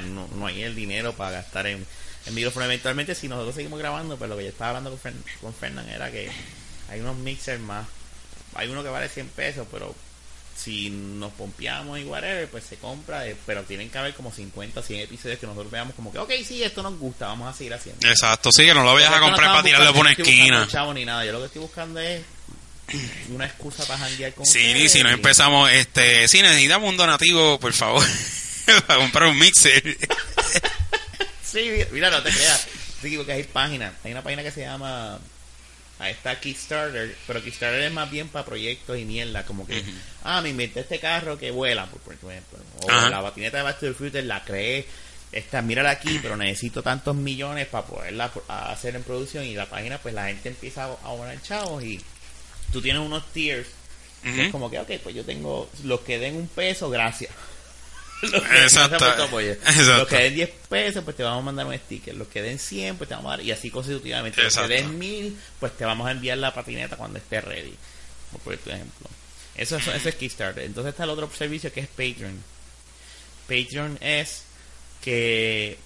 no, 0.00 0.28
no 0.34 0.46
hay 0.46 0.62
el 0.62 0.74
dinero 0.74 1.12
para 1.14 1.30
gastar 1.32 1.66
en. 1.66 1.84
el 2.26 2.32
micrófono. 2.32 2.64
Eventualmente, 2.66 3.14
si 3.14 3.28
nosotros 3.28 3.54
seguimos 3.54 3.78
grabando, 3.78 4.16
pues 4.16 4.30
lo 4.30 4.36
que 4.36 4.44
yo 4.44 4.50
estaba 4.50 4.70
hablando 4.70 4.90
con, 4.90 4.98
Fern 5.00 5.22
con 5.40 5.54
Fernán 5.54 5.88
era 5.88 6.10
que 6.10 6.30
hay 6.90 7.00
unos 7.00 7.16
mixers 7.16 7.60
más. 7.60 7.86
Hay 8.54 8.68
uno 8.68 8.82
que 8.82 8.88
vale 8.88 9.08
100 9.08 9.28
pesos, 9.28 9.66
pero 9.70 9.94
si 10.58 10.90
nos 10.90 11.32
pompeamos 11.32 11.98
y 12.00 12.04
whatever, 12.04 12.48
pues 12.48 12.64
se 12.64 12.76
compra, 12.76 13.26
eh, 13.26 13.36
pero 13.46 13.62
tienen 13.62 13.90
que 13.90 13.98
haber 13.98 14.14
como 14.14 14.32
50 14.32 14.82
100 14.82 15.00
episodios 15.00 15.38
que 15.38 15.46
nosotros 15.46 15.70
veamos 15.70 15.94
como 15.94 16.12
que, 16.12 16.18
ok, 16.18 16.32
sí, 16.44 16.62
esto 16.62 16.82
nos 16.82 16.98
gusta, 16.98 17.28
vamos 17.28 17.48
a 17.48 17.56
seguir 17.56 17.74
haciendo. 17.74 18.06
Exacto, 18.08 18.50
sí, 18.50 18.64
que 18.64 18.74
no 18.74 18.82
lo 18.82 18.94
vayas 18.94 19.12
a 19.12 19.20
comprar 19.20 19.50
para 19.50 19.62
tirarlo 19.62 19.92
por 19.92 20.00
una 20.00 20.12
esquina. 20.12 20.66
Chavo 20.68 20.92
ni 20.92 21.04
nada, 21.04 21.24
yo 21.24 21.32
lo 21.32 21.40
que 21.40 21.46
estoy 21.46 21.62
buscando 21.62 22.00
es 22.00 22.22
una 23.30 23.46
excusa 23.46 23.84
para 23.84 24.00
janguear 24.00 24.32
con 24.34 24.46
Sí, 24.46 24.88
si 24.88 25.02
no 25.02 25.10
empezamos, 25.10 25.70
este, 25.70 26.26
si 26.26 26.42
necesitamos 26.42 26.88
un 26.88 26.96
donativo, 26.96 27.60
por 27.60 27.72
favor, 27.72 28.04
para 28.86 28.98
comprar 28.98 29.28
un 29.28 29.38
mixer. 29.38 29.82
sí, 31.44 31.70
mira, 31.92 32.10
no 32.10 32.20
te 32.22 32.30
creas, 32.30 32.66
sí, 33.00 33.16
porque 33.16 33.32
hay 33.32 33.44
páginas, 33.44 33.92
hay 34.02 34.10
una 34.10 34.22
página 34.22 34.42
que 34.42 34.50
se 34.50 34.62
llama 34.62 35.20
Ahí 35.98 36.12
está 36.12 36.38
Kickstarter, 36.38 37.16
pero 37.26 37.42
Kickstarter 37.42 37.82
es 37.82 37.92
más 37.92 38.08
bien 38.10 38.28
para 38.28 38.44
proyectos 38.44 38.96
y 38.98 39.04
mierda, 39.04 39.44
como 39.44 39.66
que, 39.66 39.82
ah, 40.22 40.40
me 40.40 40.50
inventé 40.50 40.80
este 40.80 41.00
carro 41.00 41.38
que 41.38 41.50
vuela, 41.50 41.86
por, 41.86 42.14
ejemplo, 42.14 42.58
o 42.82 43.08
la 43.08 43.20
patineta 43.20 43.56
de 43.56 43.62
Back 43.64 43.80
to 43.80 43.86
the 43.86 43.94
Future 43.94 44.22
la 44.22 44.44
creé, 44.44 44.86
esta, 45.32 45.60
mírala 45.60 45.90
aquí, 45.90 46.20
pero 46.22 46.36
necesito 46.36 46.82
tantos 46.82 47.16
millones 47.16 47.66
para 47.66 47.86
poderla 47.86 48.30
hacer 48.48 48.94
en 48.94 49.02
producción 49.02 49.44
y 49.44 49.54
la 49.54 49.66
página, 49.66 49.98
pues 49.98 50.14
la 50.14 50.28
gente 50.28 50.50
empieza 50.50 50.84
a 50.84 50.96
abonar 51.04 51.42
chavos 51.42 51.82
y 51.82 52.00
tú 52.72 52.80
tienes 52.80 53.02
unos 53.02 53.26
tiers, 53.32 53.68
que 54.22 54.46
es 54.46 54.52
como 54.52 54.70
que, 54.70 54.78
ok, 54.78 54.90
pues 55.02 55.14
yo 55.14 55.24
tengo, 55.24 55.68
los 55.84 56.00
que 56.00 56.18
den 56.18 56.36
un 56.36 56.48
peso, 56.48 56.90
gracias. 56.90 57.32
los 58.22 58.42
que 58.42 58.64
Exacto. 58.64 59.98
Los 59.98 60.08
que 60.08 60.16
den 60.16 60.34
10 60.34 60.50
pesos, 60.68 61.04
pues 61.04 61.16
te 61.16 61.22
vamos 61.22 61.40
a 61.40 61.44
mandar 61.44 61.66
un 61.66 61.76
sticker. 61.76 62.14
Los 62.14 62.28
que 62.28 62.42
den 62.42 62.58
100, 62.58 62.96
pues 62.96 63.08
te 63.08 63.14
vamos 63.14 63.32
a 63.32 63.36
dar. 63.36 63.46
Y 63.46 63.52
así 63.52 63.70
consecutivamente. 63.70 64.42
Los 64.42 64.56
que 64.56 64.68
den 64.68 64.98
1000, 64.98 65.38
pues 65.60 65.76
te 65.76 65.84
vamos 65.84 66.06
a 66.08 66.10
enviar 66.10 66.38
la 66.38 66.52
patineta 66.52 66.96
cuando 66.96 67.18
esté 67.18 67.40
ready. 67.40 67.74
Por 68.42 68.54
ejemplo. 68.54 69.08
Eso, 69.54 69.76
eso, 69.76 69.92
es 69.92 70.14
Kickstarter. 70.14 70.64
Entonces 70.64 70.90
está 70.90 71.04
el 71.04 71.10
otro 71.10 71.30
servicio 71.36 71.72
que 71.72 71.80
es 71.80 71.88
Patreon. 71.88 72.42
Patreon 73.46 73.98
es 74.00 74.42
que 75.00 75.78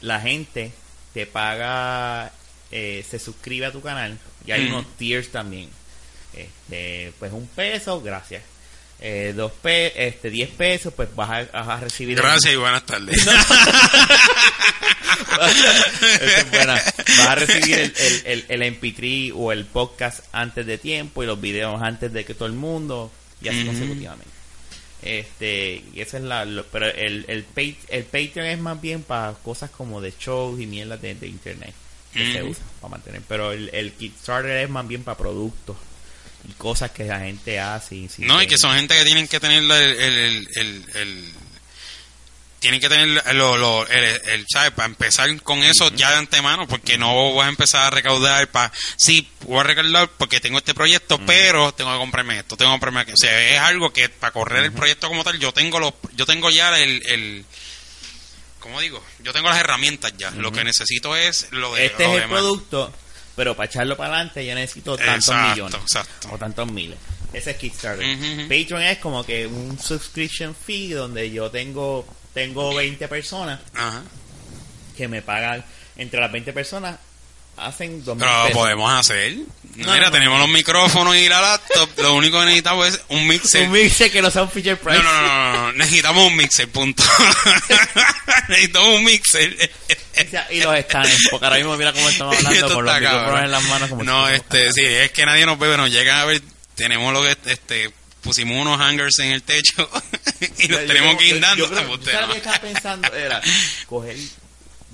la 0.00 0.20
gente 0.20 0.72
te 1.12 1.26
paga, 1.26 2.32
eh, 2.70 3.04
se 3.08 3.18
suscribe 3.18 3.66
a 3.66 3.72
tu 3.72 3.80
canal. 3.80 4.18
Y 4.46 4.52
hay 4.52 4.66
unos 4.66 4.86
tiers 4.96 5.30
también. 5.30 5.70
Este, 6.34 7.12
pues 7.18 7.32
un 7.32 7.48
peso, 7.48 8.00
gracias 8.00 8.42
eh, 9.02 9.32
dos 9.34 9.50
pe 9.52 10.06
este 10.06 10.28
10 10.28 10.50
pesos, 10.50 10.92
pues 10.94 11.08
vas 11.14 11.48
a, 11.52 11.80
recibir. 11.80 12.18
Gracias 12.18 12.52
y 12.52 12.56
buenas 12.56 12.84
tardes. 12.84 13.24
Vas 15.40 17.28
a 17.28 17.34
recibir 17.34 17.78
el, 17.78 17.92
el, 18.24 18.44
el, 18.48 18.62
MP3 18.78 19.32
o 19.34 19.52
el 19.52 19.64
podcast 19.64 20.24
antes 20.32 20.66
de 20.66 20.78
tiempo 20.78 21.22
y 21.22 21.26
los 21.26 21.40
videos 21.40 21.80
antes 21.80 22.12
de 22.12 22.24
que 22.24 22.34
todo 22.34 22.46
el 22.46 22.54
mundo 22.54 23.10
y 23.40 23.48
así 23.48 23.64
consecutivamente. 23.64 24.30
Este, 25.02 25.82
y 25.94 26.00
esa 26.00 26.18
es 26.18 26.24
la. 26.24 26.46
pero 26.70 26.86
el, 26.86 27.24
el, 27.28 27.46
el 27.88 28.04
Patreon 28.04 28.46
es 28.46 28.58
más 28.58 28.80
bien 28.80 29.02
para 29.02 29.32
cosas 29.34 29.70
como 29.70 30.00
de 30.00 30.12
shows 30.18 30.60
y 30.60 30.66
mierdas 30.66 31.00
de, 31.00 31.12
internet 31.22 31.74
que 32.12 32.32
se 32.32 32.42
usa 32.42 32.64
para 32.80 32.92
mantener. 32.92 33.22
Pero 33.26 33.52
el, 33.52 33.70
el 33.72 33.92
Kickstarter 33.92 34.58
es 34.58 34.68
más 34.68 34.86
bien 34.86 35.02
para 35.04 35.16
productos 35.16 35.76
cosas 36.58 36.90
que 36.90 37.04
la 37.04 37.20
gente 37.20 37.58
hace. 37.58 38.08
no, 38.18 38.42
y 38.42 38.46
que 38.46 38.58
son 38.58 38.76
gente 38.76 38.96
que 38.96 39.04
tienen 39.04 39.28
que 39.28 39.40
tener 39.40 39.62
el, 39.62 39.70
el, 39.70 40.48
el, 40.54 40.84
el 40.94 41.34
tienen 42.60 42.80
que 42.80 42.88
tener 42.88 43.34
lo, 43.34 43.56
lo, 43.56 43.86
el, 43.88 44.44
¿sabes? 44.52 44.70
Para 44.72 44.86
empezar 44.86 45.42
con 45.42 45.58
eso 45.60 45.90
ya 45.94 46.10
de 46.10 46.18
antemano, 46.18 46.68
porque 46.68 46.98
no 46.98 47.34
vas 47.34 47.46
a 47.46 47.48
empezar 47.48 47.86
a 47.86 47.90
recaudar 47.90 48.48
para, 48.48 48.70
sí, 48.96 49.26
voy 49.46 49.60
a 49.60 49.62
recaudar 49.62 50.10
porque 50.18 50.40
tengo 50.40 50.58
este 50.58 50.74
proyecto, 50.74 51.18
pero 51.26 51.72
tengo 51.72 51.90
que 51.90 51.98
comprarme 51.98 52.38
esto, 52.38 52.56
tengo 52.56 52.70
que 52.70 52.74
comprarme 52.74 53.00
aquello. 53.00 53.14
O 53.14 53.26
sea, 53.26 53.54
es 53.54 53.58
algo 53.58 53.92
que 53.92 54.10
para 54.10 54.32
correr 54.32 54.62
el 54.64 54.72
proyecto 54.72 55.08
como 55.08 55.24
tal, 55.24 55.38
yo 55.38 55.52
tengo 55.52 55.80
los, 55.80 55.94
yo 56.14 56.26
tengo 56.26 56.50
ya 56.50 56.78
el, 56.78 57.02
el 57.06 57.44
¿cómo 58.60 58.78
digo? 58.80 59.02
Yo 59.20 59.32
tengo 59.32 59.48
las 59.48 59.58
herramientas 59.58 60.12
ya. 60.18 60.30
Lo 60.32 60.52
que 60.52 60.62
necesito 60.62 61.16
es 61.16 61.48
lo 61.52 61.74
de 61.74 61.86
Este 61.86 62.04
es 62.04 62.22
el 62.22 62.28
producto 62.28 62.92
pero 63.36 63.56
para 63.56 63.66
echarlo 63.66 63.96
para 63.96 64.14
adelante 64.14 64.44
yo 64.46 64.54
necesito 64.54 64.96
tantos 64.96 65.34
millones. 65.50 65.80
o 66.30 66.38
tantos 66.38 66.70
miles. 66.70 66.98
Ese 67.32 67.52
es 67.52 67.56
Kickstarter. 67.56 68.04
Patreon 68.48 68.82
es 68.82 68.98
como 68.98 69.24
que 69.24 69.46
un 69.46 69.78
subscription 69.78 70.54
fee 70.54 70.90
donde 70.92 71.30
yo 71.30 71.50
tengo 71.50 72.06
tengo 72.34 72.74
20 72.74 73.08
personas 73.08 73.60
que 74.96 75.08
me 75.08 75.22
pagan 75.22 75.64
entre 75.96 76.20
las 76.20 76.30
20 76.32 76.52
personas 76.52 76.98
hacen 77.60 78.04
dos 78.04 78.16
Pero 78.18 78.48
lo 78.48 78.50
podemos 78.50 78.92
hacer. 78.92 79.36
Mira, 79.76 80.10
tenemos 80.10 80.38
los 80.38 80.48
micrófonos 80.48 81.16
y 81.16 81.28
la 81.28 81.40
laptop. 81.40 81.88
lo 81.98 82.14
único 82.14 82.38
que 82.40 82.46
necesitamos 82.46 82.88
es 82.88 83.00
un 83.08 83.26
mixer. 83.26 83.62
un 83.66 83.72
mixer 83.72 84.10
que 84.10 84.20
no 84.20 84.30
sea 84.30 84.42
un 84.42 84.50
feature 84.50 84.76
price. 84.76 85.02
No, 85.02 85.12
no, 85.12 85.22
no, 85.22 85.52
no, 85.52 85.72
necesitamos 85.72 86.26
un 86.26 86.36
mixer, 86.36 86.68
punto. 86.68 87.02
necesitamos 88.48 88.96
un 88.96 89.04
mixer. 89.04 89.70
y 90.50 90.60
los 90.60 90.78
stands, 90.80 91.28
porque 91.30 91.46
ahora 91.46 91.56
mismo 91.56 91.76
mira 91.76 91.92
cómo 91.92 92.08
estamos 92.08 92.36
hablando 92.44 92.74
con 92.74 92.84
los 92.84 93.00
micrófonos 93.00 93.44
en 93.44 93.50
las 93.50 93.64
manos. 93.64 93.88
Como 93.90 94.04
no, 94.04 94.28
este, 94.28 94.72
sí, 94.72 94.84
es 94.84 95.12
que 95.12 95.24
nadie 95.24 95.46
nos 95.46 95.58
ve, 95.58 95.76
nos 95.76 95.90
llegan 95.90 96.18
a 96.18 96.24
ver. 96.24 96.42
Tenemos 96.74 97.12
lo 97.12 97.22
que, 97.22 97.36
este, 97.46 97.90
pusimos 98.22 98.60
unos 98.60 98.78
hangers 98.78 99.18
en 99.20 99.32
el 99.32 99.42
techo 99.42 99.88
y 100.58 100.68
los 100.68 100.86
tenemos 100.86 101.18
guindando. 101.18 101.68
Yo, 101.68 101.74
yo, 101.74 101.80
yo, 101.80 102.20
lo 102.20 102.32
que 102.32 102.38
estaba 102.38 102.58
pensando 102.58 103.14
era 103.14 103.40
coger 103.86 104.16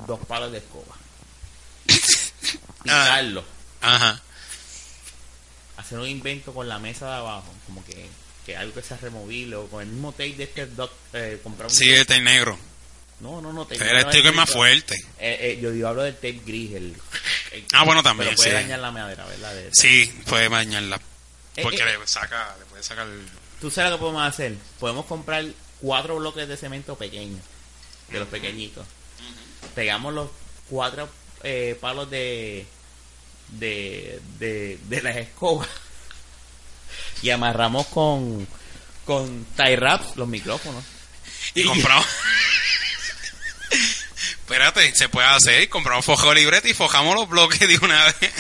dos 0.07 0.21
palos 0.27 0.53
de 0.53 0.59
escoba 0.59 0.86
pintarlo. 2.87 3.45
Ajá. 3.81 4.21
Hacer 5.77 5.99
un 5.99 6.09
invento 6.09 6.55
con 6.55 6.69
la 6.69 6.79
mesa 6.79 7.07
de 7.07 7.15
abajo, 7.15 7.53
como 7.67 7.85
que, 7.85 8.07
que 8.45 8.57
algo 8.57 8.75
que 8.75 8.83
sea 8.83 8.97
removible, 8.97 9.57
o 9.57 9.67
con 9.69 9.83
el 9.83 9.89
mismo 9.89 10.13
tape 10.13 10.35
de 10.35 10.45
este 10.45 10.67
doc, 10.67 10.91
eh, 11.13 11.41
comprar 11.43 11.69
un 11.69 11.75
Sí, 11.75 11.91
el 11.91 12.07
tape 12.07 12.21
negro. 12.21 12.59
No, 13.21 13.41
no, 13.41 13.53
no. 13.53 13.67
Tape 13.67 13.79
que 14.23 14.29
es 14.29 14.35
más 14.35 14.51
fuerte. 14.51 14.95
Eh, 15.19 15.39
eh, 15.41 15.59
yo 15.61 15.71
digo, 15.71 15.89
hablo 15.89 16.03
del 16.03 16.15
tape 16.15 16.41
gris. 16.45 16.73
El, 16.75 16.97
ah, 17.73 17.85
bueno, 17.85 18.03
también. 18.03 18.31
Pero 18.31 18.37
puede 18.37 18.53
dañar 18.53 18.81
la 18.81 18.91
madera, 18.91 19.25
¿verdad? 19.25 19.55
sí, 19.73 20.07
puede 20.27 20.49
dañarla. 20.49 21.01
Eh, 21.57 21.63
porque 21.63 21.83
le 21.85 22.07
saca, 22.07 22.55
le 22.59 22.67
puede 22.67 22.83
sacar. 22.83 23.07
¿Tú 23.61 23.71
sabes 23.71 23.91
lo 23.91 23.97
que 23.97 24.01
podemos 24.03 24.23
hacer? 24.23 24.55
Podemos 24.79 25.07
comprar 25.07 25.45
cuatro 25.81 26.17
bloques 26.17 26.47
de 26.47 26.57
cemento 26.59 26.97
pequeños, 26.97 27.41
de 28.11 28.19
los 28.19 28.29
pequeñitos. 28.29 28.87
Pegamos 29.75 30.13
los 30.13 30.29
cuatro 30.69 31.09
palos 31.81 32.11
de 32.11 32.67
de, 33.51 34.21
de, 34.39 34.79
de 34.89 35.03
las 35.03 35.17
escobas. 35.17 35.69
Y 37.23 37.31
amarramos 37.31 37.87
con 37.87 38.47
con 39.07 39.47
tie 39.57 39.77
wraps 39.77 40.17
los 40.17 40.29
micrófonos. 40.29 40.85
Y 41.55 41.65
compramos. 41.65 42.07
Espérate 44.47 44.95
se 44.95 45.09
puede 45.09 45.27
hacer. 45.29 45.69
Compramos 45.69 46.05
fojo 46.05 46.35
libreta 46.35 46.69
y 46.69 46.75
fojamos 46.75 47.15
los 47.15 47.29
bloques 47.29 47.61
de 47.61 47.79
una 47.79 48.05
vez. 48.05 48.33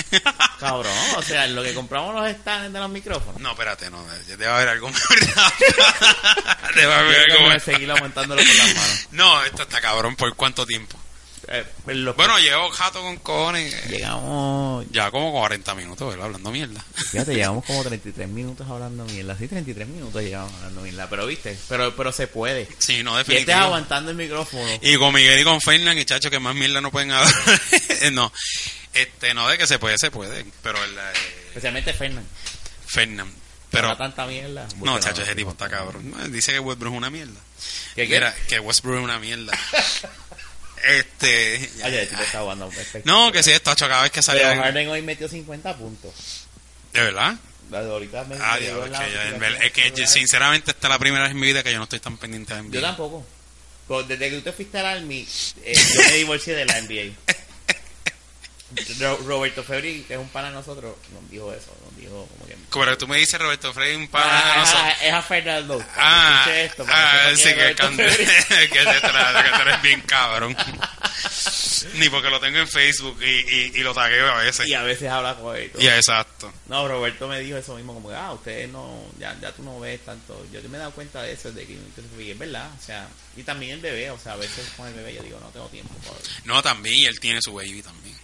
Cabrón 0.60 0.92
o 1.16 1.22
sea 1.22 1.46
lo 1.48 1.62
que 1.62 1.74
compramos 1.74 2.14
los 2.14 2.30
stands 2.30 2.72
de 2.72 2.78
los 2.78 2.90
micrófonos. 2.90 3.40
No 3.40 3.52
espérate 3.52 3.90
no 3.90 4.04
debe 4.26 4.46
haber 4.46 4.68
algo 4.68 4.90
debe 6.74 6.94
haber 6.94 7.32
algo 7.32 7.60
seguir 7.60 7.90
aumentándolo 7.90 8.42
con 8.44 8.56
las 8.56 8.74
manos. 8.74 9.08
No 9.12 9.44
esto 9.44 9.62
está 9.62 9.80
cabrón 9.80 10.16
por 10.16 10.34
cuánto 10.36 10.66
tiempo 10.66 10.98
eh, 11.48 11.64
bueno, 11.84 12.38
llevo 12.38 12.68
jato 12.70 13.00
con 13.00 13.16
cojones. 13.18 13.88
Llegamos. 13.88 14.84
Ya 14.90 15.10
como 15.10 15.30
40 15.32 15.74
minutos, 15.74 16.08
¿verdad? 16.08 16.26
Hablando 16.26 16.50
mierda. 16.50 16.84
Fíjate, 17.10 17.34
llegamos 17.36 17.64
como 17.64 17.84
33 17.84 18.28
minutos 18.28 18.68
hablando 18.68 19.04
mierda. 19.04 19.36
Sí, 19.38 19.46
33 19.46 19.86
minutos 19.86 20.22
llegamos 20.22 20.52
hablando 20.54 20.82
mierda. 20.82 21.08
Pero 21.08 21.26
viste, 21.26 21.56
pero, 21.68 21.94
pero 21.94 22.10
se 22.12 22.26
puede. 22.26 22.68
Sí, 22.78 23.02
no, 23.04 23.16
definitivamente. 23.16 23.34
Y 23.34 23.38
estés 23.40 23.54
aguantando 23.54 24.10
el 24.10 24.16
micrófono. 24.16 24.66
Y 24.80 24.96
con 24.96 25.14
Miguel 25.14 25.40
y 25.40 25.44
con 25.44 25.60
Fernán, 25.60 25.96
y 25.98 26.04
chacho, 26.04 26.30
que 26.30 26.40
más 26.40 26.54
mierda 26.54 26.80
no 26.80 26.90
pueden 26.90 27.12
hablar. 27.12 27.32
no. 28.12 28.32
Este, 28.92 29.34
no, 29.34 29.48
de 29.48 29.58
que 29.58 29.66
se 29.66 29.78
puede, 29.78 29.98
se 29.98 30.10
puede. 30.10 30.44
Pero 30.62 30.82
el. 30.82 30.98
Eh, 30.98 31.12
Especialmente 31.48 31.92
Fernán. 31.92 32.26
Fernán. 32.86 33.32
Pero. 33.70 33.88
No 33.88 33.96
tanta 33.96 34.26
mierda. 34.26 34.66
No, 34.82 34.98
chacho, 34.98 35.22
ese 35.22 35.34
tipo 35.36 35.50
está 35.50 35.68
cabrón. 35.68 36.12
Dice 36.32 36.52
que 36.52 36.58
Westbrook 36.60 36.92
es 36.92 36.98
una 36.98 37.10
mierda. 37.10 37.40
¿Qué, 37.94 38.08
qué? 38.08 38.14
Mira, 38.14 38.34
que 38.48 38.58
Westbrook 38.58 38.98
es 38.98 39.04
una 39.04 39.18
mierda. 39.20 39.52
Este. 40.84 41.70
no, 43.04 43.32
que 43.32 43.42
sí, 43.42 43.50
esto 43.50 43.72
hecho 43.72 43.88
cada 43.88 44.02
vez 44.02 44.12
que 44.12 44.22
salía. 44.22 44.50
Pero 44.50 44.62
Harden 44.62 44.88
hoy 44.88 45.02
metió 45.02 45.28
50 45.28 45.76
puntos. 45.76 46.12
¿De 46.92 47.02
verdad? 47.02 47.36
ahorita 47.72 48.24
me 48.24 48.36
ah, 48.40 48.58
Dios, 48.58 48.88
es 49.60 49.72
que 49.72 50.06
sinceramente 50.06 50.70
esta 50.70 50.86
es 50.86 50.90
la 50.90 50.98
primera 50.98 51.24
vez 51.24 51.32
en 51.32 51.40
mi 51.40 51.48
vida 51.48 51.62
que 51.62 51.72
yo 51.72 51.78
no 51.78 51.84
estoy 51.84 52.00
tan 52.00 52.16
pendiente 52.16 52.54
de 52.54 52.62
NBA. 52.62 52.74
Yo 52.74 52.80
tampoco. 52.80 53.26
Desde 54.08 54.30
que 54.30 54.38
usted 54.38 54.54
fuiste 54.54 54.78
al 54.78 54.86
Army, 54.86 55.26
eh, 55.64 55.74
yo 55.94 56.00
me 56.02 56.16
divorcié 56.16 56.54
de 56.54 56.64
la 56.64 56.80
NBA. 56.80 57.14
Roberto 59.26 59.62
Febri, 59.62 60.02
que 60.02 60.14
es 60.14 60.20
un 60.20 60.28
pana 60.28 60.48
de 60.48 60.54
nosotros, 60.54 60.96
nos 61.12 61.30
dijo 61.30 61.52
eso. 61.52 61.72
Dijo 61.96 62.26
como 62.26 62.46
que. 62.46 62.56
Como 62.70 62.96
tú 62.96 63.08
me 63.08 63.16
dices, 63.16 63.40
Roberto 63.40 63.72
Febri, 63.72 63.94
un 63.94 64.08
pana 64.08 64.26
ah, 64.30 64.58
nosotros. 64.58 64.94
Es 65.02 65.12
a 65.12 65.22
Fernando. 65.22 65.84
Ah, 65.96 66.46
esto, 66.54 66.84
ah 66.88 67.30
sí, 67.34 67.44
que, 67.44 67.74
que, 67.74 67.74
que, 67.74 68.68
te 68.68 69.00
que 69.00 69.50
tú 69.56 69.62
eres 69.62 69.82
bien 69.82 70.00
cabrón. 70.02 70.56
Ni 71.94 72.08
porque 72.08 72.30
lo 72.30 72.40
tengo 72.40 72.58
en 72.58 72.68
Facebook 72.68 73.18
y, 73.22 73.26
y, 73.26 73.72
y 73.74 73.82
lo 73.82 73.94
tagueo 73.94 74.30
a 74.30 74.36
veces. 74.36 74.66
Y 74.66 74.74
a 74.74 74.82
veces 74.82 75.08
habla 75.10 75.34
con 75.36 75.56
él. 75.56 75.70
Ya, 75.78 75.96
exacto. 75.96 76.52
No, 76.66 76.86
Roberto 76.88 77.28
me 77.28 77.40
dijo 77.40 77.56
eso 77.56 77.74
mismo, 77.76 77.94
como 77.94 78.08
que, 78.08 78.14
ah, 78.14 78.32
ustedes 78.32 78.68
no, 78.70 79.04
ya, 79.18 79.36
ya 79.40 79.52
tú 79.52 79.62
no 79.62 79.78
ves 79.80 80.04
tanto. 80.04 80.44
Yo 80.52 80.60
me 80.68 80.76
he 80.76 80.80
dado 80.80 80.92
cuenta 80.92 81.22
de 81.22 81.32
eso, 81.32 81.52
de 81.52 81.66
que 81.66 81.78
y 82.18 82.30
es 82.30 82.38
verdad, 82.38 82.70
o 82.78 82.82
sea, 82.82 83.08
y 83.36 83.42
también 83.42 83.72
el 83.72 83.80
bebé, 83.80 84.10
o 84.10 84.18
sea, 84.18 84.32
a 84.32 84.36
veces 84.36 84.68
con 84.76 84.86
el 84.88 84.94
bebé 84.94 85.14
yo 85.14 85.22
digo, 85.22 85.38
no 85.40 85.48
tengo 85.48 85.68
tiempo. 85.68 85.94
Para 86.04 86.18
no, 86.44 86.62
también, 86.62 86.96
y 86.96 87.04
él 87.06 87.20
tiene 87.20 87.40
su 87.42 87.52
baby 87.52 87.82
también. 87.82 88.16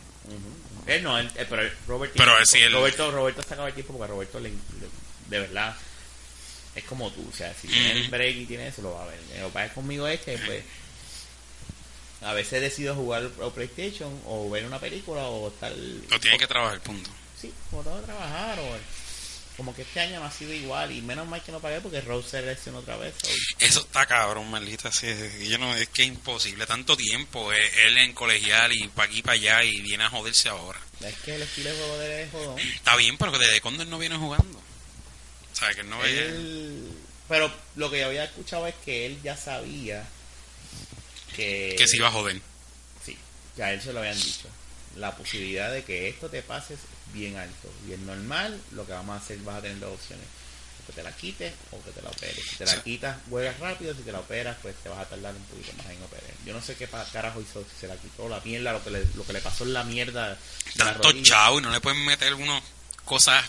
Él 0.87 1.03
no, 1.03 1.19
él, 1.19 1.31
pero 1.49 1.63
Robert 1.87 2.13
pero 2.17 2.33
él... 2.39 2.73
Roberto, 2.73 3.11
Roberto 3.11 3.43
sacaba 3.43 3.69
el 3.69 3.75
tiempo 3.75 3.93
porque 3.93 4.05
a 4.11 4.15
Roberto 4.15 4.41
le, 4.41 4.51
de 5.29 5.39
verdad 5.39 5.77
es 6.75 6.85
como 6.85 7.11
tú, 7.11 7.27
o 7.29 7.37
sea, 7.37 7.55
si 7.55 7.69
tiene 7.69 7.93
el 7.93 8.09
break 8.09 8.37
y 8.37 8.47
tiene 8.47 8.69
eso, 8.69 8.83
lo 8.83 8.95
va 8.95 9.05
a 9.05 9.07
ver. 9.07 9.19
Lo 9.41 9.49
que 9.49 9.53
pasa 9.53 9.75
conmigo 9.75 10.07
es 10.07 10.21
que, 10.21 10.39
pues, 10.39 10.65
a 12.23 12.33
veces 12.33 12.63
decido 12.63 12.95
jugar 12.95 13.29
o 13.41 13.51
PlayStation 13.51 14.19
o 14.27 14.49
ver 14.49 14.65
una 14.65 14.79
película 14.79 15.25
o 15.25 15.49
estar... 15.49 15.73
O 15.73 16.21
tiene 16.21 16.39
que 16.39 16.47
trabajar, 16.47 16.81
punto. 16.81 17.11
Sí, 17.39 17.53
como 17.71 17.83
tengo 17.83 18.01
que 18.01 18.07
trabajar 18.07 18.59
o... 18.59 18.79
Como 19.57 19.75
que 19.75 19.83
este 19.83 20.01
año 20.01 20.19
no 20.19 20.27
ha 20.27 20.31
sido 20.31 20.53
igual 20.53 20.93
y 20.93 21.03
menos 21.03 21.29
mal 21.29 21.43
que 21.43 21.53
no 21.53 21.61
pagué 21.61 21.81
porque 21.81 22.01
Rose 22.01 22.31
se 22.31 22.43
lesionó 22.43 22.79
otra 22.79 22.97
vez. 22.97 23.15
Eso 23.59 23.81
está 23.81 24.07
cabrón, 24.07 24.51
maldita 24.51 24.91
sea. 24.91 25.15
Yo 25.41 25.59
no, 25.59 25.75
es 25.75 25.89
que 25.89 26.03
es 26.03 26.09
imposible. 26.09 26.67
Tanto 26.67 26.97
tiempo, 26.97 27.53
eh, 27.53 27.87
él 27.87 27.99
en 27.99 28.15
colegial 28.15 28.73
y 28.73 28.89
para 28.89 29.09
aquí 29.09 29.23
para 29.23 29.35
allá 29.35 29.65
y 29.65 29.81
viene 29.83 30.05
a 30.05 30.11
joderse 30.11 30.49
ahora. 30.49 30.81
Es 31.01 31.17
que 31.17 31.35
el 31.35 31.43
estilo 31.43 31.71
de 31.71 31.77
juego 31.77 31.99
de 31.99 32.07
él 32.07 32.27
es 32.27 32.33
jodón. 32.33 32.59
Está 32.59 32.97
bien, 32.97 33.19
pero 33.19 33.39
desde 33.39 33.61
cuándo 33.61 33.83
él 33.83 33.91
no 33.91 33.99
viene 33.99 34.17
jugando. 34.17 34.59
O 34.59 35.55
sea, 35.55 35.75
que 35.75 35.85
no 35.85 35.99
Pero 37.29 37.53
lo 37.77 37.91
que 37.91 38.01
yo 38.01 38.07
había 38.07 38.25
escuchado 38.25 38.67
es 38.67 38.75
que 38.85 39.07
él 39.07 39.19
ya 39.23 39.37
sabía 39.37 40.09
que... 41.37 41.75
Que 41.77 41.87
se 41.87 41.97
iba 41.97 42.09
a 42.09 42.13
joder. 42.13 42.41
Sí, 43.05 43.17
ya 43.57 43.73
él 43.73 43.83
se 43.83 43.93
lo 43.93 44.01
habían 44.01 44.17
dicho. 44.17 44.49
La 44.97 45.15
posibilidad 45.15 45.71
de 45.71 45.85
que 45.85 46.09
esto 46.09 46.29
te 46.29 46.43
pase 46.43 46.77
bien 47.13 47.37
alto. 47.37 47.69
Y 47.89 47.93
es 47.93 47.99
normal, 48.01 48.61
lo 48.73 48.87
que 48.87 48.93
vamos 48.93 49.15
a 49.15 49.25
hacer, 49.25 49.39
vas 49.39 49.57
a 49.57 49.63
tener 49.63 49.79
dos 49.79 49.95
opciones. 49.95 50.27
O 50.83 50.87
que 50.87 50.93
te 50.93 51.03
la 51.03 51.13
quites 51.13 51.53
o 51.71 51.83
que 51.85 51.91
te 51.93 52.03
la 52.03 52.11
operes. 52.11 52.45
Si 52.45 52.57
te 52.57 52.67
la 52.67 52.83
quitas, 52.83 53.17
juegas 53.31 53.59
rápido. 53.61 53.95
Si 53.95 54.03
te 54.03 54.11
la 54.11 54.19
operas, 54.19 54.57
pues 54.63 54.75
te 54.83 54.89
vas 54.89 54.99
a 54.99 55.05
tardar 55.05 55.35
un 55.35 55.45
poquito 55.45 55.73
más 55.75 55.87
en 55.87 56.03
operar. 56.03 56.31
Yo 56.45 56.53
no 56.53 56.61
sé 56.61 56.75
qué 56.75 56.89
carajo 57.13 57.41
hizo, 57.41 57.63
si 57.63 57.81
se 57.81 57.87
la 57.87 57.97
quitó 57.97 58.29
la 58.29 58.41
mierda, 58.41 58.73
lo 58.73 58.83
que 58.83 58.91
le, 58.91 59.05
lo 59.15 59.25
que 59.25 59.33
le 59.33 59.41
pasó 59.41 59.65
en 59.65 59.75
la 59.75 59.85
mierda. 59.85 60.37
Tanto 60.77 61.13
chao 61.23 61.59
y 61.59 61.63
no 61.63 61.71
le 61.71 61.81
pueden 61.81 62.05
meter 62.05 62.35
unas 62.35 62.63
cosas 63.05 63.45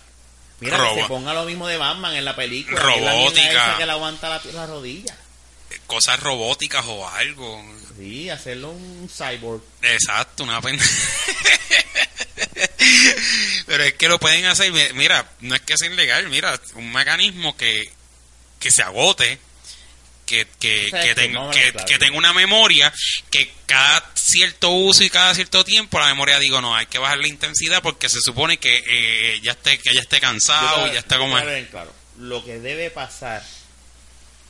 Mira, 0.60 0.78
que 0.94 1.02
se 1.02 1.08
ponga 1.08 1.34
lo 1.34 1.46
mismo 1.46 1.68
de 1.68 1.78
Batman 1.78 2.16
en 2.16 2.26
la 2.26 2.36
película. 2.36 2.80
Robótica. 2.80 3.72
Que, 3.72 3.80
que 3.80 3.86
le 3.86 3.92
aguanta 3.92 4.30
la, 4.30 4.42
la 4.54 4.68
rodilla 4.68 5.18
cosas 5.88 6.20
robóticas 6.20 6.86
o 6.88 7.08
algo. 7.08 7.64
Sí, 7.98 8.30
hacerlo 8.30 8.72
un 8.72 9.10
cyborg. 9.10 9.62
Exacto, 9.82 10.44
una 10.44 10.62
pena. 10.62 10.84
Pero 13.66 13.84
es 13.84 13.94
que 13.94 14.08
lo 14.08 14.20
pueden 14.20 14.46
hacer, 14.46 14.72
mira, 14.94 15.30
no 15.42 15.56
es 15.56 15.62
que 15.62 15.78
sea 15.78 15.90
ilegal, 15.90 16.30
mira, 16.30 16.60
un 16.76 16.92
mecanismo 16.92 17.56
que, 17.56 17.90
que 18.60 18.72
se 18.72 18.84
agote, 18.84 19.40
que, 20.26 20.48
que, 20.60 20.90
que, 20.92 21.16
tenga, 21.16 21.52
que, 21.52 21.98
tenga 22.00 22.18
una 22.18 22.34
memoria, 22.34 22.94
que 23.30 23.52
cada 23.66 24.12
cierto 24.16 24.72
uso 24.72 25.04
y 25.04 25.10
cada 25.10 25.34
cierto 25.34 25.64
tiempo 25.64 26.00
la 26.00 26.08
memoria 26.08 26.40
digo, 26.40 26.62
no, 26.62 26.76
hay 26.76 26.86
que 26.88 27.00
bajar 27.00 27.20
la 27.20 27.28
intensidad 27.28 27.82
porque 27.82 28.10
se 28.10 28.22
supone 28.22 28.58
que 28.58 28.84
eh, 28.88 29.40
ya 29.42 29.52
esté 29.52 29.78
que 29.80 29.94
ya 29.94 30.02
esté 30.02 30.20
cansado, 30.20 30.88
y 30.88 30.94
ya 30.94 31.00
está 31.00 31.18
como... 31.18 31.38
Claro, 31.72 31.94
lo 32.18 32.44
que 32.44 32.60
debe 32.60 32.90
pasar 32.90 33.44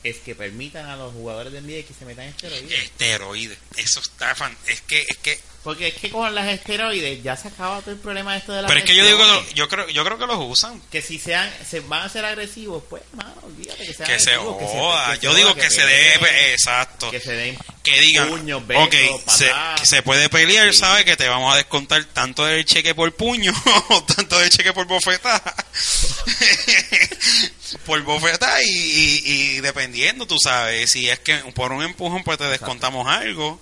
es 0.04 0.18
que 0.18 0.34
permitan 0.34 0.86
a 0.86 0.96
los 0.96 1.12
jugadores 1.12 1.52
de 1.52 1.62
NBA 1.62 1.86
que 1.86 1.94
se 1.98 2.04
metan 2.04 2.26
esteroides. 2.26 2.70
Esteroides, 2.70 3.58
eso 3.76 4.00
está 4.00 4.34
fan, 4.34 4.56
es 4.66 4.82
que 4.82 5.00
es 5.00 5.16
que 5.16 5.40
porque 5.64 5.88
es 5.88 5.94
que 5.94 6.10
con 6.10 6.34
las 6.34 6.46
esteroides 6.46 7.22
ya 7.22 7.36
se 7.38 7.48
acaba 7.48 7.80
todo 7.80 7.92
el 7.92 7.96
problema 7.98 8.32
de 8.32 8.38
esto 8.38 8.52
de 8.52 8.60
la 8.60 8.68
Pero 8.68 8.80
es 8.80 8.84
que 8.84 8.94
yo 8.94 9.06
digo 9.06 9.18
que 9.18 9.54
yo 9.54 9.66
creo 9.66 9.88
yo 9.88 10.04
creo 10.04 10.18
que 10.18 10.26
los 10.26 10.36
usan. 10.38 10.78
Que 10.92 11.00
si 11.00 11.18
sean 11.18 11.50
se 11.66 11.80
van 11.80 12.02
a 12.02 12.08
ser 12.10 12.22
agresivos, 12.26 12.84
pues, 12.90 13.02
mano, 13.14 13.32
olvídate 13.42 13.86
que 13.86 13.94
sean 13.94 14.06
que 14.06 14.20
se 14.20 14.36
joda. 14.36 15.16
yo 15.16 15.34
digo 15.34 15.54
que, 15.54 15.70
se 15.70 15.86
debe 15.86 16.52
exacto. 16.52 17.10
Que 17.10 17.18
se 17.18 17.32
den 17.32 17.58
que 17.82 17.98
digan, 17.98 18.28
puños, 18.28 18.66
besos, 18.66 18.86
okay, 18.86 19.10
se, 19.26 19.50
se, 19.84 20.02
puede 20.02 20.28
pelear, 20.28 20.72
sabe 20.74 21.04
que 21.04 21.16
te 21.16 21.28
vamos 21.28 21.52
a 21.52 21.56
descontar 21.56 22.02
tanto 22.06 22.44
del 22.44 22.64
cheque 22.64 22.94
por 22.94 23.14
puño 23.14 23.52
o 23.88 24.02
tanto 24.16 24.38
del 24.38 24.50
cheque 24.50 24.72
por 24.74 24.86
bofetada. 24.86 25.54
por 27.86 28.02
bofetada 28.02 28.62
y, 28.62 28.66
y, 28.66 29.22
y, 29.24 29.60
dependiendo, 29.60 30.26
tú 30.26 30.36
sabes, 30.42 30.90
si 30.90 31.08
es 31.08 31.18
que 31.20 31.36
por 31.54 31.72
un 31.72 31.82
empujón 31.82 32.22
pues 32.24 32.38
te 32.38 32.44
descontamos 32.44 33.06
algo 33.06 33.60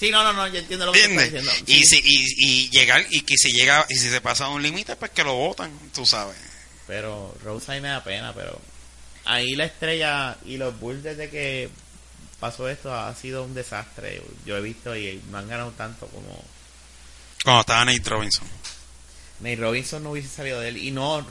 Sí, 0.00 0.10
no, 0.10 0.24
no, 0.24 0.32
no, 0.32 0.48
yo 0.48 0.60
entiendo 0.60 0.86
lo 0.86 0.92
que 0.92 1.04
estás 1.04 1.24
diciendo. 1.24 1.52
Y, 1.66 1.84
si, 1.84 1.96
y, 2.02 2.34
y, 2.38 2.70
llegar, 2.70 3.04
y 3.10 3.20
que 3.20 3.36
si 3.36 3.52
llega, 3.52 3.84
y 3.90 3.96
si 3.96 4.08
se 4.08 4.22
pasa 4.22 4.48
un 4.48 4.62
límite, 4.62 4.96
pues 4.96 5.10
que 5.10 5.22
lo 5.22 5.34
votan, 5.34 5.70
tú 5.94 6.06
sabes. 6.06 6.38
Pero 6.86 7.36
Rose 7.44 7.70
ahí 7.70 7.82
me 7.82 7.88
da 7.88 8.02
pena, 8.02 8.32
pero 8.34 8.58
ahí 9.26 9.54
la 9.56 9.66
estrella 9.66 10.38
y 10.46 10.56
los 10.56 10.80
Bulls 10.80 11.02
desde 11.02 11.28
que 11.28 11.68
pasó 12.40 12.66
esto 12.70 12.94
ha 12.94 13.14
sido 13.14 13.44
un 13.44 13.52
desastre. 13.52 14.22
Yo 14.46 14.56
he 14.56 14.62
visto 14.62 14.96
y 14.96 15.22
no 15.30 15.36
han 15.36 15.48
ganado 15.48 15.72
tanto 15.72 16.06
como... 16.06 16.42
Cuando 17.44 17.60
estaba 17.60 17.84
Nate 17.84 18.08
Robinson. 18.08 18.48
Nate 19.40 19.56
Robinson 19.56 20.02
no 20.02 20.12
hubiese 20.12 20.30
salido 20.30 20.60
de 20.60 20.70
él. 20.70 20.78
Y 20.78 20.92
no, 20.92 21.26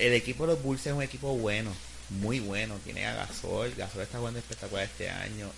el 0.00 0.14
equipo 0.14 0.46
de 0.46 0.54
los 0.54 0.62
Bulls 0.62 0.86
es 0.86 0.92
un 0.92 1.02
equipo 1.02 1.36
bueno, 1.36 1.72
muy 2.08 2.40
bueno. 2.40 2.76
Tiene 2.84 3.06
a 3.06 3.14
Gasol, 3.14 3.74
Gasol 3.76 4.02
está 4.02 4.18
jugando 4.18 4.38
espectacular 4.38 4.84
este 4.84 5.10
año. 5.10 5.50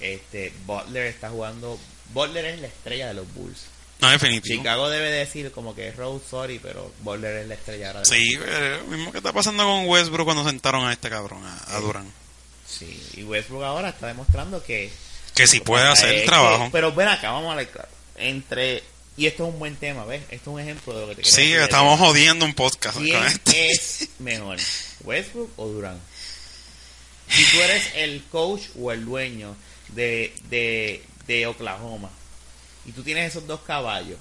Este, 0.00 0.52
Butler 0.64 1.06
está 1.06 1.30
jugando 1.30 1.76
Butler 2.12 2.44
es 2.44 2.60
la 2.60 2.68
estrella 2.68 3.08
de 3.08 3.14
los 3.14 3.32
Bulls. 3.34 3.66
No, 4.00 4.10
definitivo. 4.10 4.58
Chicago 4.58 4.88
debe 4.90 5.10
decir 5.10 5.50
como 5.50 5.74
que 5.74 5.88
es 5.88 5.96
Rose, 5.96 6.24
sorry, 6.30 6.60
pero 6.60 6.92
Butler 7.02 7.38
es 7.38 7.48
la 7.48 7.54
estrella. 7.54 7.92
De 7.92 8.04
sí, 8.04 8.36
lo 8.36 8.96
mismo 8.96 9.10
que 9.10 9.18
está 9.18 9.32
pasando 9.32 9.64
con 9.64 9.88
Westbrook 9.88 10.24
cuando 10.24 10.44
sentaron 10.44 10.86
a 10.86 10.92
este 10.92 11.10
cabrón, 11.10 11.42
a, 11.44 11.78
Durán. 11.80 12.10
Sí, 12.64 13.02
y 13.16 13.24
Westbrook 13.24 13.64
ahora 13.64 13.88
está 13.88 14.06
demostrando 14.06 14.62
que... 14.62 14.90
Que 15.34 15.46
sí 15.46 15.60
puede 15.60 15.86
hacer 15.86 16.14
el 16.14 16.26
trabajo. 16.26 16.68
pero 16.70 16.92
ven 16.92 17.08
acá, 17.08 17.32
vamos 17.32 17.52
a 17.52 17.56
ver 17.56 17.68
claro. 17.68 17.88
Entre... 18.16 18.84
Y 19.18 19.26
esto 19.26 19.48
es 19.48 19.52
un 19.52 19.58
buen 19.58 19.74
tema, 19.74 20.04
¿ves? 20.04 20.22
Esto 20.30 20.50
es 20.50 20.54
un 20.54 20.60
ejemplo 20.60 20.94
de 20.94 21.00
lo 21.00 21.08
que 21.08 21.16
te 21.16 21.28
Sí, 21.28 21.52
estamos 21.52 21.98
jodiendo 21.98 22.44
un 22.44 22.54
podcast. 22.54 22.96
¿Quién 22.96 23.40
es 23.52 24.10
mejor, 24.20 24.58
Westbrook 25.02 25.50
o 25.56 25.66
Durán? 25.66 26.00
Si 27.28 27.44
tú 27.50 27.60
eres 27.60 27.82
el 27.96 28.24
coach 28.30 28.62
o 28.78 28.92
el 28.92 29.04
dueño 29.04 29.56
de, 29.88 30.32
de, 30.48 31.04
de 31.26 31.48
Oklahoma 31.48 32.10
y 32.86 32.92
tú 32.92 33.02
tienes 33.02 33.32
esos 33.32 33.44
dos 33.48 33.60
caballos, 33.62 34.18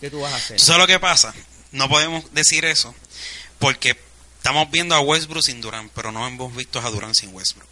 ¿qué 0.00 0.10
tú 0.10 0.20
vas 0.20 0.32
a 0.32 0.36
hacer? 0.36 0.60
¿Sabes 0.60 0.80
lo 0.80 0.86
que 0.86 1.00
pasa? 1.00 1.34
No 1.72 1.88
podemos 1.88 2.32
decir 2.32 2.64
eso 2.66 2.94
porque 3.58 3.96
estamos 4.36 4.70
viendo 4.70 4.94
a 4.94 5.00
Westbrook 5.00 5.42
sin 5.42 5.60
Durán, 5.60 5.90
pero 5.92 6.12
no 6.12 6.24
hemos 6.24 6.54
visto 6.54 6.78
a 6.78 6.88
Durán 6.88 7.16
sin 7.16 7.34
Westbrook. 7.34 7.68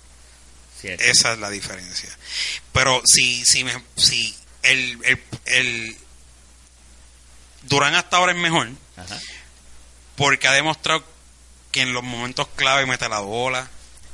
Esa 0.82 1.34
es 1.34 1.38
la 1.38 1.50
diferencia. 1.50 2.10
Pero 2.72 3.00
si, 3.06 3.44
si, 3.44 3.62
me, 3.62 3.72
si 3.96 4.34
el, 4.64 4.98
el, 5.04 5.22
el 5.46 5.96
Durán 7.64 7.94
hasta 7.94 8.16
ahora 8.16 8.32
es 8.32 8.38
mejor, 8.38 8.70
porque 10.16 10.48
ha 10.48 10.52
demostrado 10.52 11.04
que 11.70 11.82
en 11.82 11.92
los 11.92 12.02
momentos 12.02 12.46
clave 12.56 12.86
mete 12.86 13.08
la 13.08 13.20
bola, 13.20 13.68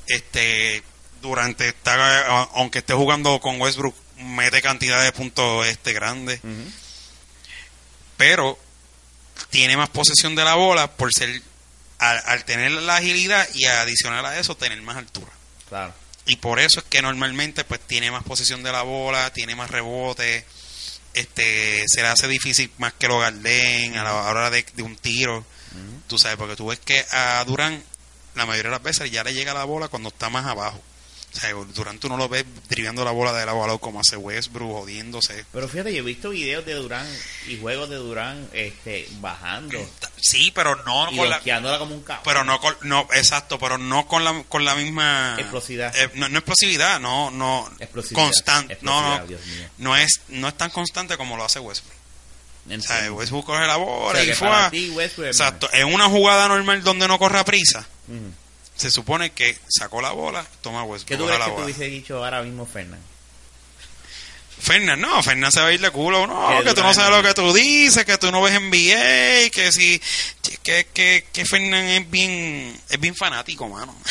este 0.06 0.82
durante 1.20 1.68
esta, 1.68 2.26
aunque 2.54 2.78
esté 2.78 2.94
jugando 2.94 3.38
con 3.40 3.60
Westbrook 3.60 3.94
mete 4.16 4.62
cantidad 4.62 5.02
de 5.02 5.12
puntos 5.12 5.66
este 5.66 5.92
grande. 5.92 6.40
Pero 8.16 8.58
tiene 9.50 9.76
más 9.76 9.88
posesión 9.88 10.34
de 10.34 10.44
la 10.44 10.54
bola 10.54 10.90
por 10.90 11.12
ser 11.12 11.42
al, 11.98 12.44
tener 12.44 12.70
la 12.72 12.96
agilidad 12.96 13.46
y 13.54 13.64
adicional 13.64 14.24
a 14.24 14.38
eso 14.38 14.56
tener 14.56 14.80
más 14.82 14.96
altura. 14.96 15.30
Claro. 15.68 15.94
Y 16.26 16.36
por 16.36 16.58
eso 16.58 16.80
es 16.80 16.86
que 16.86 17.02
normalmente 17.02 17.64
pues 17.64 17.80
tiene 17.80 18.10
más 18.10 18.24
posesión 18.24 18.62
de 18.62 18.72
la 18.72 18.82
bola, 18.82 19.32
tiene 19.32 19.54
más 19.54 19.70
rebote, 19.70 20.44
este 21.14 21.84
se 21.88 22.02
le 22.02 22.08
hace 22.08 22.28
difícil 22.28 22.70
más 22.78 22.92
que 22.94 23.08
lo 23.08 23.18
Garden 23.18 23.96
a 23.96 24.04
la 24.04 24.14
hora 24.14 24.50
de, 24.50 24.64
un 24.82 24.96
tiro. 24.96 25.44
Tú 26.08 26.18
sabes, 26.18 26.36
porque 26.36 26.56
tú 26.56 26.66
ves 26.66 26.80
que 26.80 27.04
a 27.12 27.44
Durán 27.44 27.82
la 28.34 28.46
mayoría 28.46 28.70
de 28.70 28.76
las 28.76 28.82
veces 28.82 29.10
ya 29.10 29.22
le 29.22 29.34
llega 29.34 29.54
la 29.54 29.64
bola 29.64 29.88
cuando 29.88 30.08
está 30.08 30.28
más 30.28 30.46
abajo. 30.46 30.80
O 31.32 31.38
sea, 31.38 31.52
Durán 31.52 31.98
tú 31.98 32.08
no 32.08 32.16
lo 32.16 32.28
ves 32.28 32.44
driblando 32.68 33.04
la 33.04 33.12
bola 33.12 33.32
de 33.32 33.46
la 33.46 33.52
bola 33.52 33.78
como 33.78 34.00
hace 34.00 34.16
Westbrook, 34.16 34.72
jodiéndose. 34.72 35.44
Pero 35.52 35.68
fíjate, 35.68 35.94
yo 35.94 36.00
he 36.00 36.04
visto 36.04 36.30
videos 36.30 36.66
de 36.66 36.74
Durán 36.74 37.06
y 37.46 37.56
juegos 37.58 37.88
de 37.88 37.96
Durán 37.96 38.48
este, 38.52 39.06
bajando. 39.20 39.78
Sí, 40.20 40.50
pero 40.52 40.74
no 40.84 41.08
con 41.14 41.30
la... 41.30 41.78
como 41.78 41.94
un 41.94 42.02
cabrón. 42.02 42.24
Pero 42.24 42.44
no, 42.44 42.60
con, 42.60 42.76
no, 42.82 43.06
exacto, 43.14 43.60
pero 43.60 43.78
no 43.78 44.06
con 44.08 44.24
la, 44.24 44.42
con 44.48 44.64
la 44.64 44.74
misma... 44.74 45.36
Explosividad. 45.38 45.94
Eh, 45.96 46.10
no, 46.14 46.26
explosividad, 46.26 46.98
no, 46.98 47.30
no... 47.30 47.70
Constante. 48.12 48.78
No, 48.80 49.18
no, 49.18 49.26
no 49.78 49.96
es, 49.96 50.22
no 50.28 50.48
es 50.48 50.56
tan 50.56 50.70
constante 50.70 51.16
como 51.16 51.36
lo 51.36 51.44
hace 51.44 51.60
Westbrook. 51.60 51.96
O 52.76 52.80
sea, 52.80 53.12
Westbrook 53.12 53.46
coge 53.46 53.66
la 53.66 53.76
bola 53.76 54.22
y 54.22 54.32
fue... 54.32 55.26
Exacto, 55.26 55.68
en 55.72 55.92
una 55.94 56.08
jugada 56.08 56.48
normal 56.48 56.82
donde 56.82 57.06
no 57.06 57.18
corre 57.20 57.38
a 57.38 57.44
prisa 57.44 57.86
se 58.80 58.90
supone 58.90 59.30
que 59.32 59.56
sacó 59.68 60.00
la 60.00 60.10
bola, 60.12 60.44
toma 60.62 60.82
Westbrook. 60.84 61.08
¿Qué 61.08 61.16
tú 61.16 61.26
crees 61.26 61.44
que 61.44 61.50
tú 61.50 61.62
hubiese 61.62 61.84
dicho 61.84 62.24
ahora 62.24 62.42
mismo 62.42 62.64
Fernando? 62.66 63.04
Fernan, 64.60 65.00
no, 65.00 65.22
Fernan 65.22 65.50
se 65.50 65.60
va 65.60 65.68
a 65.68 65.72
ir 65.72 65.80
de 65.80 65.90
culo, 65.90 66.26
no, 66.26 66.62
Que 66.62 66.74
tú 66.74 66.82
no 66.82 66.92
sabes 66.92 67.16
lo 67.16 67.22
que 67.22 67.32
tú 67.32 67.52
dices, 67.54 68.04
que 68.04 68.18
tú 68.18 68.30
no 68.30 68.42
ves 68.42 68.60
NBA, 68.60 69.48
que 69.50 69.72
si, 69.72 70.00
que, 70.62 70.86
que, 70.92 71.26
que 71.32 71.44
Fernan 71.46 71.84
es 71.86 72.10
bien, 72.10 72.78
es 72.90 73.00
bien 73.00 73.14
fanático, 73.14 73.68
mano. 73.68 73.96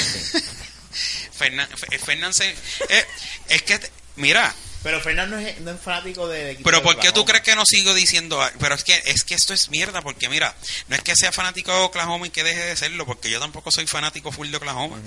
Fernan, 1.37 1.67
Fe- 1.69 1.99
Fernan 1.99 2.33
se, 2.33 2.49
eh, 2.49 3.05
es 3.47 3.61
que, 3.61 3.79
mira, 4.15 4.53
Pero 4.81 5.01
Fernando 5.01 5.35
no 5.35 5.41
es, 5.45 5.59
no 5.59 5.71
es 5.71 5.81
fanático 5.81 6.27
del 6.29 6.51
equipo 6.51 6.63
pero 6.63 6.81
¿por 6.81 6.95
qué 7.01 7.11
tú 7.11 7.25
crees 7.25 7.43
que 7.43 7.55
no 7.55 7.63
sigo 7.65 7.93
diciendo? 7.93 8.39
Pero 8.59 8.75
es 8.75 8.83
que 8.85 9.01
es 9.07 9.23
que 9.25 9.35
esto 9.35 9.53
es 9.53 9.69
mierda, 9.69 10.01
porque 10.01 10.29
mira, 10.29 10.55
no 10.87 10.95
es 10.95 11.01
que 11.01 11.13
sea 11.17 11.31
fanático 11.33 11.71
de 11.73 11.79
Oklahoma 11.81 12.27
y 12.27 12.29
que 12.29 12.43
deje 12.45 12.63
de 12.63 12.75
serlo, 12.77 13.05
porque 13.05 13.29
yo 13.29 13.39
tampoco 13.41 13.71
soy 13.71 13.87
fanático 13.87 14.31
full 14.31 14.49
de 14.49 14.57
Oklahoma. 14.57 14.97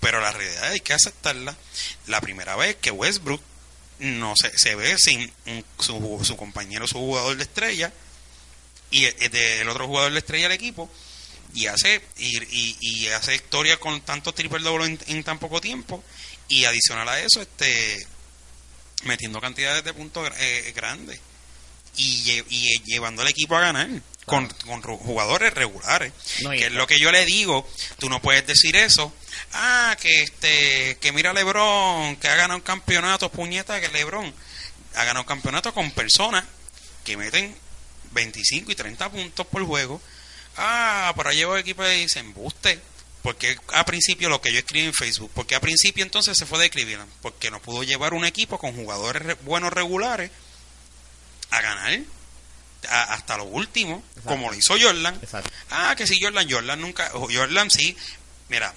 Pero 0.00 0.20
la 0.20 0.32
realidad 0.32 0.70
hay 0.70 0.80
que 0.80 0.94
aceptarla. 0.94 1.54
La 2.06 2.20
primera 2.22 2.56
vez 2.56 2.76
que 2.76 2.90
Westbrook 2.90 3.42
no 3.98 4.32
se, 4.40 4.56
se 4.58 4.74
ve 4.74 4.96
sin 4.96 5.30
un- 5.46 5.64
su, 5.78 6.20
su 6.24 6.36
compañero, 6.38 6.86
su 6.86 6.94
jugador 6.98 7.36
de 7.36 7.42
estrella, 7.42 7.92
y 8.90 9.04
el, 9.04 9.36
el 9.36 9.68
otro 9.68 9.86
jugador 9.86 10.12
de 10.12 10.18
estrella 10.18 10.48
del 10.48 10.56
equipo, 10.56 10.90
y 11.52 11.66
hace 11.66 12.00
y, 12.16 12.38
y- 12.42 12.76
y 12.80 13.06
hace 13.08 13.34
historia 13.34 13.76
con 13.78 14.00
tanto 14.00 14.32
triple 14.32 14.60
doble 14.60 14.86
en, 14.86 14.98
en 15.08 15.22
tan 15.24 15.38
poco 15.38 15.60
tiempo, 15.60 16.02
y 16.48 16.64
adicional 16.64 17.06
a 17.10 17.20
eso, 17.20 17.42
este 17.42 17.98
metiendo 19.04 19.40
cantidades 19.40 19.84
de 19.84 19.92
puntos 19.94 20.30
eh, 20.38 20.72
grandes 20.74 21.18
y, 21.96 22.22
lle- 22.24 22.44
y 22.48 22.82
llevando 22.84 23.22
al 23.22 23.28
equipo 23.28 23.56
a 23.56 23.60
ganar 23.60 23.88
con, 24.26 24.46
con 24.48 24.80
jugadores 24.98 25.52
regulares 25.54 26.12
No, 26.42 26.50
que 26.50 26.66
es 26.66 26.72
lo 26.72 26.86
que 26.86 26.98
yo 27.00 27.10
le 27.10 27.24
digo. 27.24 27.68
Tú 27.98 28.08
no 28.08 28.20
puedes 28.22 28.46
decir 28.46 28.76
eso. 28.76 29.12
Ah 29.52 29.96
que 30.00 30.22
este 30.22 30.98
que 31.00 31.12
mira 31.12 31.32
LeBron 31.32 32.16
que 32.16 32.28
ha 32.28 32.36
ganado 32.36 32.56
un 32.58 32.62
campeonato 32.64 33.30
puñeta 33.32 33.80
que 33.80 33.88
LeBron 33.88 34.32
ha 34.94 35.04
ganado 35.04 35.20
un 35.22 35.26
campeonato 35.26 35.72
con 35.74 35.90
personas 35.92 36.44
que 37.04 37.16
meten 37.16 37.56
25 38.12 38.70
y 38.70 38.74
30 38.74 39.10
puntos 39.10 39.46
por 39.46 39.64
juego. 39.66 40.00
Ah 40.56 41.12
por 41.16 41.26
ahí 41.26 41.36
llevo 41.38 41.56
equipo 41.56 41.84
y 41.84 42.02
dicen 42.02 42.26
embuste 42.26 42.78
porque 43.22 43.56
a 43.72 43.84
principio 43.84 44.28
lo 44.28 44.40
que 44.40 44.52
yo 44.52 44.58
escribí 44.58 44.86
en 44.86 44.94
Facebook, 44.94 45.30
porque 45.34 45.54
a 45.54 45.60
principio 45.60 46.02
entonces 46.04 46.36
se 46.38 46.46
fue 46.46 46.58
de 46.58 46.70
Cleveland, 46.70 47.10
porque 47.22 47.50
no 47.50 47.60
pudo 47.60 47.82
llevar 47.82 48.14
un 48.14 48.24
equipo 48.24 48.58
con 48.58 48.74
jugadores 48.74 49.22
re- 49.22 49.34
buenos 49.42 49.72
regulares 49.72 50.30
a 51.50 51.60
ganar 51.60 52.00
a- 52.88 53.12
hasta 53.14 53.36
lo 53.36 53.44
último, 53.44 54.02
como 54.24 54.48
lo 54.50 54.54
hizo 54.56 54.74
Jordan. 54.80 55.18
Exacto. 55.22 55.50
Ah, 55.70 55.94
que 55.96 56.06
sí, 56.06 56.18
Jordan, 56.22 56.48
Jordan 56.50 56.80
nunca, 56.80 57.10
Jordan 57.10 57.70
sí, 57.70 57.94
mira, 58.48 58.74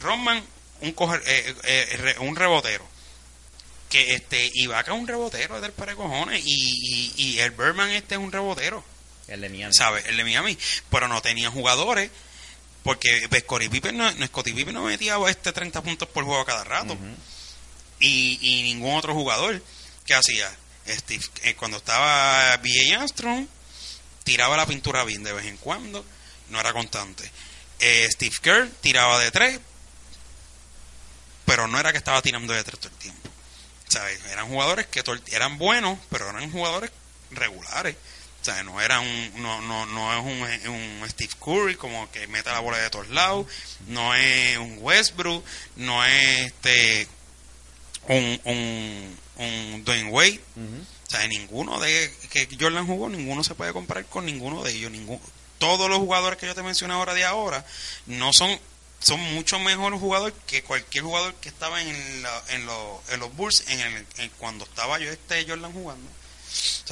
Rodman, 0.00 0.44
un, 0.80 0.92
coger, 0.92 1.22
eh, 1.26 1.54
eh, 1.64 1.96
re- 1.98 2.18
un 2.20 2.36
rebotero, 2.36 2.86
que 3.90 4.14
este, 4.14 4.50
Ibaka 4.54 4.92
es 4.94 4.98
un 4.98 5.06
rebotero 5.08 5.60
del 5.60 5.72
para 5.72 5.94
cojones, 5.96 6.40
y, 6.44 6.52
y, 6.52 7.12
y 7.16 7.38
el 7.40 7.50
Berman 7.50 7.90
este 7.90 8.14
es 8.14 8.20
un 8.20 8.30
rebotero. 8.32 8.84
El 9.28 9.40
de 9.40 9.48
Miami. 9.48 9.74
¿sabes? 9.74 10.04
El 10.06 10.16
de 10.16 10.24
Miami. 10.24 10.56
Pero 10.90 11.08
no 11.08 11.20
tenía 11.22 11.50
jugadores. 11.50 12.10
Porque 12.82 13.28
Scottie 13.40 13.70
Pippen 13.70 13.96
no, 13.96 14.10
no, 14.12 14.26
Scottie 14.26 14.54
Pippen 14.54 14.74
no 14.74 14.84
metía 14.84 15.16
este 15.28 15.52
30 15.52 15.82
puntos 15.82 16.08
por 16.08 16.24
juego 16.24 16.40
a 16.40 16.46
cada 16.46 16.64
rato. 16.64 16.96
Y, 18.00 18.38
y 18.40 18.62
ningún 18.62 18.96
otro 18.96 19.14
jugador 19.14 19.62
que 20.04 20.14
hacía. 20.14 20.50
Steve, 20.88 21.24
eh, 21.42 21.54
cuando 21.54 21.76
estaba 21.76 22.56
B.A. 22.56 22.98
Armstrong, 22.98 23.46
tiraba 24.24 24.56
la 24.56 24.66
pintura 24.66 25.04
bien 25.04 25.22
de 25.22 25.32
vez 25.32 25.46
en 25.46 25.56
cuando. 25.58 26.04
No 26.50 26.58
era 26.58 26.72
constante. 26.72 27.30
Eh, 27.78 28.08
Steve 28.12 28.36
Kerr 28.42 28.68
tiraba 28.80 29.18
de 29.20 29.30
tres. 29.30 29.60
Pero 31.44 31.68
no 31.68 31.78
era 31.78 31.92
que 31.92 31.98
estaba 31.98 32.20
tirando 32.22 32.52
de 32.52 32.64
tres 32.64 32.80
todo 32.80 32.92
el 32.92 32.98
tiempo. 32.98 33.30
¿Sabes? 33.88 34.20
Eran 34.30 34.48
jugadores 34.48 34.86
que 34.86 35.04
eran 35.30 35.58
buenos, 35.58 35.98
pero 36.10 36.30
eran 36.30 36.50
jugadores 36.50 36.90
regulares. 37.30 37.96
O 38.42 38.44
sea, 38.44 38.62
no 38.64 38.80
era 38.80 38.98
un, 38.98 39.32
no, 39.42 39.60
no, 39.62 39.86
no 39.86 40.12
es 40.12 40.66
un, 40.66 40.74
un 40.74 41.08
Steve 41.08 41.30
Curry 41.38 41.76
como 41.76 42.10
que 42.10 42.26
mete 42.26 42.50
la 42.50 42.58
bola 42.58 42.76
de 42.78 42.90
todos 42.90 43.08
lados, 43.10 43.46
no 43.86 44.14
es 44.16 44.58
un 44.58 44.78
Westbrook, 44.80 45.44
no 45.76 46.04
es 46.04 46.46
este 46.46 47.06
un, 48.08 48.40
un, 48.44 49.18
un 49.36 49.84
Dwayne 49.84 50.10
Wade, 50.10 50.40
o 51.06 51.10
sea, 51.10 51.26
ninguno 51.28 51.78
de 51.78 52.12
que 52.30 52.48
Jordan 52.58 52.86
jugó, 52.86 53.08
ninguno 53.08 53.44
se 53.44 53.54
puede 53.54 53.72
comparar 53.72 54.06
con 54.06 54.26
ninguno 54.26 54.64
de 54.64 54.72
ellos, 54.72 54.90
ningún, 54.90 55.20
todos 55.58 55.88
los 55.88 55.98
jugadores 55.98 56.36
que 56.38 56.46
yo 56.46 56.54
te 56.56 56.64
mencioné 56.64 56.94
ahora 56.94 57.14
de 57.14 57.24
ahora 57.24 57.64
no 58.06 58.32
son 58.32 58.58
son 58.98 59.18
mucho 59.34 59.58
mejores 59.58 59.98
jugadores 60.00 60.34
que 60.46 60.62
cualquier 60.62 61.02
jugador 61.04 61.34
que 61.36 61.48
estaba 61.48 61.80
en, 61.82 62.22
la- 62.22 62.42
en, 62.50 62.66
los, 62.66 63.00
en 63.10 63.18
los 63.20 63.34
Bulls 63.36 63.64
en 63.68 63.80
el, 63.80 64.06
en 64.18 64.30
cuando 64.38 64.64
estaba 64.64 64.98
yo 65.00 65.10
este 65.10 65.44
Jordan 65.46 65.72
jugando. 65.72 66.08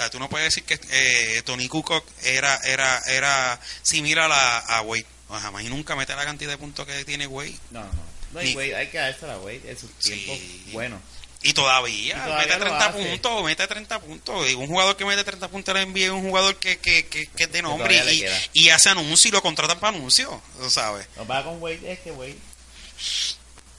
O 0.01 0.03
sea, 0.03 0.11
tú 0.11 0.19
no 0.19 0.31
puedes 0.31 0.47
decir 0.47 0.65
que 0.65 0.81
eh, 0.93 1.43
Tony 1.45 1.69
Kukoc 1.69 2.07
era 2.23 2.57
era 2.65 2.99
era 3.07 3.61
similar 3.83 4.33
a, 4.33 4.59
a 4.61 4.81
Wade. 4.81 5.05
No, 5.29 5.39
jamás 5.39 5.63
y 5.63 5.69
nunca 5.69 5.95
mete 5.95 6.17
la 6.17 6.25
cantidad 6.25 6.51
de 6.51 6.57
puntos 6.57 6.87
que 6.87 7.05
tiene 7.05 7.27
Wade. 7.27 7.55
No, 7.71 7.81
no. 7.85 7.91
No, 8.33 8.41
Ni- 8.41 8.55
Wade, 8.57 8.77
hay 8.77 8.87
que 8.89 8.97
darse 8.97 9.27
la 9.27 9.37
Wade 9.37 9.61
en 9.67 9.79
sus 9.79 9.91
Sí. 9.99 10.13
tiempos 10.25 10.73
buenos. 10.73 11.01
Y 11.43 11.53
todavía, 11.53 12.17
Y 12.17 12.19
todavía 12.19 12.37
mete 12.39 12.59
lo 12.59 12.65
30 12.65 12.87
hace. 12.87 12.99
puntos, 13.11 13.45
mete 13.45 13.67
30 13.67 13.99
puntos. 14.01 14.51
Y 14.51 14.55
un 14.55 14.67
jugador 14.69 14.97
que 14.97 15.05
mete 15.05 15.23
30 15.23 15.49
puntos 15.49 15.75
le 15.75 15.83
envía 15.83 16.13
un 16.15 16.23
jugador 16.29 16.57
que, 16.57 16.79
que, 16.79 17.07
que, 17.07 17.27
que 17.27 17.43
es 17.45 17.53
de 17.53 17.61
nombre 17.61 18.03
y, 18.11 18.25
y 18.55 18.71
hace 18.71 18.89
anuncio 18.89 19.29
y 19.29 19.33
lo 19.33 19.43
contratan 19.43 19.79
para 19.81 19.95
anuncio, 19.97 20.41
¿sabes? 20.71 21.07
Lo 21.17 21.23
que 21.25 21.29
pasa 21.29 21.45
con 21.45 21.61
Wade 21.63 21.93
es 21.93 21.99
que 22.01 22.11
Wade 22.13 22.37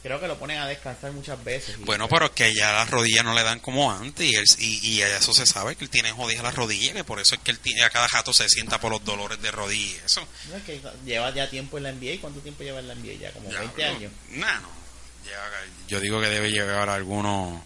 creo 0.04 0.20
que 0.20 0.28
lo 0.28 0.38
ponen 0.40 0.58
a 0.60 0.68
descansar 0.68 1.12
muchas 1.12 1.44
veces. 1.44 1.78
Bueno, 1.80 2.08
pero 2.10 2.26
es 2.26 2.32
que 2.32 2.54
ya 2.56 2.72
las 2.72 2.90
rodillas 2.90 3.24
no 3.24 3.34
le 3.34 3.44
dan 3.44 3.60
como 3.60 3.92
antes 3.92 4.26
y, 4.26 4.36
él, 4.36 4.46
y, 4.60 4.88
y 4.90 5.02
eso 5.02 5.34
se 5.34 5.46
sabe 5.46 5.76
que 5.76 5.84
él 5.84 5.90
tiene 5.90 6.12
jodidas 6.12 6.44
las 6.44 6.56
rodillas, 6.56 6.94
que 6.96 7.04
por 7.04 7.20
eso 7.20 7.36
es 7.36 7.42
que 7.42 7.52
él 7.52 7.60
tiene, 7.60 7.84
a 7.84 7.90
cada 7.90 8.08
jato 8.10 8.34
se 8.34 8.50
sienta 8.50 8.80
por 8.80 8.92
los 8.92 9.04
dolores 9.06 9.42
de 9.42 9.52
rodilla 9.52 9.98
y 10.02 10.06
eso. 10.06 10.28
No, 10.50 10.56
es 10.58 10.64
que 10.64 10.82
lleva 11.06 11.30
ya 11.34 11.50
tiempo 11.50 11.78
en 11.78 11.84
la 11.84 11.92
NBA. 11.92 12.20
¿Cuánto 12.22 12.40
tiempo 12.40 12.64
lleva 12.64 12.80
en 12.80 12.88
la 12.88 12.96
NBA 12.96 13.14
ya? 13.20 13.32
Como 13.32 13.52
Ya, 13.52 13.60
20 13.60 13.84
no, 13.84 13.96
años. 13.96 14.12
nah, 14.30 14.60
no. 14.60 14.70
Lleva- 15.24 15.50
yo 15.88 16.00
digo 16.00 16.20
que 16.20 16.28
debe 16.28 16.52
llevar 16.52 16.90
algunos 16.90 17.62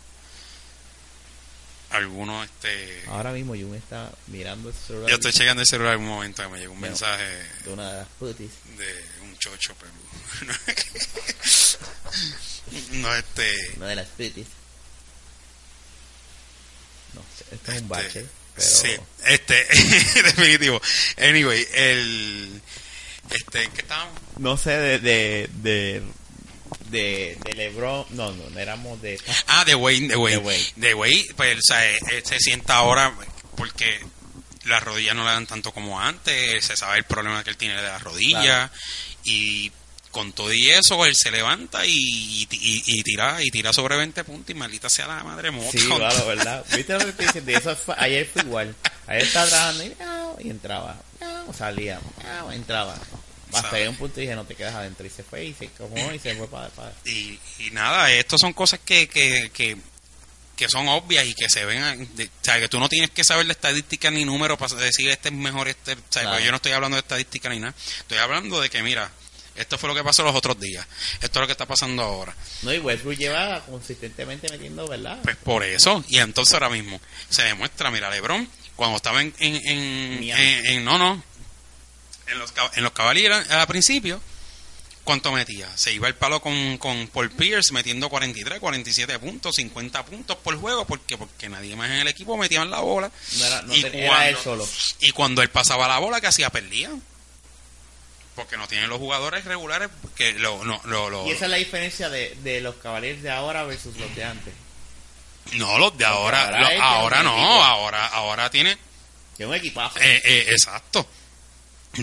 algunos 1.91 2.43
este 2.45 3.03
Ahora 3.07 3.31
mismo 3.31 3.53
Jun 3.53 3.75
está 3.75 4.11
mirando 4.27 4.67
el 4.69 4.75
celular 4.75 5.07
yo 5.09 5.15
estoy 5.15 5.31
checando 5.31 5.61
el 5.61 5.67
celular 5.67 5.93
en 5.93 6.01
un 6.01 6.07
momento 6.09 6.41
que 6.43 6.49
me 6.49 6.59
llegó 6.59 6.73
un 6.73 6.81
No. 6.81 6.87
mensaje 6.87 7.23
de 7.63 7.71
una 7.71 7.89
de 7.91 7.97
las 7.99 8.07
putis. 8.19 8.49
de 8.77 9.05
un 9.21 9.37
chocho 9.37 9.73
pero 9.79 9.93
no 12.91 13.15
este 13.15 13.51
Una 13.77 13.87
de 13.87 13.95
las 13.95 14.07
putis. 14.09 14.47
No 17.13 17.21
sé, 17.37 17.55
esto 17.55 17.71
es 17.71 17.81
un 17.81 17.83
Este, 17.83 17.87
bache. 17.87 18.25
Pero 18.55 18.67
Sí, 18.67 18.89
este, 19.25 19.65
definitivo. 20.23 20.81
Anyway, 21.17 21.67
el. 21.73 22.61
Este, 23.31 23.63
¿en 23.63 23.71
¿qué 23.71 23.81
estábamos? 23.81 24.13
no 24.37 24.55
sé 24.57 24.71
de, 24.71 24.99
de, 24.99 25.49
de, 25.61 26.03
de, 26.89 27.37
de 27.43 27.53
LeBron. 27.53 28.05
No, 28.11 28.31
no, 28.31 28.49
no 28.49 28.59
éramos 28.59 29.01
de. 29.01 29.19
Ah, 29.47 29.65
de 29.65 29.75
Wayne, 29.75 30.07
de 30.07 30.15
Wayne. 30.15 30.73
De 30.77 30.93
Wade, 30.93 31.25
pues, 31.35 31.57
o 31.57 31.61
sea, 31.61 31.85
él, 31.89 31.97
él 32.11 32.23
se 32.25 32.39
sienta 32.39 32.75
ahora 32.75 33.13
porque 33.57 33.99
las 34.65 34.81
rodillas 34.83 35.15
no 35.15 35.23
le 35.25 35.31
dan 35.31 35.47
tanto 35.47 35.71
como 35.73 35.99
antes, 35.99 36.63
se 36.65 36.75
sabe 36.77 36.97
el 36.97 37.03
problema 37.03 37.43
que 37.43 37.49
él 37.51 37.57
tiene 37.57 37.75
de 37.75 37.83
las 37.83 38.01
rodillas, 38.01 38.41
Claro. 38.69 38.71
y 39.23 39.71
con 40.15 40.31
todo 40.31 40.53
y 40.53 40.69
eso, 40.69 41.05
él 41.05 41.13
se 41.13 41.29
levanta 41.29 41.85
y, 41.85 41.91
y, 42.49 42.83
y 42.85 43.03
tira 43.03 43.37
y 43.43 43.51
tira 43.51 43.73
sobre 43.73 43.97
20 43.97 44.23
puntos 44.23 44.49
y 44.49 44.53
maldita 44.53 44.87
sea 44.89 45.07
la 45.07 45.21
madre 45.25 45.51
mota. 45.51 45.71
Sí, 45.71 45.79
claro, 45.89 46.25
¿verdad? 46.25 46.63
¿Viste 46.73 46.93
lo 46.93 46.99
que 46.99 47.25
diciendo? 47.25 47.51
Y 47.51 47.55
Eso 47.55 47.75
fue- 47.75 47.95
ayer 47.97 48.25
fue 48.31 48.43
igual. 48.43 48.73
Ayer 49.07 49.23
estaba 49.23 49.47
trabajando 49.47 49.83
y, 49.83 49.95
miau, 49.99 50.37
y 50.39 50.49
entraba. 50.51 50.95
miau, 51.19 51.53
salía. 51.53 51.99
miau, 52.23 52.49
entraba. 52.51 52.97
Hasta 53.51 53.77
que 53.77 53.89
un 53.89 53.97
punto 53.97 54.21
dije, 54.21 54.35
no 54.35 54.45
te 54.45 54.55
quedas 54.55 54.73
adentro. 54.75 55.05
Y 55.05 55.09
se 55.09 55.23
fue 55.23 55.43
y 55.43 55.53
se 55.53 55.67
como 55.69 56.11
y 56.13 56.19
se 56.19 56.33
fue 56.35 56.47
para... 56.47 56.69
para. 56.69 56.93
y, 57.03 57.37
y 57.59 57.71
nada, 57.71 58.09
estos 58.13 58.39
son 58.39 58.53
cosas 58.53 58.79
que, 58.85 59.09
que, 59.09 59.51
que, 59.53 59.75
que 60.55 60.69
son 60.69 60.87
obvias 60.87 61.25
y 61.25 61.33
que 61.33 61.49
se 61.49 61.65
ven, 61.65 62.07
de- 62.15 62.25
o 62.25 62.29
sea, 62.41 62.57
que 62.61 62.69
tú 62.69 62.79
no 62.79 62.87
tienes 62.87 63.11
que 63.11 63.25
saber 63.25 63.45
de 63.47 63.51
estadística 63.51 64.09
ni 64.11 64.23
número 64.23 64.57
para 64.57 64.75
decir 64.75 65.09
este 65.09 65.27
es 65.27 65.35
mejor, 65.35 65.67
este, 65.67 65.91
o 65.93 65.97
sea, 66.09 66.21
Claro. 66.21 66.39
yo 66.39 66.51
no 66.51 66.55
estoy 66.55 66.71
hablando 66.71 66.95
de 66.95 67.01
estadística 67.01 67.49
ni 67.49 67.59
nada, 67.59 67.73
estoy 67.99 68.17
hablando 68.19 68.61
de 68.61 68.69
que 68.69 68.81
mira, 68.81 69.11
esto 69.55 69.77
fue 69.77 69.89
lo 69.89 69.95
que 69.95 70.03
pasó 70.03 70.23
los 70.23 70.35
otros 70.35 70.59
días, 70.59 70.85
esto 71.21 71.39
es 71.39 71.41
lo 71.41 71.45
que 71.47 71.51
está 71.53 71.65
pasando 71.65 72.03
ahora, 72.03 72.35
No, 72.63 72.73
y 72.73 72.79
Westbrook 72.79 73.17
lleva 73.17 73.61
consistentemente 73.65 74.47
metiendo, 74.51 74.87
¿verdad? 74.87 75.19
pues 75.23 75.35
por 75.37 75.63
eso, 75.63 76.03
y 76.09 76.17
entonces 76.19 76.53
ahora 76.53 76.69
mismo 76.69 76.99
se 77.29 77.43
demuestra, 77.43 77.89
mira, 77.91 78.09
Lebron, 78.09 78.47
cuando 78.75 78.97
estaba 78.97 79.21
en, 79.21 79.33
en, 79.39 79.55
en, 79.55 80.23
en- 80.23 80.65
en- 80.67 80.85
no, 80.85 80.97
no, 80.97 81.23
en 82.27 82.39
los, 82.39 82.53
en 82.75 82.83
los 82.83 82.91
caballeros 82.91 83.49
al 83.49 83.67
principio, 83.67 84.21
¿Cuánto 85.05 85.31
metía? 85.31 85.69
Se 85.77 85.93
iba 85.93 86.07
el 86.07 86.15
palo 86.15 86.41
con, 86.41 86.79
con 86.79 87.07
Paul 87.09 87.29
Pierce 87.29 87.71
metiendo 87.71 88.09
43, 88.09 88.59
47 88.59 89.19
puntos, 89.19 89.55
50 89.57 90.03
puntos 90.03 90.35
por 90.37 90.59
juego, 90.59 90.87
porque 90.87 91.15
porque 91.15 91.47
nadie 91.47 91.75
más 91.75 91.91
en 91.91 91.97
el 91.97 92.07
equipo 92.07 92.35
metía 92.37 92.63
en 92.63 92.71
la 92.71 92.79
bola. 92.79 93.11
No 93.37 93.45
era, 93.45 93.61
no 93.61 93.75
y, 93.75 93.83
te- 93.83 94.03
era 94.03 94.27
él 94.29 94.35
cuando, 94.43 94.65
solo. 94.65 94.69
y 95.01 95.11
cuando 95.11 95.43
él 95.43 95.49
pasaba 95.51 95.87
la 95.87 95.99
bola, 95.99 96.19
que 96.21 96.25
hacía? 96.25 96.49
Perdía. 96.49 96.89
Porque 98.35 98.57
no 98.57 98.67
tienen 98.67 98.89
los 98.89 98.99
jugadores 98.99 99.45
regulares 99.45 99.89
que 100.15 100.33
lo, 100.33 100.63
no, 100.65 100.81
lo, 100.85 101.09
lo- 101.09 101.25
Y 101.27 101.31
esa 101.31 101.45
es 101.45 101.51
la 101.51 101.57
diferencia 101.57 102.09
de, 102.09 102.35
de 102.43 102.59
los 102.61 102.75
caballeros 102.75 103.21
de 103.21 103.31
ahora 103.31 103.63
versus 103.63 103.95
los 103.97 104.13
de 104.15 104.23
antes. 104.25 104.53
No, 105.53 105.77
los 105.77 105.97
de 105.97 106.05
ahora, 106.05 106.43
ahora 106.81 107.23
los- 107.23 107.31
no, 107.31 107.37
equipo. 107.37 107.63
ahora, 107.63 108.05
ahora 108.07 108.49
tiene, 108.49 108.77
Que 109.37 109.45
un 109.45 109.53
equipazo. 109.55 109.99
eh, 109.99 110.21
eh, 110.25 110.45
exacto. 110.49 111.07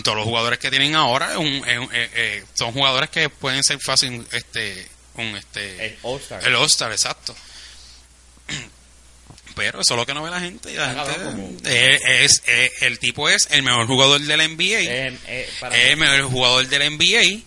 Todos 0.03 0.17
los 0.17 0.25
jugadores 0.25 0.57
que 0.57 0.71
tienen 0.71 0.95
ahora 0.95 1.37
un- 1.37 1.63
eh, 1.67 1.87
eh, 1.91 2.45
son 2.55 2.71
jugadores 2.73 3.09
que 3.11 3.29
pueden 3.29 3.63
ser 3.63 3.79
fácil, 3.79 4.25
este, 4.31 4.87
un, 5.15 5.35
este, 5.35 5.85
el 5.85 5.97
All-Star. 6.01 6.47
el 6.47 6.55
All-Star, 6.55 6.91
exacto. 6.91 7.35
Pero 9.55 9.81
eso 9.81 9.93
es 9.93 9.99
lo 9.99 10.05
que 10.05 10.13
no 10.13 10.23
ve 10.23 10.31
la 10.31 10.39
gente. 10.39 10.71
y 10.71 10.75
la 10.75 10.89
Ah, 10.91 11.05
gente 11.05 11.23
como- 11.23 11.57
eh, 11.65 11.99
es, 12.21 12.41
eh, 12.47 12.71
el 12.81 12.97
tipo 12.99 13.29
es 13.29 13.47
el 13.51 13.61
mejor 13.63 13.85
jugador 13.87 14.19
del 14.21 14.41
NBA. 14.41 14.79
Eh, 14.81 15.17
eh, 15.27 15.49
para 15.59 15.77
es 15.77 15.91
el 15.91 15.97
mejor 15.97 16.23
jugador 16.23 16.67
del 16.67 16.81
NBA, 16.81 17.43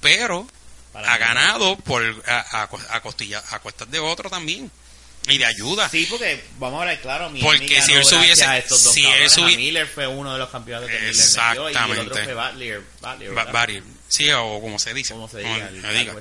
pero 0.00 0.46
Para 0.92 1.12
ha 1.12 1.18
mí. 1.18 1.20
ganado 1.24 1.76
por 1.78 2.04
a, 2.26 2.62
a, 2.62 2.62
a 2.96 3.00
costilla- 3.02 3.42
a 3.50 3.58
costas 3.58 3.90
de 3.90 3.98
otro 3.98 4.30
también. 4.30 4.70
Y 5.30 5.36
de 5.36 5.44
ayuda. 5.44 5.88
Sí, 5.90 6.06
porque 6.08 6.42
vamos 6.58 6.78
a 6.78 6.82
hablar 6.82 7.00
claro, 7.02 7.24
Miami 7.28 7.42
Porque 7.42 7.82
si 7.82 7.92
él 7.92 8.04
se 8.04 8.14
hubiese- 8.16 8.44
gracias 8.44 8.48
a 8.48 8.58
estos 8.58 8.84
dos 8.84 8.94
si 8.94 9.00
él 9.00 9.06
cabrones. 9.08 9.32
se 9.32 9.40
A 9.40 9.44
hubiese- 9.44 9.58
Miller 9.60 9.86
fue 9.86 10.06
uno 10.06 10.32
de 10.32 10.38
los 10.38 10.48
campeonatos 10.48 10.88
que 10.90 10.96
Miller 10.96 11.14
metió 11.14 11.24
y 11.28 11.34
el 11.34 11.58
otro 11.58 11.72
Exactamente. 11.74 12.24
fue 12.24 12.34
Butler, 12.34 12.82
Butler. 13.02 13.52
Barry. 13.52 13.82
Sí, 14.08 14.30
o 14.30 14.60
como 14.60 14.78
se 14.78 14.94
dice. 14.94 15.12
¿Cómo 15.12 15.28
se 15.28 15.42
como 15.42 15.54
diga? 15.54 15.68
se 15.68 15.76
El- 15.76 15.98
diga. 15.98 16.14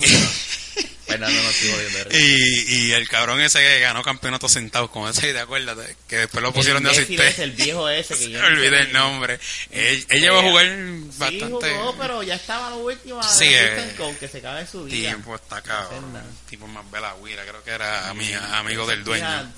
Fernando 1.06 1.42
no 1.42 1.76
¿verdad? 1.92 2.12
Y, 2.18 2.74
y 2.88 2.92
el 2.92 3.06
cabrón 3.08 3.40
ese 3.40 3.58
que 3.58 3.80
ganó 3.80 4.02
campeonato 4.02 4.48
sentado, 4.48 4.90
como 4.90 5.08
ese, 5.10 5.32
¿te 5.32 5.40
acuerdas? 5.40 5.76
Que 6.08 6.16
después 6.18 6.42
lo 6.42 6.52
pusieron 6.54 6.86
el 6.86 6.94
de 6.94 7.02
asistente. 7.02 7.42
el 7.42 7.50
viejo 7.52 7.88
ese 7.90 8.16
que 8.16 8.30
yo 8.30 8.40
no 8.40 8.46
olvidé 8.46 8.80
el 8.80 8.92
nombre. 8.92 9.38
Él, 9.70 10.06
él 10.08 10.20
llegó 10.20 10.38
a 10.38 10.42
jugar 10.42 10.66
Sí, 10.66 11.18
bastante 11.18 11.70
jugó, 11.74 11.96
pero 11.98 12.22
ya 12.22 12.36
estaba 12.36 12.70
la 12.70 12.76
última 12.76 13.22
Sí, 13.22 13.46
de 13.46 13.66
eh, 13.66 13.94
que 14.18 14.28
se 14.28 14.40
cabe 14.40 14.66
su 14.66 14.84
vida. 14.84 15.08
tiempo 15.10 15.34
está 15.34 15.60
cabrón. 15.60 16.18
Tipo 16.48 16.66
más 16.66 16.90
bela 16.90 17.14
huira, 17.16 17.42
creo 17.44 17.62
que 17.62 17.70
era 17.72 18.10
ami- 18.10 18.34
amigo 18.54 18.86
del 18.86 19.04
dueño. 19.04 19.52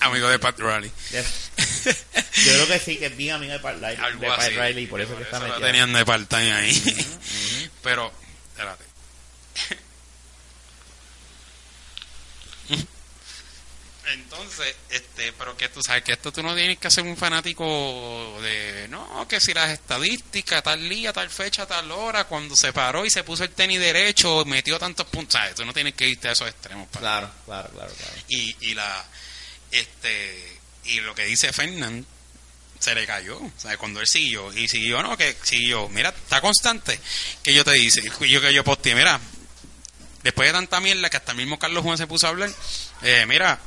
Amigo 0.00 0.28
de 0.28 0.38
Pat 0.40 0.58
Riley. 0.58 0.90
Yo 2.44 2.52
creo 2.52 2.66
que 2.68 2.78
sí, 2.78 2.96
que 2.96 3.06
es 3.06 3.16
bien 3.16 3.34
amigo 3.34 3.52
de 3.52 3.58
Pat 3.60 3.76
Riley, 3.76 3.96
Algo 3.96 4.20
de 4.20 4.26
Pat 4.28 4.40
así. 4.40 4.50
Riley 4.50 4.84
y 4.84 4.86
por 4.86 5.00
eso 5.00 5.16
que 5.16 5.22
está 5.22 5.38
lo 5.38 5.60
tenían 5.60 5.92
de 5.92 6.04
part-time 6.04 6.52
ahí. 6.52 7.06
Pero, 7.82 8.12
espérate. 8.50 8.84
Entonces, 14.12 14.74
este, 14.88 15.34
pero 15.34 15.54
que 15.54 15.68
tú 15.68 15.82
sabes 15.82 16.02
que 16.02 16.12
esto 16.12 16.32
tú 16.32 16.42
no 16.42 16.54
tienes 16.56 16.78
que 16.78 16.90
ser 16.90 17.04
un 17.04 17.14
fanático 17.16 18.38
de, 18.40 18.86
no, 18.88 19.28
que 19.28 19.38
si 19.38 19.52
las 19.52 19.68
estadísticas, 19.68 20.62
tal 20.62 20.88
día, 20.88 21.12
tal 21.12 21.28
fecha, 21.28 21.66
tal 21.66 21.90
hora, 21.90 22.24
cuando 22.24 22.56
se 22.56 22.72
paró 22.72 23.04
y 23.04 23.10
se 23.10 23.22
puso 23.22 23.44
el 23.44 23.50
tenis 23.50 23.78
derecho, 23.78 24.46
metió 24.46 24.78
tantos 24.78 25.06
puntos, 25.08 25.34
¿sabes? 25.34 25.56
Tú 25.56 25.64
no 25.66 25.74
tienes 25.74 25.92
que 25.92 26.08
irte 26.08 26.28
a 26.28 26.32
esos 26.32 26.48
extremos. 26.48 26.88
para- 26.88 27.00
Claro, 27.00 27.30
claro, 27.44 27.68
claro, 27.70 27.92
claro. 27.94 28.12
y, 28.28 28.56
y 28.70 28.74
la 28.74 29.04
este 29.70 30.58
y 30.84 31.00
lo 31.00 31.14
que 31.14 31.26
dice 31.26 31.52
Fernand 31.52 32.06
se 32.78 32.94
le 32.94 33.06
cayó 33.06 33.38
sea, 33.58 33.76
cuando 33.76 34.00
él 34.00 34.06
siguió 34.06 34.50
y 34.56 34.66
siguió 34.68 35.02
no 35.02 35.18
que 35.18 35.36
siguió 35.42 35.90
mira 35.90 36.08
está 36.08 36.40
constante 36.40 36.98
que 37.42 37.52
yo 37.52 37.62
te 37.64 37.72
dice 37.72 38.00
yo 38.26 38.40
que 38.40 38.54
yo 38.54 38.64
posteé 38.64 38.94
mira 38.94 39.20
después 40.22 40.48
de 40.48 40.52
tanta 40.52 40.80
mierda 40.80 41.10
que 41.10 41.16
hasta 41.16 41.32
el 41.32 41.38
mismo 41.38 41.58
Carlos 41.58 41.82
Juan 41.82 41.98
se 41.98 42.06
puso 42.06 42.26
a 42.26 42.30
hablar 42.30 42.50
eh, 43.02 43.24
mira 43.26 43.58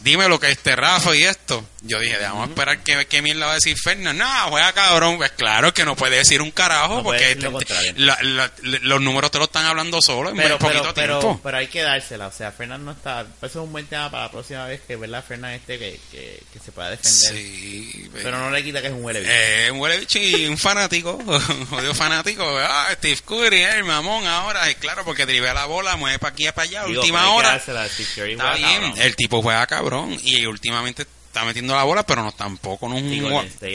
dime 0.00 0.28
lo 0.28 0.38
que 0.40 0.50
este 0.50 0.76
Rafa 0.76 1.14
y 1.14 1.24
esto. 1.24 1.64
Yo 1.82 2.00
dije 2.00 2.18
vamos 2.20 2.48
a 2.48 2.50
esperar 2.50 2.78
que, 2.82 3.06
qué 3.06 3.22
mierda 3.22 3.46
va 3.46 3.52
a 3.52 3.54
decir 3.56 3.76
Fernand 3.80 4.18
no 4.18 4.26
juega 4.48 4.72
cabrón. 4.72 5.18
Pues 5.18 5.30
claro 5.32 5.72
que 5.72 5.84
no 5.84 5.94
puede 5.94 6.16
decir 6.16 6.42
un 6.42 6.50
carajo 6.50 6.96
No 6.96 7.02
porque 7.04 7.34
decir 7.34 7.42
lo 7.44 7.58
te- 7.58 7.64
contrario. 7.66 7.92
la- 7.96 8.18
la- 8.22 8.50
los 8.62 9.00
números 9.00 9.30
te 9.30 9.38
lo 9.38 9.44
están 9.44 9.66
hablando 9.66 10.02
solo 10.02 10.30
en 10.30 10.36
Pero, 10.36 10.48
muy 10.50 10.58
poquito 10.58 10.82
pero, 10.82 10.94
pero, 10.94 11.18
tiempo. 11.20 11.40
pero 11.44 11.58
hay 11.58 11.68
que 11.68 11.82
dársela, 11.82 12.26
o 12.26 12.32
sea, 12.32 12.50
Fernand 12.50 12.84
no 12.84 12.90
está, 12.92 13.20
eso 13.20 13.28
es 13.46 13.54
un 13.56 13.70
buen 13.70 13.86
tema 13.86 14.10
para 14.10 14.24
la 14.24 14.30
próxima 14.32 14.66
vez 14.66 14.80
que 14.86 14.96
verdad 14.96 15.24
Fernand 15.26 15.54
este 15.54 15.78
que, 15.78 16.00
que, 16.10 16.42
que 16.52 16.58
se 16.58 16.72
pueda 16.72 16.90
defender, 16.90 17.32
sí 17.32 18.10
pero 18.22 18.38
no 18.38 18.50
le 18.50 18.64
quita 18.64 18.80
que 18.80 18.88
es 18.88 18.92
un 18.92 19.04
huele 19.04 19.20
bicho. 19.20 19.32
Eh, 19.32 19.70
un 19.70 19.78
huele 19.78 19.98
bicho 20.00 20.18
y 20.18 20.46
un 20.46 20.58
fanático, 20.58 21.18
jodido 21.70 21.94
fanático. 21.94 22.44
Ah, 22.58 22.88
Steve 22.94 23.20
Curry, 23.24 23.62
el 23.62 23.84
mamón 23.84 24.26
ahora, 24.26 24.68
es 24.68 24.76
claro, 24.76 25.04
porque 25.04 25.24
drivea 25.26 25.54
la 25.54 25.66
bola, 25.66 25.94
mueve 25.96 26.18
para 26.18 26.32
aquí 26.32 26.48
y 26.48 26.50
para 26.52 26.62
allá, 26.62 26.84
Digo, 26.84 27.00
última 27.00 27.22
que 27.22 27.28
hora. 27.28 27.48
dársela. 27.50 27.86
Curry, 28.14 28.32
Está 28.32 28.54
bien, 28.54 28.80
cabrón. 28.82 28.94
el 29.02 29.16
tipo 29.16 29.42
juega 29.42 29.66
cabrón 29.66 29.85
y 30.24 30.46
últimamente 30.46 31.02
está 31.02 31.44
metiendo 31.44 31.74
la 31.74 31.84
bola, 31.84 32.04
pero 32.06 32.22
no 32.22 32.32
tampoco 32.32 32.88
no 32.88 32.96
es 32.96 33.02
un 33.02 33.12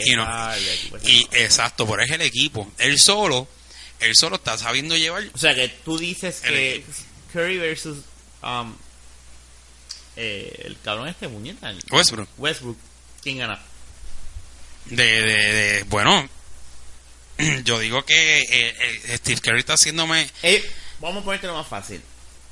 Y 0.06 0.16
no- 0.16 0.24
y 1.10 1.28
exacto, 1.34 1.88
pero 1.88 2.02
es 2.04 2.12
el 2.12 2.22
equipo. 2.22 2.72
Él 2.78 3.00
solo, 3.00 3.48
él 4.00 4.16
solo 4.16 4.38
está 4.38 4.58
sabiendo 4.58 4.96
llevar. 4.98 5.24
O 5.34 5.38
sea, 5.38 5.54
que 5.56 5.68
tú 5.68 5.98
dices 5.98 6.42
que 6.42 6.76
equipo. 6.76 6.92
Curry 7.34 7.58
versus 7.60 7.98
um, 8.44 8.76
eh, 10.16 10.64
el 10.66 10.78
cabrón 10.84 11.08
este 11.08 11.28
muñeca, 11.28 11.74
Westbrook. 11.90 12.28
Westbrook, 12.38 12.78
¿quién 13.24 13.38
gana? 13.38 13.60
De, 14.86 15.04
de, 15.22 15.54
de- 15.54 15.84
bueno, 15.84 16.28
yo 17.64 17.80
digo 17.80 18.04
que 18.04 18.40
eh, 18.42 18.46
eh, 19.08 19.18
Steve 19.18 19.40
Curry 19.42 19.60
está 19.60 19.74
haciéndome. 19.74 20.28
Vamos 21.00 21.22
a 21.22 21.26
ponértelo 21.26 21.54
más 21.54 21.68
fácil. 21.68 22.02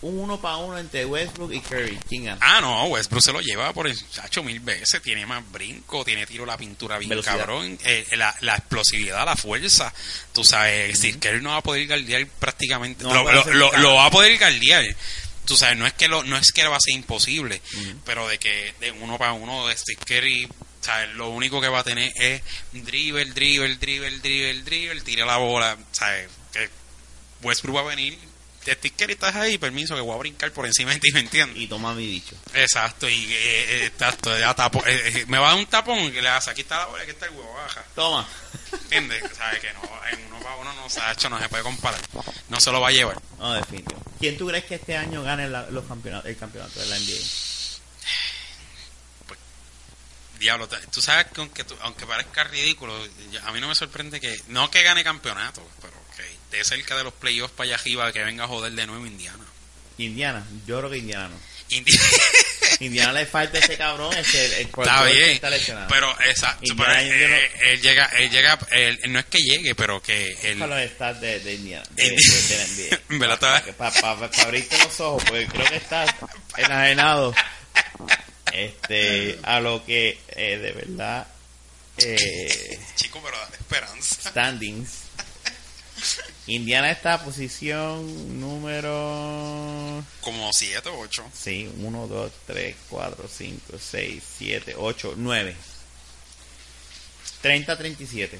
Un 0.01 0.17
uno 0.17 0.39
para 0.39 0.55
uno 0.57 0.77
entre 0.77 1.05
Westbrook 1.05 1.51
y 1.53 1.59
Curry, 1.59 1.99
¿quién 2.07 2.23
gana? 2.23 2.37
Ah, 2.41 2.61
no, 2.61 2.85
Westbrook 2.85 3.21
se 3.21 3.33
lo 3.33 3.41
lleva 3.41 3.73
por 3.73 3.85
el 3.85 3.97
chacho 4.11 4.41
mil 4.43 4.61
veces. 4.61 5.01
Tiene 5.01 5.25
más 5.25 5.43
brinco, 5.51 6.05
tiene 6.05 6.25
tiro 6.25 6.45
la 6.45 6.55
pintura 6.57 6.97
bien 6.97 7.09
Velocidad. 7.09 7.37
cabrón. 7.37 7.77
eh, 7.83 8.05
la, 8.11 8.33
la 8.39 8.55
explosividad, 8.55 9.25
la 9.25 9.35
fuerza. 9.35 9.93
Tú 10.31 10.45
sabes, 10.45 10.97
Steve 10.97 11.19
Curry 11.19 11.41
no 11.41 11.49
va 11.49 11.57
a 11.57 11.63
poder 11.63 11.85
guardiar 11.85 12.25
prácticamente. 12.39 13.03
No 13.03 13.13
lo, 13.13 13.23
puede 13.23 13.35
lo- 13.55 13.71
lo- 13.73 13.77
lo 13.77 13.95
va 13.95 14.05
a 14.05 14.11
poder 14.11 14.37
guardiar. 14.37 14.85
Tú 15.45 15.57
sabes, 15.57 15.75
no 15.77 15.85
es 15.85 15.93
que 15.93 16.07
lo, 16.07 16.23
no 16.23 16.37
es 16.37 16.51
que 16.53 16.65
va 16.67 16.77
a 16.77 16.79
ser 16.79 16.93
imposible, 16.93 17.61
pero 18.05 18.25
de 18.27 18.37
que 18.39 18.73
de 18.79 18.91
uno 18.91 19.17
para 19.17 19.33
uno 19.33 19.67
de 19.67 19.75
Steve 19.75 19.99
Curry, 20.05 20.47
¿sabes? 20.79 21.09
lo 21.15 21.27
único 21.29 21.59
que 21.59 21.67
va 21.67 21.79
a 21.79 21.83
tener 21.83 22.13
es 22.15 22.41
dribble, 22.71 23.25
dribble, 23.25 23.75
dribble, 23.75 24.19
dribble, 24.19 24.61
dribble, 24.63 25.01
tira 25.01 25.25
la 25.25 25.37
bola. 25.37 25.75
¿sabes? 25.91 26.29
Que 26.53 26.69
Westbrook 27.41 27.75
va 27.77 27.81
a 27.81 27.95
venir. 27.95 28.17
Steve 28.75 28.95
Curry 28.97 29.13
estás 29.13 29.35
ahí, 29.35 29.57
permiso 29.57 29.95
que 29.95 30.01
voy 30.01 30.15
a 30.15 30.19
brincar 30.19 30.51
por 30.51 30.65
encima 30.65 30.91
de 30.91 30.99
ti, 30.99 31.11
¿me 31.11 31.19
entiendes? 31.21 31.57
Y 31.57 31.67
toma 31.67 31.93
mi 31.93 32.05
dicho. 32.05 32.35
Exacto, 32.53 33.07
y 33.09 33.25
eh, 33.33 33.37
eh, 33.83 33.85
exacto, 33.87 34.37
ya 34.37 34.55
tapo- 34.55 34.83
eh, 34.85 35.25
me 35.27 35.37
va 35.37 35.47
a 35.47 35.49
dar 35.51 35.59
un 35.59 35.65
tapón 35.67 36.11
que 36.11 36.21
le 36.21 36.29
hace, 36.29 36.49
aquí 36.51 36.61
está 36.61 36.77
la 36.79 36.85
bola, 36.87 37.01
aquí 37.03 37.11
está 37.11 37.25
el 37.27 37.31
huevo, 37.31 37.53
baja. 37.53 37.83
Toma. 37.95 38.27
¿Entiendes? 38.71 39.23
¿Sabes 39.37 39.59
que 39.59 39.71
no? 39.73 39.81
En 40.11 40.25
uno 40.27 40.39
para 40.39 40.55
uno 40.57 40.73
no, 40.73 40.89
Sacho, 40.89 41.29
no 41.29 41.39
se 41.39 41.49
puede 41.49 41.63
comparar. 41.63 41.99
No 42.49 42.59
se 42.59 42.71
lo 42.71 42.79
va 42.81 42.89
a 42.89 42.91
llevar. 42.91 43.17
No, 43.37 43.53
definitivo. 43.53 44.01
¿Quién 44.19 44.37
tú 44.37 44.47
crees 44.47 44.65
que 44.65 44.75
este 44.75 44.97
año 44.97 45.23
gane 45.23 45.47
la- 45.49 45.69
los 45.69 45.85
campeonatos, 45.85 46.29
el 46.29 46.37
campeonato 46.37 46.79
de 46.79 46.85
la 46.87 46.97
NBA? 46.97 47.19
Diablo, 50.39 50.69
te- 50.69 50.77
tú 50.87 51.01
sabes 51.01 51.27
que 51.33 51.41
aunque, 51.41 51.65
tú- 51.65 51.75
aunque 51.81 52.05
parezca 52.05 52.45
ridículo, 52.45 52.93
a 53.43 53.51
mí 53.51 53.59
no 53.59 53.67
me 53.67 53.75
sorprende 53.75 54.21
que, 54.21 54.41
no 54.47 54.71
que 54.71 54.83
gane 54.83 55.03
campeonato, 55.03 55.61
pero 55.81 55.91
que 55.93 55.98
esté 56.51 56.63
cerca 56.63 56.97
de 56.97 57.03
los 57.03 57.13
playoffs 57.13 57.53
para 57.55 57.65
allá 57.69 57.75
arriba, 57.75 58.11
que 58.11 58.23
venga 58.23 58.43
a 58.45 58.47
joder 58.47 58.71
de 58.73 58.87
nuevo 58.87 59.05
Indiana. 59.05 59.45
Indiana, 59.97 60.45
yo 60.65 60.77
creo 60.79 60.89
que 60.89 60.97
Indiana 60.97 61.29
no. 61.29 61.39
Indiana 62.79 63.13
le 63.13 63.25
falta 63.25 63.59
ese 63.59 63.77
cabrón, 63.77 64.11
ese, 64.17 64.45
el, 64.45 64.53
el 64.53 64.61
está 64.67 65.03
que 65.05 65.11
bien, 65.13 65.29
está 65.31 65.49
lesionado. 65.49 65.87
pero 65.89 66.09
exacto, 66.21 66.73
pero, 66.75 66.91
eh, 66.93 67.51
él 67.65 67.81
llega, 67.81 68.05
él 68.17 68.29
llega, 68.31 68.57
él- 68.71 68.99
no 69.09 69.19
es 69.19 69.25
que 69.25 69.37
llegue, 69.39 69.75
pero 69.75 70.01
que 70.01 70.35
él, 70.43 70.57
los 70.59 70.89
stats 70.91 71.19
de, 71.21 71.39
de 71.41 71.53
Indiana, 71.53 71.85
de, 71.91 72.09
la 73.27 73.37
Para 73.77 73.89
está- 73.89 74.43
abrirte 74.43 74.77
los 74.79 74.99
ojos, 75.01 75.23
porque 75.25 75.45
creo 75.47 75.65
que 75.67 75.75
estás 75.75 76.09
enajenado. 76.57 77.35
Este, 78.51 79.37
a 79.43 79.59
lo 79.59 79.85
que 79.85 80.17
eh, 80.29 80.57
de 80.57 80.71
verdad, 80.71 81.27
eh, 81.97 82.79
chico, 82.95 83.21
pero 83.23 83.37
esperanza. 83.59 84.29
standings. 84.31 84.89
Indiana 86.49 86.89
está 86.91 87.23
posición 87.23 88.39
número 88.39 90.03
Como 90.21 90.51
7 90.51 90.89
o 90.89 90.99
8. 90.99 91.25
Sí, 91.33 91.69
1, 91.77 92.07
2, 92.07 92.31
3, 92.47 92.75
4, 92.89 93.29
5, 93.37 93.77
6, 93.79 94.23
7, 94.39 94.75
8, 94.77 95.13
9. 95.17 95.55
30, 97.41 97.77
37. 97.77 98.39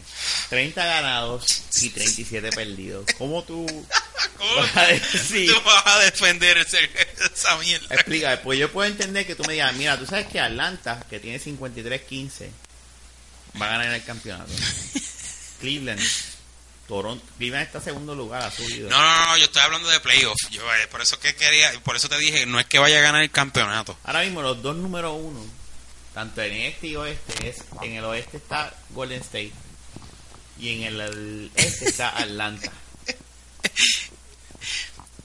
30 0.50 0.86
ganados 0.86 1.62
y 1.82 1.90
37 1.90 2.50
perdidos. 2.52 3.06
¿Cómo 3.18 3.44
tú 3.44 3.66
vas 4.58 4.76
a 4.78 4.88
decir? 4.88 5.50
Tú 5.54 5.62
vas 5.64 5.88
a 5.88 6.00
defender 6.00 6.58
ese- 6.58 6.90
esa 7.34 7.56
mierda. 7.60 7.96
Explica, 7.96 8.42
pues 8.44 8.60
yo 8.60 8.70
puedo 8.72 8.90
entender 8.90 9.26
que 9.26 9.36
tú 9.36 9.44
me 9.46 9.54
digas, 9.54 9.74
mira, 9.76 9.98
tú 9.98 10.06
sabes 10.06 10.28
que 10.28 10.40
Atlanta, 10.40 11.06
que 11.10 11.20
tiene 11.22 11.40
53-15, 11.40 12.50
va 13.62 13.68
a 13.68 13.70
ganar 13.70 13.94
el 13.94 14.04
campeonato. 14.04 14.52
Cleveland, 15.62 16.02
Toronto, 16.90 17.24
Cleveland 17.38 17.68
está 17.68 17.78
en 17.78 17.84
segundo 17.86 18.16
lugar, 18.16 18.42
ha 18.42 18.52
subido. 18.52 18.90
No, 18.90 19.00
no, 19.02 19.26
no, 19.28 19.38
yo 19.38 19.46
estoy 19.46 19.62
hablando 19.62 19.88
de 19.88 20.00
playoffs. 20.02 20.50
Yo, 20.50 20.62
eh, 20.76 20.88
por 20.92 21.02
eso 21.02 21.18
que 21.20 21.34
quería, 21.36 21.72
por 21.84 21.96
eso 21.96 22.10
te 22.10 22.18
dije, 22.18 22.46
no 22.48 22.60
es 22.60 22.66
que 22.66 22.80
vaya 22.80 22.98
a 22.98 23.02
ganar 23.02 23.22
el 23.22 23.30
campeonato. 23.32 23.98
Ahora 24.04 24.22
mismo 24.24 24.42
los 24.42 24.62
dos 24.62 24.76
número 24.76 25.14
uno, 25.14 25.40
tanto 26.14 26.42
en 26.42 26.54
este 26.54 26.88
y 26.88 26.96
oeste, 26.98 27.48
es 27.50 27.64
en 27.84 27.94
el 27.94 28.04
oeste 28.06 28.38
está 28.38 28.74
Golden 28.90 29.22
State 29.22 29.54
y 30.60 30.76
en 30.78 30.84
el, 30.84 31.00
el 31.00 31.52
este 31.56 31.90
está 31.90 32.10
Atlanta. 32.18 32.72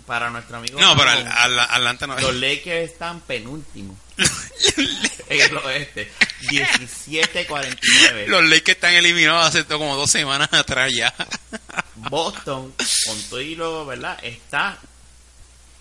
Para 0.07 0.29
nuestro 0.29 0.59
amigo 0.59 0.79
No, 0.79 0.95
pero 0.99 1.07
Ramón, 1.11 1.29
al- 1.29 1.59
al- 1.61 1.71
Atlanta 1.71 2.07
no. 2.07 2.21
los 2.21 2.35
Lakers 2.35 2.91
están 2.93 3.23
penúltimos. 3.23 3.97
en 5.31 5.41
el 5.41 5.57
oeste. 5.57 6.13
17-49. 6.43 8.27
Los 8.27 8.45
Lakers 8.45 8.69
están 8.77 8.93
eliminados 8.95 9.47
hace 9.47 9.65
como 9.65 9.97
dos 9.97 10.11
semanas 10.11 10.51
atrás 10.53 10.93
ya. 10.95 11.15
Boston, 12.15 12.73
con 13.07 13.23
todo 13.23 13.41
y 13.41 13.57
lo, 13.57 13.85
¿verdad? 13.87 14.17
Está 14.23 14.79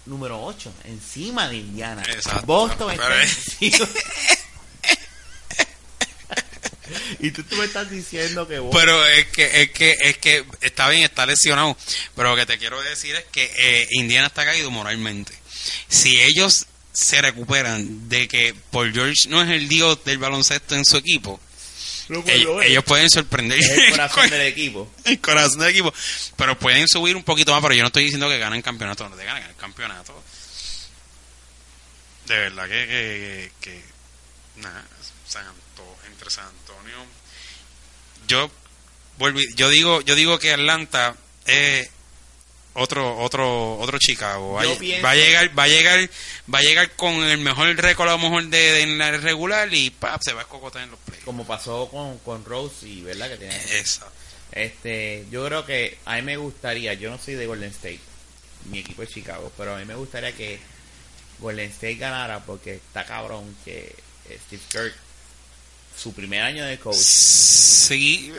número 0.08 0.44
8, 0.44 0.74
encima 0.86 1.48
de 1.48 1.58
Indiana. 1.58 2.02
Exacto. 2.10 2.48
Boston 2.48 2.92
está 2.92 3.22
encima. 3.22 3.78
y 7.20 7.30
tú, 7.30 7.44
tú 7.44 7.56
me 7.56 7.66
estás 7.66 7.92
diciendo 7.92 8.48
que 8.48 8.58
Boston... 8.58 8.82
Pero 8.82 9.06
es 9.06 9.28
que, 9.28 9.62
es 9.62 9.72
que, 9.74 9.96
es 10.02 10.18
que 10.18 10.44
está 10.62 10.90
bien, 10.90 11.04
está 11.04 11.28
lesionado. 11.28 11.78
Pero 12.16 12.32
lo 12.32 12.36
que 12.36 12.48
te 12.48 12.58
quiero 12.58 12.82
decir 12.82 13.16
es 13.16 13.26
que 13.26 13.54
eh, 13.56 13.88
Indiana 13.92 14.26
está 14.26 14.44
caído 14.44 14.72
moralmente. 14.72 15.34
Si 15.88 16.20
ellos 16.20 16.66
se 16.94 17.22
recuperan 17.22 18.10
de 18.10 18.28
que 18.28 18.56
Paul 18.72 18.92
George 18.92 19.30
no 19.30 19.44
es 19.44 19.52
el 19.52 19.68
dios 19.68 20.04
del 20.04 20.18
baloncesto 20.18 20.74
en 20.74 20.84
su 20.84 20.98
equipo, 20.98 21.40
No, 22.10 22.24
ellos, 22.28 22.84
pueden 22.84 23.10
sorprender 23.10 23.58
es 23.60 23.70
el 23.70 23.92
corazón 23.92 24.30
del 24.30 24.42
equipo. 24.48 24.92
el 25.06 25.20
corazón 25.22 25.60
del 25.60 25.70
equipo. 25.70 25.94
Pero 26.36 26.58
pueden 26.60 26.88
subir 26.88 27.16
un 27.16 27.24
poquito 27.24 27.52
más, 27.54 27.62
pero 27.62 27.74
yo 27.74 27.82
no 27.82 27.88
estoy 27.88 28.04
diciendo 28.04 28.28
que 28.30 28.38
ganen 28.40 28.62
campeonato, 28.62 29.08
no 29.08 29.16
te 29.16 29.24
ganan 29.26 29.44
el 29.44 29.56
campeonato. 29.56 30.22
De 32.26 32.38
verdad 32.38 32.64
que, 32.66 32.72
que, 32.88 33.52
que, 33.62 33.82
nada, 34.62 34.84
San 35.28 35.46
Anto- 35.46 35.98
entre 36.08 36.30
San 36.30 36.46
Antonio. 36.46 36.98
Yo 38.28 38.50
volví, 39.18 39.46
yo 39.56 39.70
digo, 39.70 40.02
yo 40.02 40.16
digo 40.16 40.40
que 40.40 40.54
Atlanta 40.54 41.16
es 41.46 41.90
otro, 42.74 43.18
otro, 43.20 43.78
otro 43.80 43.98
Chicago. 44.00 44.54
Va, 44.54 44.62
pienso- 44.78 45.04
va 45.04 45.12
a 45.12 45.16
llegar, 45.16 45.58
va 45.58 45.64
a 45.64 45.68
llegar, 45.68 46.10
va 46.54 46.60
a 46.60 46.62
llegar 46.64 46.92
con 46.96 47.14
el 47.24 47.38
mejor 47.38 47.76
récord 47.78 48.10
a 48.10 48.14
lo 48.14 48.18
mejor 48.20 48.46
de, 48.46 48.58
de 48.58 48.82
en 48.82 48.98
la 48.98 49.12
regular 49.12 49.74
y 49.74 49.90
pap, 49.92 50.22
se 50.24 50.34
va 50.34 50.40
a 50.42 50.44
escocotar 50.44 50.84
en 50.84 50.92
los 50.92 51.00
playoffs. 51.00 51.26
Como 51.26 51.46
pasó 51.46 51.88
con, 51.90 52.18
con 52.20 52.44
Rose 52.46 52.88
y, 52.88 53.02
¿verdad? 53.02 53.30
Que 53.30 53.38
tiene... 53.38 53.56
Esa. 53.80 54.08
Este, 54.52 55.26
yo 55.32 55.46
creo 55.48 55.66
que 55.66 55.98
a 56.06 56.16
mí 56.18 56.22
me 56.22 56.38
gustaría, 56.38 56.94
yo 56.94 57.10
no 57.10 57.18
soy 57.18 57.34
de 57.36 57.48
Golden 57.48 57.70
State, 57.72 58.00
mi 58.70 58.80
equipo 58.80 59.02
es 59.04 59.10
Chicago, 59.10 59.52
pero 59.58 59.76
a 59.76 59.80
mí 59.80 59.86
me 59.86 59.96
gustaría 59.96 60.32
que 60.32 60.60
Golden 61.40 61.70
State 61.72 61.96
ganara 61.96 62.40
porque 62.46 62.76
está 62.76 63.04
cabrón 63.06 63.56
que 63.66 63.96
eh, 64.30 64.40
Steve 64.46 64.62
Kerr, 64.72 64.94
su 65.98 66.14
primer 66.14 66.42
año 66.44 66.66
de 66.66 66.78
coach, 66.80 66.96
Sí, 66.98 68.32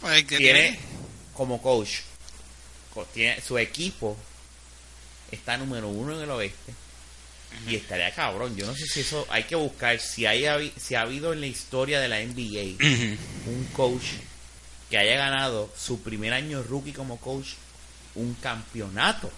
pues, 0.00 0.26
tiene 0.26 0.78
como 1.34 1.60
coach, 1.60 1.90
co- 1.90 2.15
tiene, 3.04 3.40
su 3.40 3.58
equipo 3.58 4.16
está 5.30 5.56
número 5.56 5.88
uno 5.88 6.14
en 6.16 6.22
el 6.22 6.30
oeste 6.30 6.74
y 7.68 7.76
estaría 7.76 8.14
cabrón. 8.14 8.56
Yo 8.56 8.66
no 8.66 8.74
sé 8.74 8.86
si 8.86 9.00
eso 9.00 9.26
hay 9.30 9.44
que 9.44 9.54
buscar 9.56 9.98
si 10.00 10.26
hay 10.26 10.72
si 10.80 10.94
ha 10.94 11.02
habido 11.02 11.32
en 11.32 11.40
la 11.40 11.46
historia 11.46 12.00
de 12.00 12.08
la 12.08 12.20
NBA 12.20 12.76
un 13.46 13.68
coach 13.72 14.04
que 14.90 14.98
haya 14.98 15.16
ganado 15.16 15.72
su 15.76 16.00
primer 16.02 16.32
año 16.32 16.62
rookie 16.62 16.92
como 16.92 17.18
coach 17.18 17.48
un 18.14 18.34
campeonato 18.34 19.30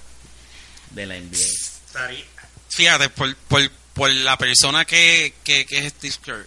de 0.90 1.06
la 1.06 1.16
NBA. 1.16 1.36
Estaría- 1.36 2.24
Fíjate, 2.68 3.08
por, 3.10 3.34
por, 3.36 3.70
por 3.94 4.10
la 4.10 4.36
persona 4.36 4.84
que, 4.84 5.34
que, 5.42 5.64
que 5.66 5.78
es 5.78 5.92
Steve 5.94 6.14
Kerr. 6.24 6.46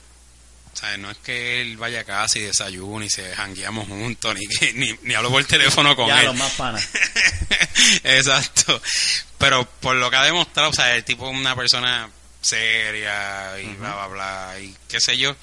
O 0.73 0.77
sea, 0.77 0.97
no 0.97 1.11
es 1.11 1.17
que 1.17 1.61
él 1.61 1.77
vaya 1.77 1.99
a 2.01 2.03
casa 2.05 2.39
y 2.39 2.43
desayune 2.43 3.05
y 3.05 3.09
se 3.09 3.35
jangueamos 3.35 3.87
juntos, 3.87 4.35
ni, 4.35 4.47
que, 4.47 4.73
ni, 4.73 4.91
ni 5.03 5.13
hablo 5.13 5.29
por 5.29 5.43
teléfono 5.45 5.95
con 5.95 6.07
ya 6.07 6.19
él. 6.21 6.25
los 6.27 6.35
más 6.35 6.51
panas. 6.53 6.87
Exacto. 8.03 8.81
Pero 9.37 9.65
por 9.79 9.95
lo 9.95 10.09
que 10.09 10.15
ha 10.17 10.23
demostrado, 10.23 10.69
o 10.69 10.73
sea, 10.73 10.95
el 10.95 11.03
tipo 11.03 11.29
es 11.29 11.35
una 11.37 11.55
persona 11.55 12.09
seria 12.41 13.59
y 13.59 13.65
bla, 13.75 13.93
bla, 13.95 14.07
bla, 14.07 14.59
y 14.59 14.73
qué 14.87 14.99
sé 14.99 15.17
yo, 15.17 15.35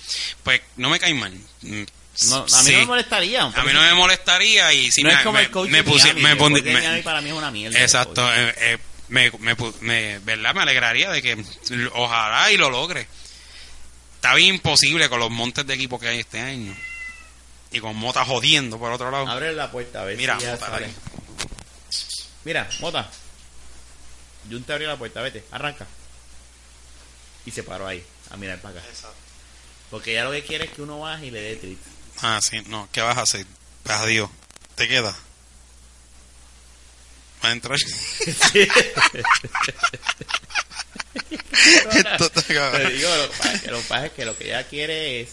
pues 0.43 0.61
no 0.77 0.89
me 0.91 0.99
cae 0.99 1.15
mal. 1.15 1.33
No, 1.63 2.37
a 2.39 2.43
mí 2.43 2.49
sí. 2.49 2.73
no 2.73 2.79
me 2.81 2.87
molestaría. 2.87 3.43
A 3.45 3.63
mí 3.63 3.73
no 3.73 3.81
me 3.81 3.95
molestaría 3.95 4.73
y 4.73 4.91
si 4.91 5.03
no 5.03 5.11
me, 5.11 5.15
es 5.15 5.21
como 5.23 5.35
me, 5.35 5.43
el 5.45 5.51
coach 5.51 5.71
me 5.71 5.83
de 5.83 5.85
pusi- 5.89 6.15
Miami, 6.15 6.63
me 6.63 6.73
me- 6.91 7.03
para 7.03 7.21
mí 7.21 7.29
es 7.29 7.35
una 7.37 7.51
mierda. 7.51 7.81
Exacto, 7.81 8.29
eh, 8.35 8.55
eh, 8.59 8.79
me, 9.09 9.31
me, 9.39 9.55
me- 9.83 10.19
¿verdad? 10.21 10.55
Me 10.55 10.63
alegraría 10.63 11.11
de 11.11 11.23
que 11.23 11.37
ojalá 11.93 12.51
y 12.51 12.57
lo 12.57 12.71
logre. 12.71 13.07
Está 14.19 14.35
bien 14.35 14.57
imposible 14.57 15.09
con 15.09 15.21
los 15.21 15.31
montes 15.31 15.65
de 15.65 15.75
equipo 15.75 15.97
que 15.97 16.09
hay 16.09 16.19
este 16.19 16.41
año. 16.41 16.77
Y 17.71 17.79
con 17.79 17.95
Mota 17.95 18.25
jodiendo 18.25 18.77
por 18.77 18.91
otro 18.91 19.13
lado. 19.13 19.29
Abre 19.29 19.53
la 19.53 19.71
puerta 19.71 20.03
a 20.03 20.05
ver 20.05 20.17
Mira, 20.17 20.41
si 20.41 20.47
Mota, 20.47 20.71
dale. 20.71 20.89
Mira, 22.45 22.69
Mota. 22.81 23.09
Jun 24.51 24.65
te 24.65 24.73
abrió 24.73 24.89
la 24.89 24.97
puerta, 24.97 25.23
vete, 25.23 25.45
arranca. 25.53 25.87
Y 27.47 27.53
se 27.53 27.63
paró 27.63 27.87
ahí, 27.87 28.05
a 28.31 28.37
mirar 28.37 28.61
para 28.61 28.81
acá. 28.81 28.89
Porque 29.89 30.15
ya 30.15 30.25
lo 30.25 30.33
que 30.33 30.43
quiere 30.43 30.65
es 30.65 30.73
que 30.73 30.83
uno 30.83 30.99
baje 30.99 31.27
y 31.27 31.31
le 31.31 31.41
dé 31.41 31.55
trip. 31.55 31.79
Ah, 32.21 32.41
sí, 32.43 32.61
no, 32.67 32.89
¿qué 32.91 33.03
vas 33.03 33.19
a 33.19 33.23
hacer? 33.23 33.47
Adiós, 33.85 34.29
te 34.75 34.89
queda. 34.89 35.17
¿Va 37.45 37.51
a 37.51 37.53
entrar? 37.53 37.79
Esto 41.31 42.31
digo, 42.49 43.09
lo 43.71 43.79
que 43.79 43.85
pasa 43.89 44.07
es 44.07 44.13
que 44.13 44.25
lo 44.25 44.37
que 44.37 44.45
ella 44.47 44.65
quiere 44.65 45.21
es 45.23 45.31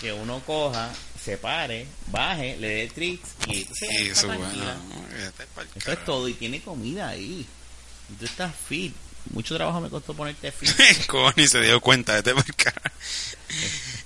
que 0.00 0.12
uno 0.12 0.40
coja, 0.46 0.90
se 1.22 1.36
pare, 1.36 1.86
baje, 2.06 2.56
le 2.58 2.68
dé 2.68 2.86
tricks 2.88 3.28
y 3.48 3.58
entonces 3.62 3.88
Sí, 3.90 3.96
eso 4.08 4.32
es 4.32 4.38
tranquila. 4.38 4.76
bueno. 4.86 5.08
Vete 5.12 5.46
pa'l 5.54 5.68
Eso 5.74 5.92
es 5.92 6.04
todo 6.04 6.28
y 6.28 6.34
tiene 6.34 6.60
comida 6.62 7.08
ahí. 7.08 7.46
Y 8.10 8.14
tú 8.14 8.24
estás 8.24 8.52
fit. 8.68 8.94
Mucho 9.30 9.56
trabajo 9.56 9.80
me 9.80 9.90
costó 9.90 10.14
ponerte 10.14 10.52
fit. 10.52 10.70
Y 11.36 11.48
se 11.48 11.60
dio 11.60 11.80
cuenta, 11.80 12.14
vete 12.14 12.34
pa'l 12.34 12.54
carajo. 12.56 12.96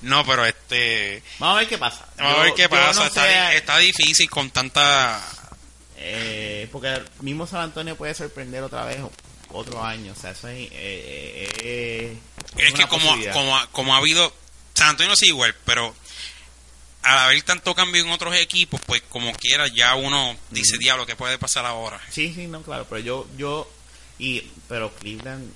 No, 0.03 0.25
pero 0.27 0.45
este... 0.47 1.23
Vamos 1.39 1.57
a 1.57 1.59
ver 1.61 1.69
qué 1.69 1.79
pasa. 1.79 2.07
Vamos 2.19 2.39
a 2.39 2.43
ver 2.43 2.55
qué 2.55 2.69
pasa. 2.69 3.01
no 3.01 3.07
está 3.07 3.79
difícil 3.79 4.29
con 4.31 4.51
tanta... 4.51 5.21
eh, 5.97 6.69
porque 6.73 7.03
mismo 7.21 7.47
San 7.47 7.61
Antonio 7.61 7.97
puede 7.97 8.15
sorprender 8.15 8.63
otra 8.65 8.85
vez 8.85 8.99
otro 9.53 9.85
año. 9.85 10.13
O 10.13 10.17
sea, 10.21 10.31
eso 10.33 10.49
es. 10.49 10.59
eh, 10.59 10.69
eh, 10.73 11.53
eh, 11.63 12.19
Es 12.59 12.73
que 12.75 12.87
como, 12.87 13.09
como, 13.33 13.57
ha- 13.57 13.67
como 13.73 13.95
ha 13.95 13.99
habido... 13.99 14.33
San 14.75 14.89
Antonio 14.89 15.15
sí 15.17 15.27
igual, 15.27 15.55
pero 15.65 15.95
al 17.03 17.19
haber 17.19 17.43
tanto 17.43 17.75
cambio 17.75 18.03
en 18.03 18.11
otros 18.11 18.35
equipos, 18.37 18.81
pues 18.87 19.03
como 19.09 19.33
quiera 19.35 19.67
ya 19.69 19.95
uno 19.97 20.37
dice, 20.51 20.79
diablo, 20.79 21.05
¿qué 21.05 21.15
puede 21.17 21.37
pasar 21.39 21.67
ahora? 21.67 22.01
Sí, 22.11 22.33
sí, 22.35 22.47
no, 22.47 22.63
claro. 22.63 22.87
Pero 22.89 23.01
yo. 23.01 23.27
yo 23.37 23.71
y 24.19 24.41
Pero 24.69 24.93
Cleveland. 24.95 25.53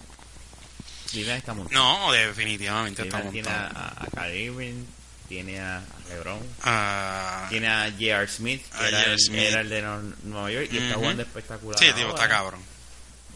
Cleveland 1.10 1.38
está 1.38 1.54
montado. 1.54 1.82
No, 1.98 2.12
definitivamente 2.12 3.02
está 3.02 3.20
Cleveland 3.22 3.32
tiene 3.32 3.48
a, 3.48 3.62
montado. 3.62 4.20
a, 4.20 4.22
a 4.24 4.30
Irving, 4.34 4.84
tiene 5.28 5.60
a 5.60 5.82
LeBron, 6.08 6.40
Ah, 6.62 7.46
tiene 7.48 7.68
a 7.68 7.90
J.R. 7.90 8.28
Smith, 8.28 8.62
que 8.70 8.84
A 8.84 8.88
era, 8.88 9.02
el, 9.04 9.18
Smith. 9.20 9.38
era 9.40 9.60
el 9.60 9.68
de 9.68 9.82
Nueva 10.24 10.50
York 10.50 10.68
y 10.72 10.78
está 10.78 10.94
jugando 10.96 11.22
espectacular. 11.22 11.78
sí, 11.78 11.92
tío, 11.94 12.08
está 12.10 12.28
cabrón. 12.28 12.60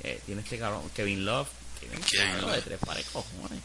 Eh, 0.03 0.21
tiene 0.27 0.43
este 0.43 0.59
cabrón, 0.59 0.91
Kevin 0.95 1.25
Love. 1.25 1.49
Kevin 1.81 2.01
Kevin 2.03 2.41
Love 2.43 2.55
de 2.57 2.63
tres 2.63 2.79
pares 2.85 3.07
cojones. 3.13 3.61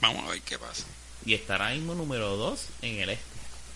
Vamos 0.00 0.24
a 0.26 0.30
ver 0.30 0.40
qué 0.42 0.58
pasa. 0.58 0.84
Y 1.24 1.34
estará 1.34 1.70
mismo 1.70 1.94
número 1.94 2.36
2 2.36 2.60
en 2.82 2.98
el 3.00 3.10
este. 3.10 3.24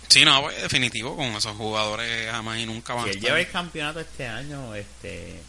Sí, 0.08 0.24
no, 0.24 0.42
pues, 0.42 0.60
definitivo, 0.62 1.16
con 1.16 1.26
esos 1.28 1.56
jugadores 1.56 2.30
jamás 2.30 2.58
y 2.58 2.66
nunca 2.66 2.94
van 2.94 3.04
Si 3.04 3.08
a 3.08 3.12
estar. 3.12 3.24
lleva 3.24 3.40
el 3.40 3.50
campeonato 3.50 4.00
este 4.00 4.26
año, 4.26 4.74
este. 4.74 5.40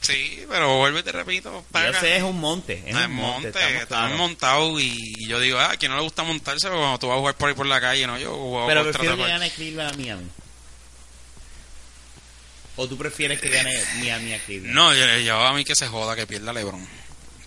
Sí, 0.00 0.44
pero 0.48 0.76
vuelve 0.78 1.02
te 1.02 1.10
repito, 1.10 1.64
Yo 1.74 2.00
sé, 2.00 2.16
es 2.16 2.22
un 2.22 2.38
monte. 2.38 2.80
Es 2.86 2.94
Ah, 2.94 3.06
un 3.06 3.14
monte. 3.14 3.50
monte, 3.52 3.86
claros. 3.88 4.16
montados 4.18 4.80
y 4.80 5.26
yo 5.26 5.40
digo, 5.40 5.58
ah, 5.58 5.72
a 5.72 5.76
quien 5.76 5.90
no 5.90 5.96
le 5.96 6.04
gusta 6.04 6.22
montarse 6.22 6.68
cuando 6.68 6.98
tú 6.98 7.08
vas 7.08 7.16
a 7.16 7.18
jugar 7.20 7.34
por 7.34 7.48
ahí 7.48 7.54
por 7.56 7.66
la 7.66 7.80
calle, 7.80 8.06
¿no? 8.06 8.16
Yo 8.18 8.30
juego 8.32 8.66
Pero 8.68 8.84
prefiero 8.84 9.16
que 9.16 9.22
gane 9.26 9.50
Cleveland 9.50 9.94
a 9.94 9.96
Miami. 9.96 10.26
¿O 12.76 12.86
tú 12.88 12.96
prefieres 12.98 13.40
que 13.40 13.48
gane 13.48 13.74
Miami 13.98 14.34
a 14.34 14.38
Cleveland? 14.40 14.74
No, 14.74 14.94
yo, 14.94 15.18
yo 15.18 15.38
a 15.46 15.52
mí 15.54 15.64
que 15.64 15.74
se 15.74 15.86
joda 15.88 16.14
que 16.14 16.26
pierda 16.26 16.52
LeBron. 16.52 16.86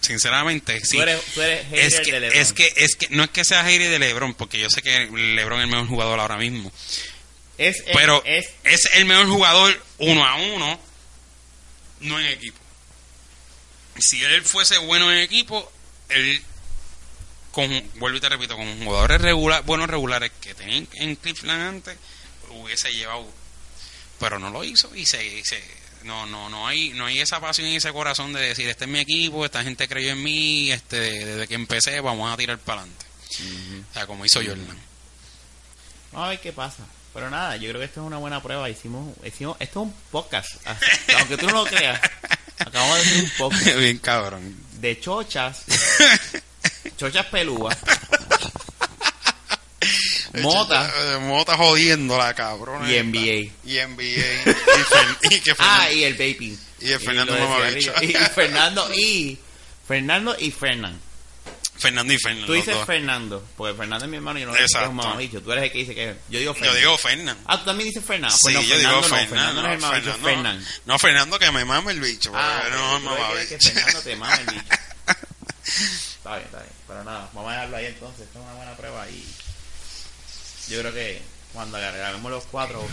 Sinceramente, 0.01 0.79
sí. 0.83 0.97
Tú 0.97 1.03
eres, 1.03 1.23
tú 1.33 1.41
eres 1.41 1.65
es 1.71 1.99
que, 1.99 2.11
de 2.13 2.19
LeBron. 2.21 2.41
es 2.41 2.53
que 2.53 2.73
es 2.77 2.95
que 2.95 3.09
no 3.09 3.23
es 3.25 3.29
que 3.29 3.43
sea 3.45 3.63
hater 3.63 3.89
de 3.91 3.99
LeBron, 3.99 4.33
porque 4.33 4.57
yo 4.57 4.69
sé 4.69 4.81
que 4.81 5.07
LeBron 5.11 5.59
es 5.59 5.65
el 5.65 5.69
mejor 5.71 5.87
jugador 5.87 6.19
ahora 6.19 6.37
mismo, 6.37 6.71
Es, 7.57 7.77
es- 7.77 7.83
pero 7.93 8.23
es, 8.25 8.49
es 8.63 8.89
el 8.95 9.05
mejor 9.05 9.27
jugador 9.27 9.83
uno 9.99 10.25
a 10.25 10.35
uno, 10.35 10.79
no 11.99 12.19
en 12.19 12.25
equipo. 12.27 12.57
Si 13.99 14.23
él 14.23 14.41
fuese 14.43 14.77
bueno 14.79 15.11
en 15.11 15.19
equipo, 15.19 15.69
él 16.07 16.41
con 17.51 17.69
vuelvo 17.95 18.17
y 18.17 18.21
te 18.21 18.29
repito, 18.29 18.55
con 18.55 18.83
jugadores 18.85 19.19
regular, 19.21 19.63
buenos 19.63 19.89
regulares 19.89 20.31
que 20.41 20.53
tenían 20.55 20.87
en 20.93 21.15
Cleveland 21.17 21.61
antes, 21.61 21.97
hubiese 22.51 22.91
llevado 22.93 23.29
pero 24.19 24.39
no 24.39 24.49
lo 24.49 24.63
hizo 24.63 24.93
y 24.95 25.05
se, 25.05 25.25
y 25.25 25.43
se- 25.43 25.63
no 26.03 26.25
no 26.25 26.49
no 26.49 26.67
hay 26.67 26.89
no 26.91 27.05
hay 27.07 27.19
esa 27.19 27.39
pasión 27.41 27.67
y 27.67 27.75
ese 27.75 27.91
corazón 27.91 28.31
de 28.33 28.39
decir 28.41 28.69
este 28.69 28.85
es 28.85 28.89
mi 28.89 28.99
equipo 28.99 29.43
esta 29.45 29.63
gente 29.63 29.87
creyó 29.87 30.11
en 30.11 30.23
mí 30.23 30.71
este 30.71 30.97
desde 30.97 31.47
que 31.47 31.55
empecé 31.55 31.99
vamos 31.99 32.31
a 32.33 32.37
tirar 32.37 32.57
para 32.59 32.81
adelante 32.81 33.05
o 33.89 33.93
sea 33.93 34.07
como 34.07 34.25
hizo 34.25 34.39
Jordan 34.39 34.77
Vamos 36.11 36.25
a 36.27 36.29
ver 36.31 36.39
qué 36.39 36.51
pasa. 36.51 36.83
Pero 37.13 37.29
nada, 37.29 37.55
yo 37.57 37.69
creo 37.69 37.79
que 37.79 37.85
esto 37.85 38.01
es 38.01 38.07
una 38.07 38.17
buena 38.17 38.41
prueba. 38.41 38.67
Hicimos, 38.67 39.15
hicimos 39.23 39.57
esto 39.59 39.81
es 39.81 39.85
un 39.87 39.93
podcast. 40.11 40.49
Aunque 41.19 41.37
tú 41.37 41.45
no 41.47 41.63
lo 41.63 41.65
creas. 41.65 41.99
Acabamos 42.57 42.95
de 42.97 43.01
hacer 43.03 43.23
un 43.23 43.29
podcast 43.37 43.77
bien 43.77 43.97
cabrón 43.99 44.55
de 44.79 44.99
chochas 44.99 45.65
chochas 46.97 47.25
pelúas, 47.27 47.77
mota 50.41 50.91
Eh, 50.95 51.17
Mota 51.19 51.57
jodiéndola, 51.57 52.33
cabrón. 52.33 52.89
y 52.89 52.93
NBA. 53.01 53.51
Y 53.65 53.77
NBA. 53.87 54.03
Y, 55.29 55.35
y 55.35 55.39
que 55.41 55.53
Ah, 55.59 55.91
y 55.91 56.03
el 56.03 56.13
vaping. 56.13 56.59
Y 56.81 56.91
el 56.91 56.99
Fernando 56.99 57.35
lo 57.37 57.49
Mamabicho. 57.49 57.91
cigarrillo. 57.99 58.19
Y 58.19 58.23
Fernando 58.33 58.93
y 58.95 59.39
Fernando 59.87 60.35
y 60.39 60.51
Fernán. 60.51 60.99
Fernando 61.77 62.13
y 62.13 62.17
Fernando. 62.17 62.45
Tú 62.47 62.53
dices. 62.53 62.75
Fernando, 62.85 63.45
porque 63.55 63.77
Fernando 63.77 64.03
es 64.05 64.11
mi 64.11 64.17
hermano 64.17 64.37
y 64.37 64.41
yo 64.41 64.47
no 64.47 64.53
digo 64.53 64.65
Exacto. 64.65 64.89
un 64.89 64.95
mamabicho. 64.97 65.41
Tú 65.41 65.51
eres 65.53 65.63
el 65.63 65.71
que 65.71 65.77
dice 65.77 65.95
que 65.95 66.15
yo 66.29 66.39
digo 66.39 66.51
Yo 66.53 66.59
Fernando. 66.59 66.77
digo 66.79 66.97
Fernan. 66.97 67.37
Ah, 67.45 67.57
tú 67.59 67.65
también 67.65 67.87
dices 67.89 68.03
Fernando. 68.03 68.35
Sí, 68.35 68.39
Pues 68.43 68.55
no, 68.55 68.61
yo 68.61 68.75
Fernando 68.75 68.89
digo 68.89 69.01
no, 69.01 69.07
Fernando. 69.07 69.29
Fernando 69.35 69.61
no 69.61 69.67
mamabicho, 69.67 70.11
Fernando, 70.11 70.27
Fernando. 70.29 70.65
no, 70.85 70.99
Fernando 70.99 71.39
que 71.39 71.51
me 71.51 71.65
mama 71.65 71.91
el 71.91 71.99
bicho. 72.01 72.31
Ah, 72.35 72.63
no 72.69 72.99
tú 72.99 73.33
ves 73.33 73.47
que- 73.47 73.59
Fernando 73.59 74.01
te 74.01 74.15
mama 74.17 74.35
el 74.35 74.45
bicho. 74.47 74.63
Está 76.19 76.35
bien, 76.35 76.45
está 76.45 76.57
bien. 76.59 76.73
Pero 76.87 77.03
nada, 77.05 77.29
vamos 77.33 77.49
a 77.49 77.53
dejarlo 77.53 77.77
ahí 77.77 77.85
entonces. 77.85 78.21
Esto 78.21 78.39
es 78.39 78.45
una 78.45 78.53
buena 78.55 78.75
prueba 78.75 79.07
y 79.09 79.23
yo 80.69 80.79
creo 80.79 80.93
que 80.93 81.21
cuando 81.53 81.77
grabemos 81.79 82.31
los 82.31 82.43
cuatro, 82.45 82.85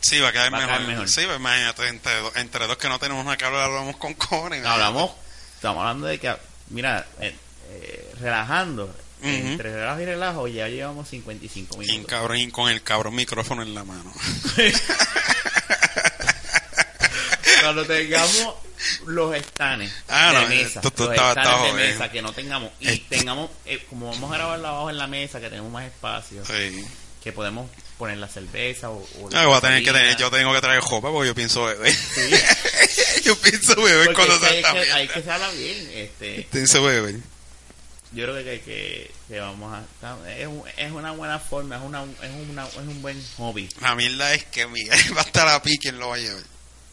Sí, 0.00 0.20
va 0.20 0.28
a 0.28 0.32
quedar 0.32 0.52
Va 0.52 0.58
a 0.58 0.60
mejor. 0.60 0.76
quedar 0.76 0.88
mejor. 0.88 1.08
Sí, 1.08 1.22
pues 1.26 1.36
imagínate, 1.38 1.88
entre, 1.88 2.14
dos- 2.20 2.36
entre 2.36 2.66
dos 2.68 2.76
que 2.76 2.88
no 2.88 2.98
tenemos 3.00 3.24
nada 3.24 3.36
que 3.36 3.44
hablar, 3.44 3.62
hablamos 3.64 3.96
con 3.96 4.14
cojones. 4.14 4.64
hablamos, 4.64 5.10
estamos 5.56 5.80
hablando 5.80 6.06
de 6.06 6.20
que, 6.20 6.32
mira, 6.70 7.04
eh, 7.20 7.34
eh, 7.70 8.14
relajando, 8.20 8.94
entre 9.22 9.72
relajo 9.74 10.00
y 10.00 10.04
relajo, 10.04 10.46
ya 10.48 10.68
llevamos 10.68 11.08
55 11.08 11.82
Y, 11.82 11.86
minutos. 11.88 12.10
cabrón, 12.10 12.50
con 12.50 12.70
el 12.70 12.82
cabrón 12.82 13.14
micrófono 13.16 13.62
en 13.62 13.74
la 13.74 13.82
mano. 13.82 14.12
Cuando 17.62 17.84
tengamos 17.86 18.54
los 19.06 19.34
estanes 19.34 19.92
Ah, 20.08 20.32
de 20.32 20.40
no, 20.42 20.48
mesa, 20.48 20.66
esto- 20.80 20.88
esto 20.88 21.04
los 21.04 21.12
estaba- 21.12 21.28
estanes 21.30 21.50
estaba 21.50 21.66
de 21.66 21.72
mesa 21.92 22.10
que 22.10 22.22
no 22.22 22.32
tengamos, 22.32 22.70
y 22.80 22.98
tengamos, 23.00 23.50
eh, 23.64 23.84
como 23.88 24.10
vamos 24.10 24.30
a 24.32 24.34
grabarlo 24.36 24.68
abajo 24.68 24.90
en 24.90 24.98
la 24.98 25.06
mesa, 25.06 25.40
que 25.40 25.48
tenemos 25.48 25.70
más 25.72 25.84
espacio, 25.86 26.44
Sí. 26.44 26.84
que 27.22 27.32
podemos 27.32 27.70
poner 27.98 28.18
la 28.18 28.28
cerveza 28.28 28.90
o, 28.90 28.98
o 29.20 29.30
No, 29.30 29.48
voy 29.48 29.56
a 29.56 29.60
tener 29.60 29.82
que 29.82 29.92
tener, 29.92 30.16
yo 30.16 30.30
tengo 30.30 30.52
que 30.52 30.60
traer 30.60 30.80
jopa 30.80 31.10
porque 31.10 31.28
yo 31.28 31.34
pienso 31.34 31.64
beber. 31.64 31.92
yo 33.24 33.36
pienso 33.40 33.74
beber 33.82 34.06
Porque 34.06 34.26
cuando 34.26 34.46
se 34.46 34.56
está 34.58 34.72
hay 34.72 35.08
que 35.08 35.22
se 35.22 35.30
habla 35.30 35.50
bien, 35.50 35.90
este, 35.94 36.46
Pienso 36.52 36.82
beber. 36.82 37.16
yo 38.12 38.24
creo 38.24 38.36
que, 38.44 38.60
que, 38.60 39.10
que 39.28 39.40
vamos 39.40 39.72
a 40.02 40.16
es, 40.38 40.48
es 40.76 40.92
una 40.92 41.10
buena 41.12 41.38
forma 41.38 41.76
es 41.76 41.82
una 41.82 42.02
es 42.22 42.30
una 42.50 42.66
es 42.66 42.76
un 42.76 43.02
buen 43.02 43.20
hobby 43.38 43.68
La 43.80 43.94
mierda 43.94 44.32
es 44.34 44.44
que 44.44 44.66
Miguel 44.66 44.98
va 45.16 45.22
a 45.22 45.24
estar 45.24 45.48
a 45.48 45.60
pique 45.62 45.78
quien 45.88 45.98
lo 45.98 46.08
va 46.10 46.14
a 46.16 46.18
llevar. 46.18 46.42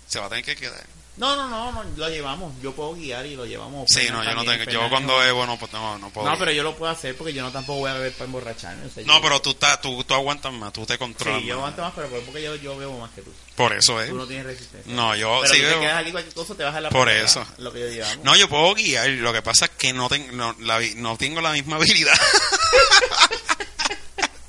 Se 0.07 0.19
va 0.19 0.25
a 0.25 0.29
tener 0.29 0.43
que 0.45 0.55
quedar. 0.55 0.83
No 1.15 1.35
no 1.35 1.47
no 1.47 1.71
no 1.71 1.83
lo 1.95 2.09
llevamos 2.09 2.51
yo 2.61 2.73
puedo 2.73 2.95
guiar 2.95 3.23
y 3.27 3.35
lo 3.35 3.45
llevamos 3.45 3.85
Sí, 3.87 4.01
Fernan 4.01 4.25
no, 4.25 4.31
yo 4.31 4.35
no 4.35 4.45
tengo. 4.51 4.71
Yo 4.71 4.89
cuando 4.89 5.17
bebo 5.19 5.45
no, 5.45 5.59
pues 5.59 5.71
no, 5.71 5.99
no 5.99 6.09
puedo. 6.09 6.27
no 6.27 6.37
pero 6.39 6.51
yo 6.51 6.63
lo 6.63 6.75
puedo 6.75 6.91
hacer 6.91 7.15
porque 7.15 7.33
yo 7.33 7.43
no 7.43 7.51
tampoco 7.51 7.79
voy 7.81 7.91
a 7.91 7.93
beber 7.93 8.13
para 8.13 8.25
emborracharme 8.25 8.87
o 8.87 8.89
sea, 8.89 9.03
No, 9.05 9.17
yo- 9.17 9.21
pero 9.21 9.39
tú, 9.41 9.51
estás- 9.51 9.79
tú, 9.79 10.03
tú 10.03 10.13
aguantas 10.15 10.51
más, 10.53 10.73
tú 10.73 10.85
te 10.87 10.97
controlas 10.97 11.41
sí 11.41 11.47
yo 11.47 11.53
aguanto 11.55 11.83
más 11.83 11.93
pero 11.95 12.09
porque 12.09 12.41
yo 12.41 12.55
yo 12.55 12.75
bebo 12.77 12.97
más 12.99 13.11
que 13.11 13.21
tú 13.21 13.31
Por 13.55 13.73
eso 13.73 14.01
es. 14.01 14.09
tú 14.09 14.15
no 14.17 14.25
tienes 14.25 14.47
resistencia 14.47 14.91
No, 14.91 15.15
yo 15.15 15.39
pero 15.43 15.53
sí 15.53 15.59
tú 15.59 15.63
te 15.65 15.69
bebo. 15.69 15.81
quedas 15.81 15.97
aquí 16.01 16.11
cualquier 16.11 16.33
cosa 16.33 16.55
te 16.55 16.63
vas 16.63 16.75
a 16.75 16.81
la 16.81 16.89
Por 16.89 17.07
eso. 17.09 17.45
lo 17.59 17.71
que 17.71 17.79
yo 17.81 17.87
llevamos 17.89 18.25
No, 18.25 18.35
yo 18.35 18.49
puedo 18.49 18.73
guiar. 18.73 19.07
Lo 19.09 19.31
que 19.33 19.43
pasa 19.43 19.65
es 19.65 19.71
que 19.77 19.93
no, 19.93 20.09
ten- 20.09 20.35
no, 20.35 20.55
la 20.61 20.79
no 20.95 21.15
tengo 21.17 21.41
la 21.41 21.51
misma 21.51 21.75
habilidad. 21.75 22.13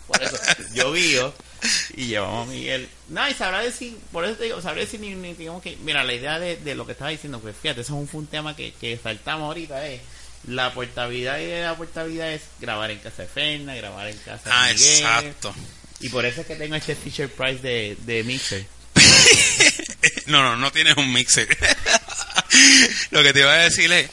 Por 0.07 0.23
eso, 0.23 0.37
yo 0.75 0.93
guío 0.93 1.35
y 1.97 2.07
llevamos 2.07 2.49
a 2.49 2.51
Miguel. 2.51 2.89
No, 3.09 3.29
y 3.29 3.35
sabrá 3.35 3.61
decir, 3.61 3.97
por 4.13 4.25
eso 4.25 4.37
te 4.37 4.45
digo, 4.45 4.61
sabrá 4.61 4.81
decir, 4.81 5.01
ni, 5.01 5.15
ni 5.15 5.35
digamos 5.35 5.63
que, 5.63 5.77
mira, 5.77 6.05
la 6.05 6.15
idea 6.15 6.39
de, 6.39 6.57
de 6.57 6.75
lo 6.75 6.87
que 6.87 6.93
estaba 6.93 7.11
diciendo, 7.11 7.41
pues 7.41 7.57
fíjate, 7.61 7.83
eso 7.83 8.07
fue 8.07 8.21
un 8.21 8.27
tema 8.27 8.57
que, 8.57 8.73
que 8.73 8.99
saltamos 9.03 9.47
ahorita, 9.47 9.87
es 9.89 10.01
la 10.47 10.75
portabilidad 10.75 11.39
y 11.39 11.49
la 11.61 11.77
portabilidad 11.77 12.33
es 12.33 12.43
grabar 12.61 12.91
en 12.91 12.99
casa 12.99 13.23
de 13.23 13.29
Ferna, 13.29 13.75
grabar 13.75 14.09
en 14.09 14.19
casa 14.19 14.45
de 14.45 14.51
ah, 14.55 14.69
Miguel. 14.73 14.97
exacto. 14.97 15.55
Y 16.01 16.09
por 16.11 16.27
eso 16.27 16.43
es 16.43 16.47
que 16.47 16.57
tengo 16.57 16.75
este 16.75 16.95
Fisher 16.95 17.31
Price 17.31 17.63
de, 17.63 17.97
de 18.05 18.25
Mixer. 18.25 18.67
No, 20.27 20.43
no, 20.43 20.57
no 20.57 20.73
tienes 20.73 20.97
un 20.97 21.13
mixer. 21.13 21.47
lo 23.11 23.23
que 23.23 23.33
te 23.33 23.41
iba 23.41 23.53
a 23.53 23.57
decir 23.57 23.93
es, 23.93 24.09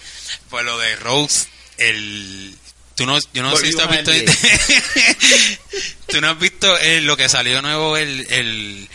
pues 0.50 0.66
lo 0.66 0.78
de 0.78 0.96
Rose, 0.98 1.48
el... 1.78 2.56
Tú 3.02 3.08
no, 3.08 3.18
yo 3.34 3.42
no 3.42 3.56
sé 3.58 3.66
si 3.66 3.72
tú 3.72 3.82
has 3.82 3.90
visto... 3.90 4.12
Tú 6.08 6.22
no 6.22 6.30
has 6.30 6.38
visto 6.38 6.78
eh, 6.78 7.02
lo 7.02 7.18
que 7.18 7.28
salió 7.30 7.62
nuevo, 7.64 7.98
el, 7.98 8.28
el... 8.30 8.88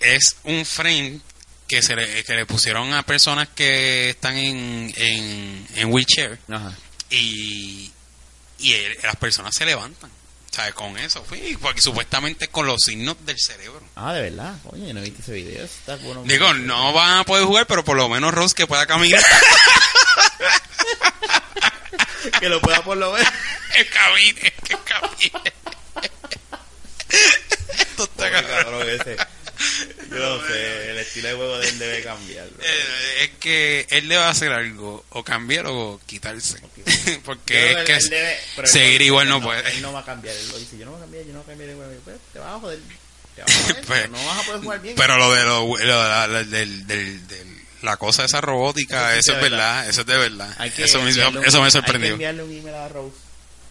Es 0.00 0.36
un 0.44 0.66
frame 0.66 1.20
que 1.68 1.80
se 1.80 1.96
le, 1.96 2.22
que 2.24 2.34
le 2.34 2.44
pusieron 2.44 2.92
a 2.92 3.02
personas 3.04 3.48
que 3.54 4.10
están 4.10 4.36
en, 4.36 4.92
en, 4.94 5.66
en 5.76 5.90
wheelchair 5.92 6.38
Ajá. 6.50 6.76
y, 7.08 7.90
y 8.58 8.72
el- 8.72 8.98
las 9.04 9.16
personas 9.16 9.54
se 9.56 9.64
levantan. 9.64 10.10
¿Sabes? 10.50 10.74
Con 10.74 10.98
eso, 10.98 11.24
fui, 11.24 11.56
porque 11.62 11.80
supuestamente 11.80 12.48
con 12.48 12.66
los 12.66 12.82
signos 12.84 13.16
del 13.24 13.38
cerebro. 13.38 13.82
Ah, 13.96 14.12
de 14.12 14.20
verdad. 14.20 14.54
Oye, 14.64 14.92
no 14.92 15.00
he 15.00 15.04
visto 15.04 15.22
ese 15.22 15.32
video. 15.32 15.64
Está 15.64 15.96
bueno. 15.96 16.24
Digo, 16.26 16.52
no 16.52 16.92
van 16.92 17.20
a 17.20 17.24
poder 17.24 17.46
jugar, 17.46 17.66
pero 17.66 17.82
por 17.86 17.96
lo 17.96 18.06
menos 18.10 18.34
Rose 18.34 18.54
que 18.54 18.66
pueda 18.66 18.84
caminar. 18.86 19.22
que 22.40 22.48
lo 22.48 22.60
pueda 22.60 22.82
por 22.82 22.96
lo 22.96 23.12
menos. 23.12 23.28
que 23.76 23.86
camine, 23.86 24.52
que 24.64 24.76
camine. 24.84 25.52
Esto 27.78 28.04
está 28.04 28.28
Pobre 28.30 28.42
cabrón. 28.42 28.88
ese. 28.88 29.16
Yo 30.10 30.16
no 30.18 30.46
sé, 30.46 30.90
el 30.90 30.98
estilo 30.98 31.28
de 31.28 31.34
juego 31.34 31.58
de 31.58 31.68
él 31.68 31.78
debe 31.78 32.02
cambiar. 32.02 32.46
Eh, 32.46 33.22
es 33.24 33.30
que 33.38 33.86
él 33.90 34.08
debe 34.08 34.24
hacer 34.24 34.52
algo, 34.52 35.04
o 35.10 35.22
cambiar 35.22 35.66
o 35.68 36.00
quitarse. 36.06 36.58
Yo 37.06 37.20
Porque 37.24 37.70
es 37.72 37.84
que 37.84 37.92
él 37.94 38.10
debe- 38.10 38.38
él 38.58 38.66
seguir 38.66 39.00
no- 39.00 39.06
igual 39.06 39.28
no 39.28 39.36
él 39.36 39.42
puede. 39.42 39.70
Él 39.70 39.82
no 39.82 39.92
va 39.92 40.00
a 40.00 40.04
cambiar, 40.04 40.34
él 40.34 40.48
lo 40.48 40.58
dice, 40.58 40.76
yo 40.78 40.84
no 40.86 40.92
voy 40.92 41.00
a 41.00 41.04
cambiar, 41.04 41.24
yo 41.24 41.32
no 41.32 41.38
voy 41.42 41.44
a 41.44 41.46
cambiar. 41.48 41.70
igual. 41.70 42.00
Pues, 42.04 42.16
te 42.32 42.38
vas 42.40 42.48
a 42.48 42.58
joder, 42.58 42.78
te 43.36 43.42
vas 43.42 43.50
a 43.50 43.62
joder, 43.62 43.84
Pues- 43.86 44.10
no 44.10 44.26
vas 44.26 44.38
a 44.38 44.42
poder 44.42 44.60
jugar 44.62 44.80
bien. 44.82 44.94
Pero 44.96 45.16
lo 45.18 45.32
de 45.32 45.42
lo, 45.44 45.66
lo 45.66 45.76
de 45.78 45.86
la, 45.86 46.26
la- 46.26 46.44
del, 46.44 46.86
del- 46.86 47.26
del- 47.28 47.51
la 47.82 47.96
cosa 47.96 48.24
esa 48.24 48.40
robótica, 48.40 49.16
Eso 49.16 49.32
es 49.34 49.40
verdad, 49.40 49.88
eso 49.88 50.00
es 50.02 50.06
de 50.06 50.16
verdad. 50.16 50.56
Que 50.74 50.84
Eso 50.84 51.00
me, 51.02 51.10
enviarle 51.10 51.38
un- 51.40 51.44
eso 51.46 51.58
me 51.58 51.64
Hay 51.64 51.68
que 51.68 51.70
sorprendió. 51.72 52.12
enviarle 52.12 52.42
un 52.42 52.52
email 52.56 52.74
a 52.74 52.88
Rose 52.88 53.16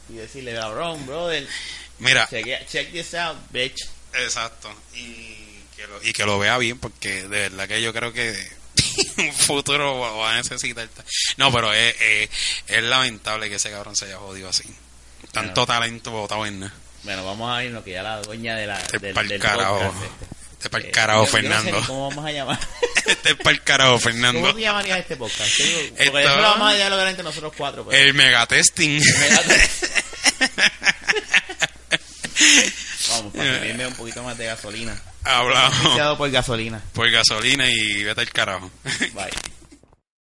y 0.10 0.14
decirle, 0.14 0.54
cabrón, 0.56 1.06
brother, 1.06 1.48
Mira, 2.00 2.28
check, 2.30 2.92
this 2.92 3.14
out, 3.14 3.38
bitch. 3.52 3.78
Exacto. 4.14 4.74
Y 4.96 5.36
que, 5.76 5.88
lo, 5.88 6.04
y 6.04 6.14
que 6.14 6.26
lo 6.26 6.40
vea 6.40 6.58
bien, 6.58 6.78
porque 6.80 7.22
de 7.24 7.50
verdad 7.50 7.68
que 7.68 7.82
yo 7.82 7.94
creo 7.94 8.12
que 8.12 8.36
un 9.18 9.34
futuro 9.34 10.00
va- 10.00 10.34
a 10.34 10.38
necesitar. 10.38 10.88
ta- 10.88 11.06
No, 11.38 11.52
pero 11.52 11.72
es, 11.74 11.96
es, 12.02 12.30
es 12.68 12.84
lamentable 12.84 13.50
que 13.50 13.56
ese 13.56 13.70
cabrón 13.72 13.96
se 13.96 14.06
haya 14.06 14.18
jodido 14.18 14.50
así. 14.50 14.64
Tanto 15.32 15.66
talento 15.66 16.12
botado 16.12 16.46
en 16.46 16.60
nada. 16.62 16.74
Bueno, 17.04 17.26
vamos 17.26 17.50
a 17.56 17.64
irnos, 17.64 17.84
que 17.84 17.92
ya 17.92 18.04
la 18.04 18.22
dueña 18.22 18.56
de 18.56 18.68
la, 18.68 18.80
Este 18.80 19.00
del, 19.00 19.14
del 19.28 19.40
podcast 19.40 19.82
este. 19.96 20.31
Este 20.62 20.68
es 20.68 20.72
para 20.72 20.84
el 20.84 20.90
Eh, 20.90 20.92
carajo, 20.92 21.20
no 21.22 21.26
sé 21.26 21.32
Fernando. 21.32 21.84
¿Cómo 21.88 22.10
vamos 22.10 22.24
a 22.26 22.32
llamar? 22.32 22.60
Este 23.08 23.30
es 23.32 23.36
para 23.38 23.50
el 23.52 23.64
carajo, 23.64 23.90
¿Cómo 23.94 24.00
Fernando. 24.02 24.52
tú 24.54 24.60
llamarías 24.60 25.00
este 25.00 25.16
podcast? 25.16 25.50
Porque 25.58 25.94
Esto- 25.98 26.20
eso 26.20 26.36
lo 26.36 26.42
vamos 26.44 26.72
a 26.72 26.76
dialogar 26.76 27.08
entre 27.08 27.24
nosotros 27.24 27.52
cuatro. 27.58 27.84
pues. 27.84 28.00
El 28.00 28.14
megatesting. 28.14 29.02
Vamos, 33.10 33.34
para 33.34 33.44
servirme 33.54 33.88
un 33.88 33.94
poquito 33.96 34.24
más 34.24 34.38
de 34.38 34.46
gasolina. 34.46 35.00
Hablamos 35.24 36.18
por 36.18 36.30
gasolina. 36.32 36.82
por 36.94 37.10
gasolina 37.12 37.66
y 37.70 38.04
vete 38.04 38.22
al 38.22 38.30
carajo. 38.32 38.72
Bye. 39.14 39.30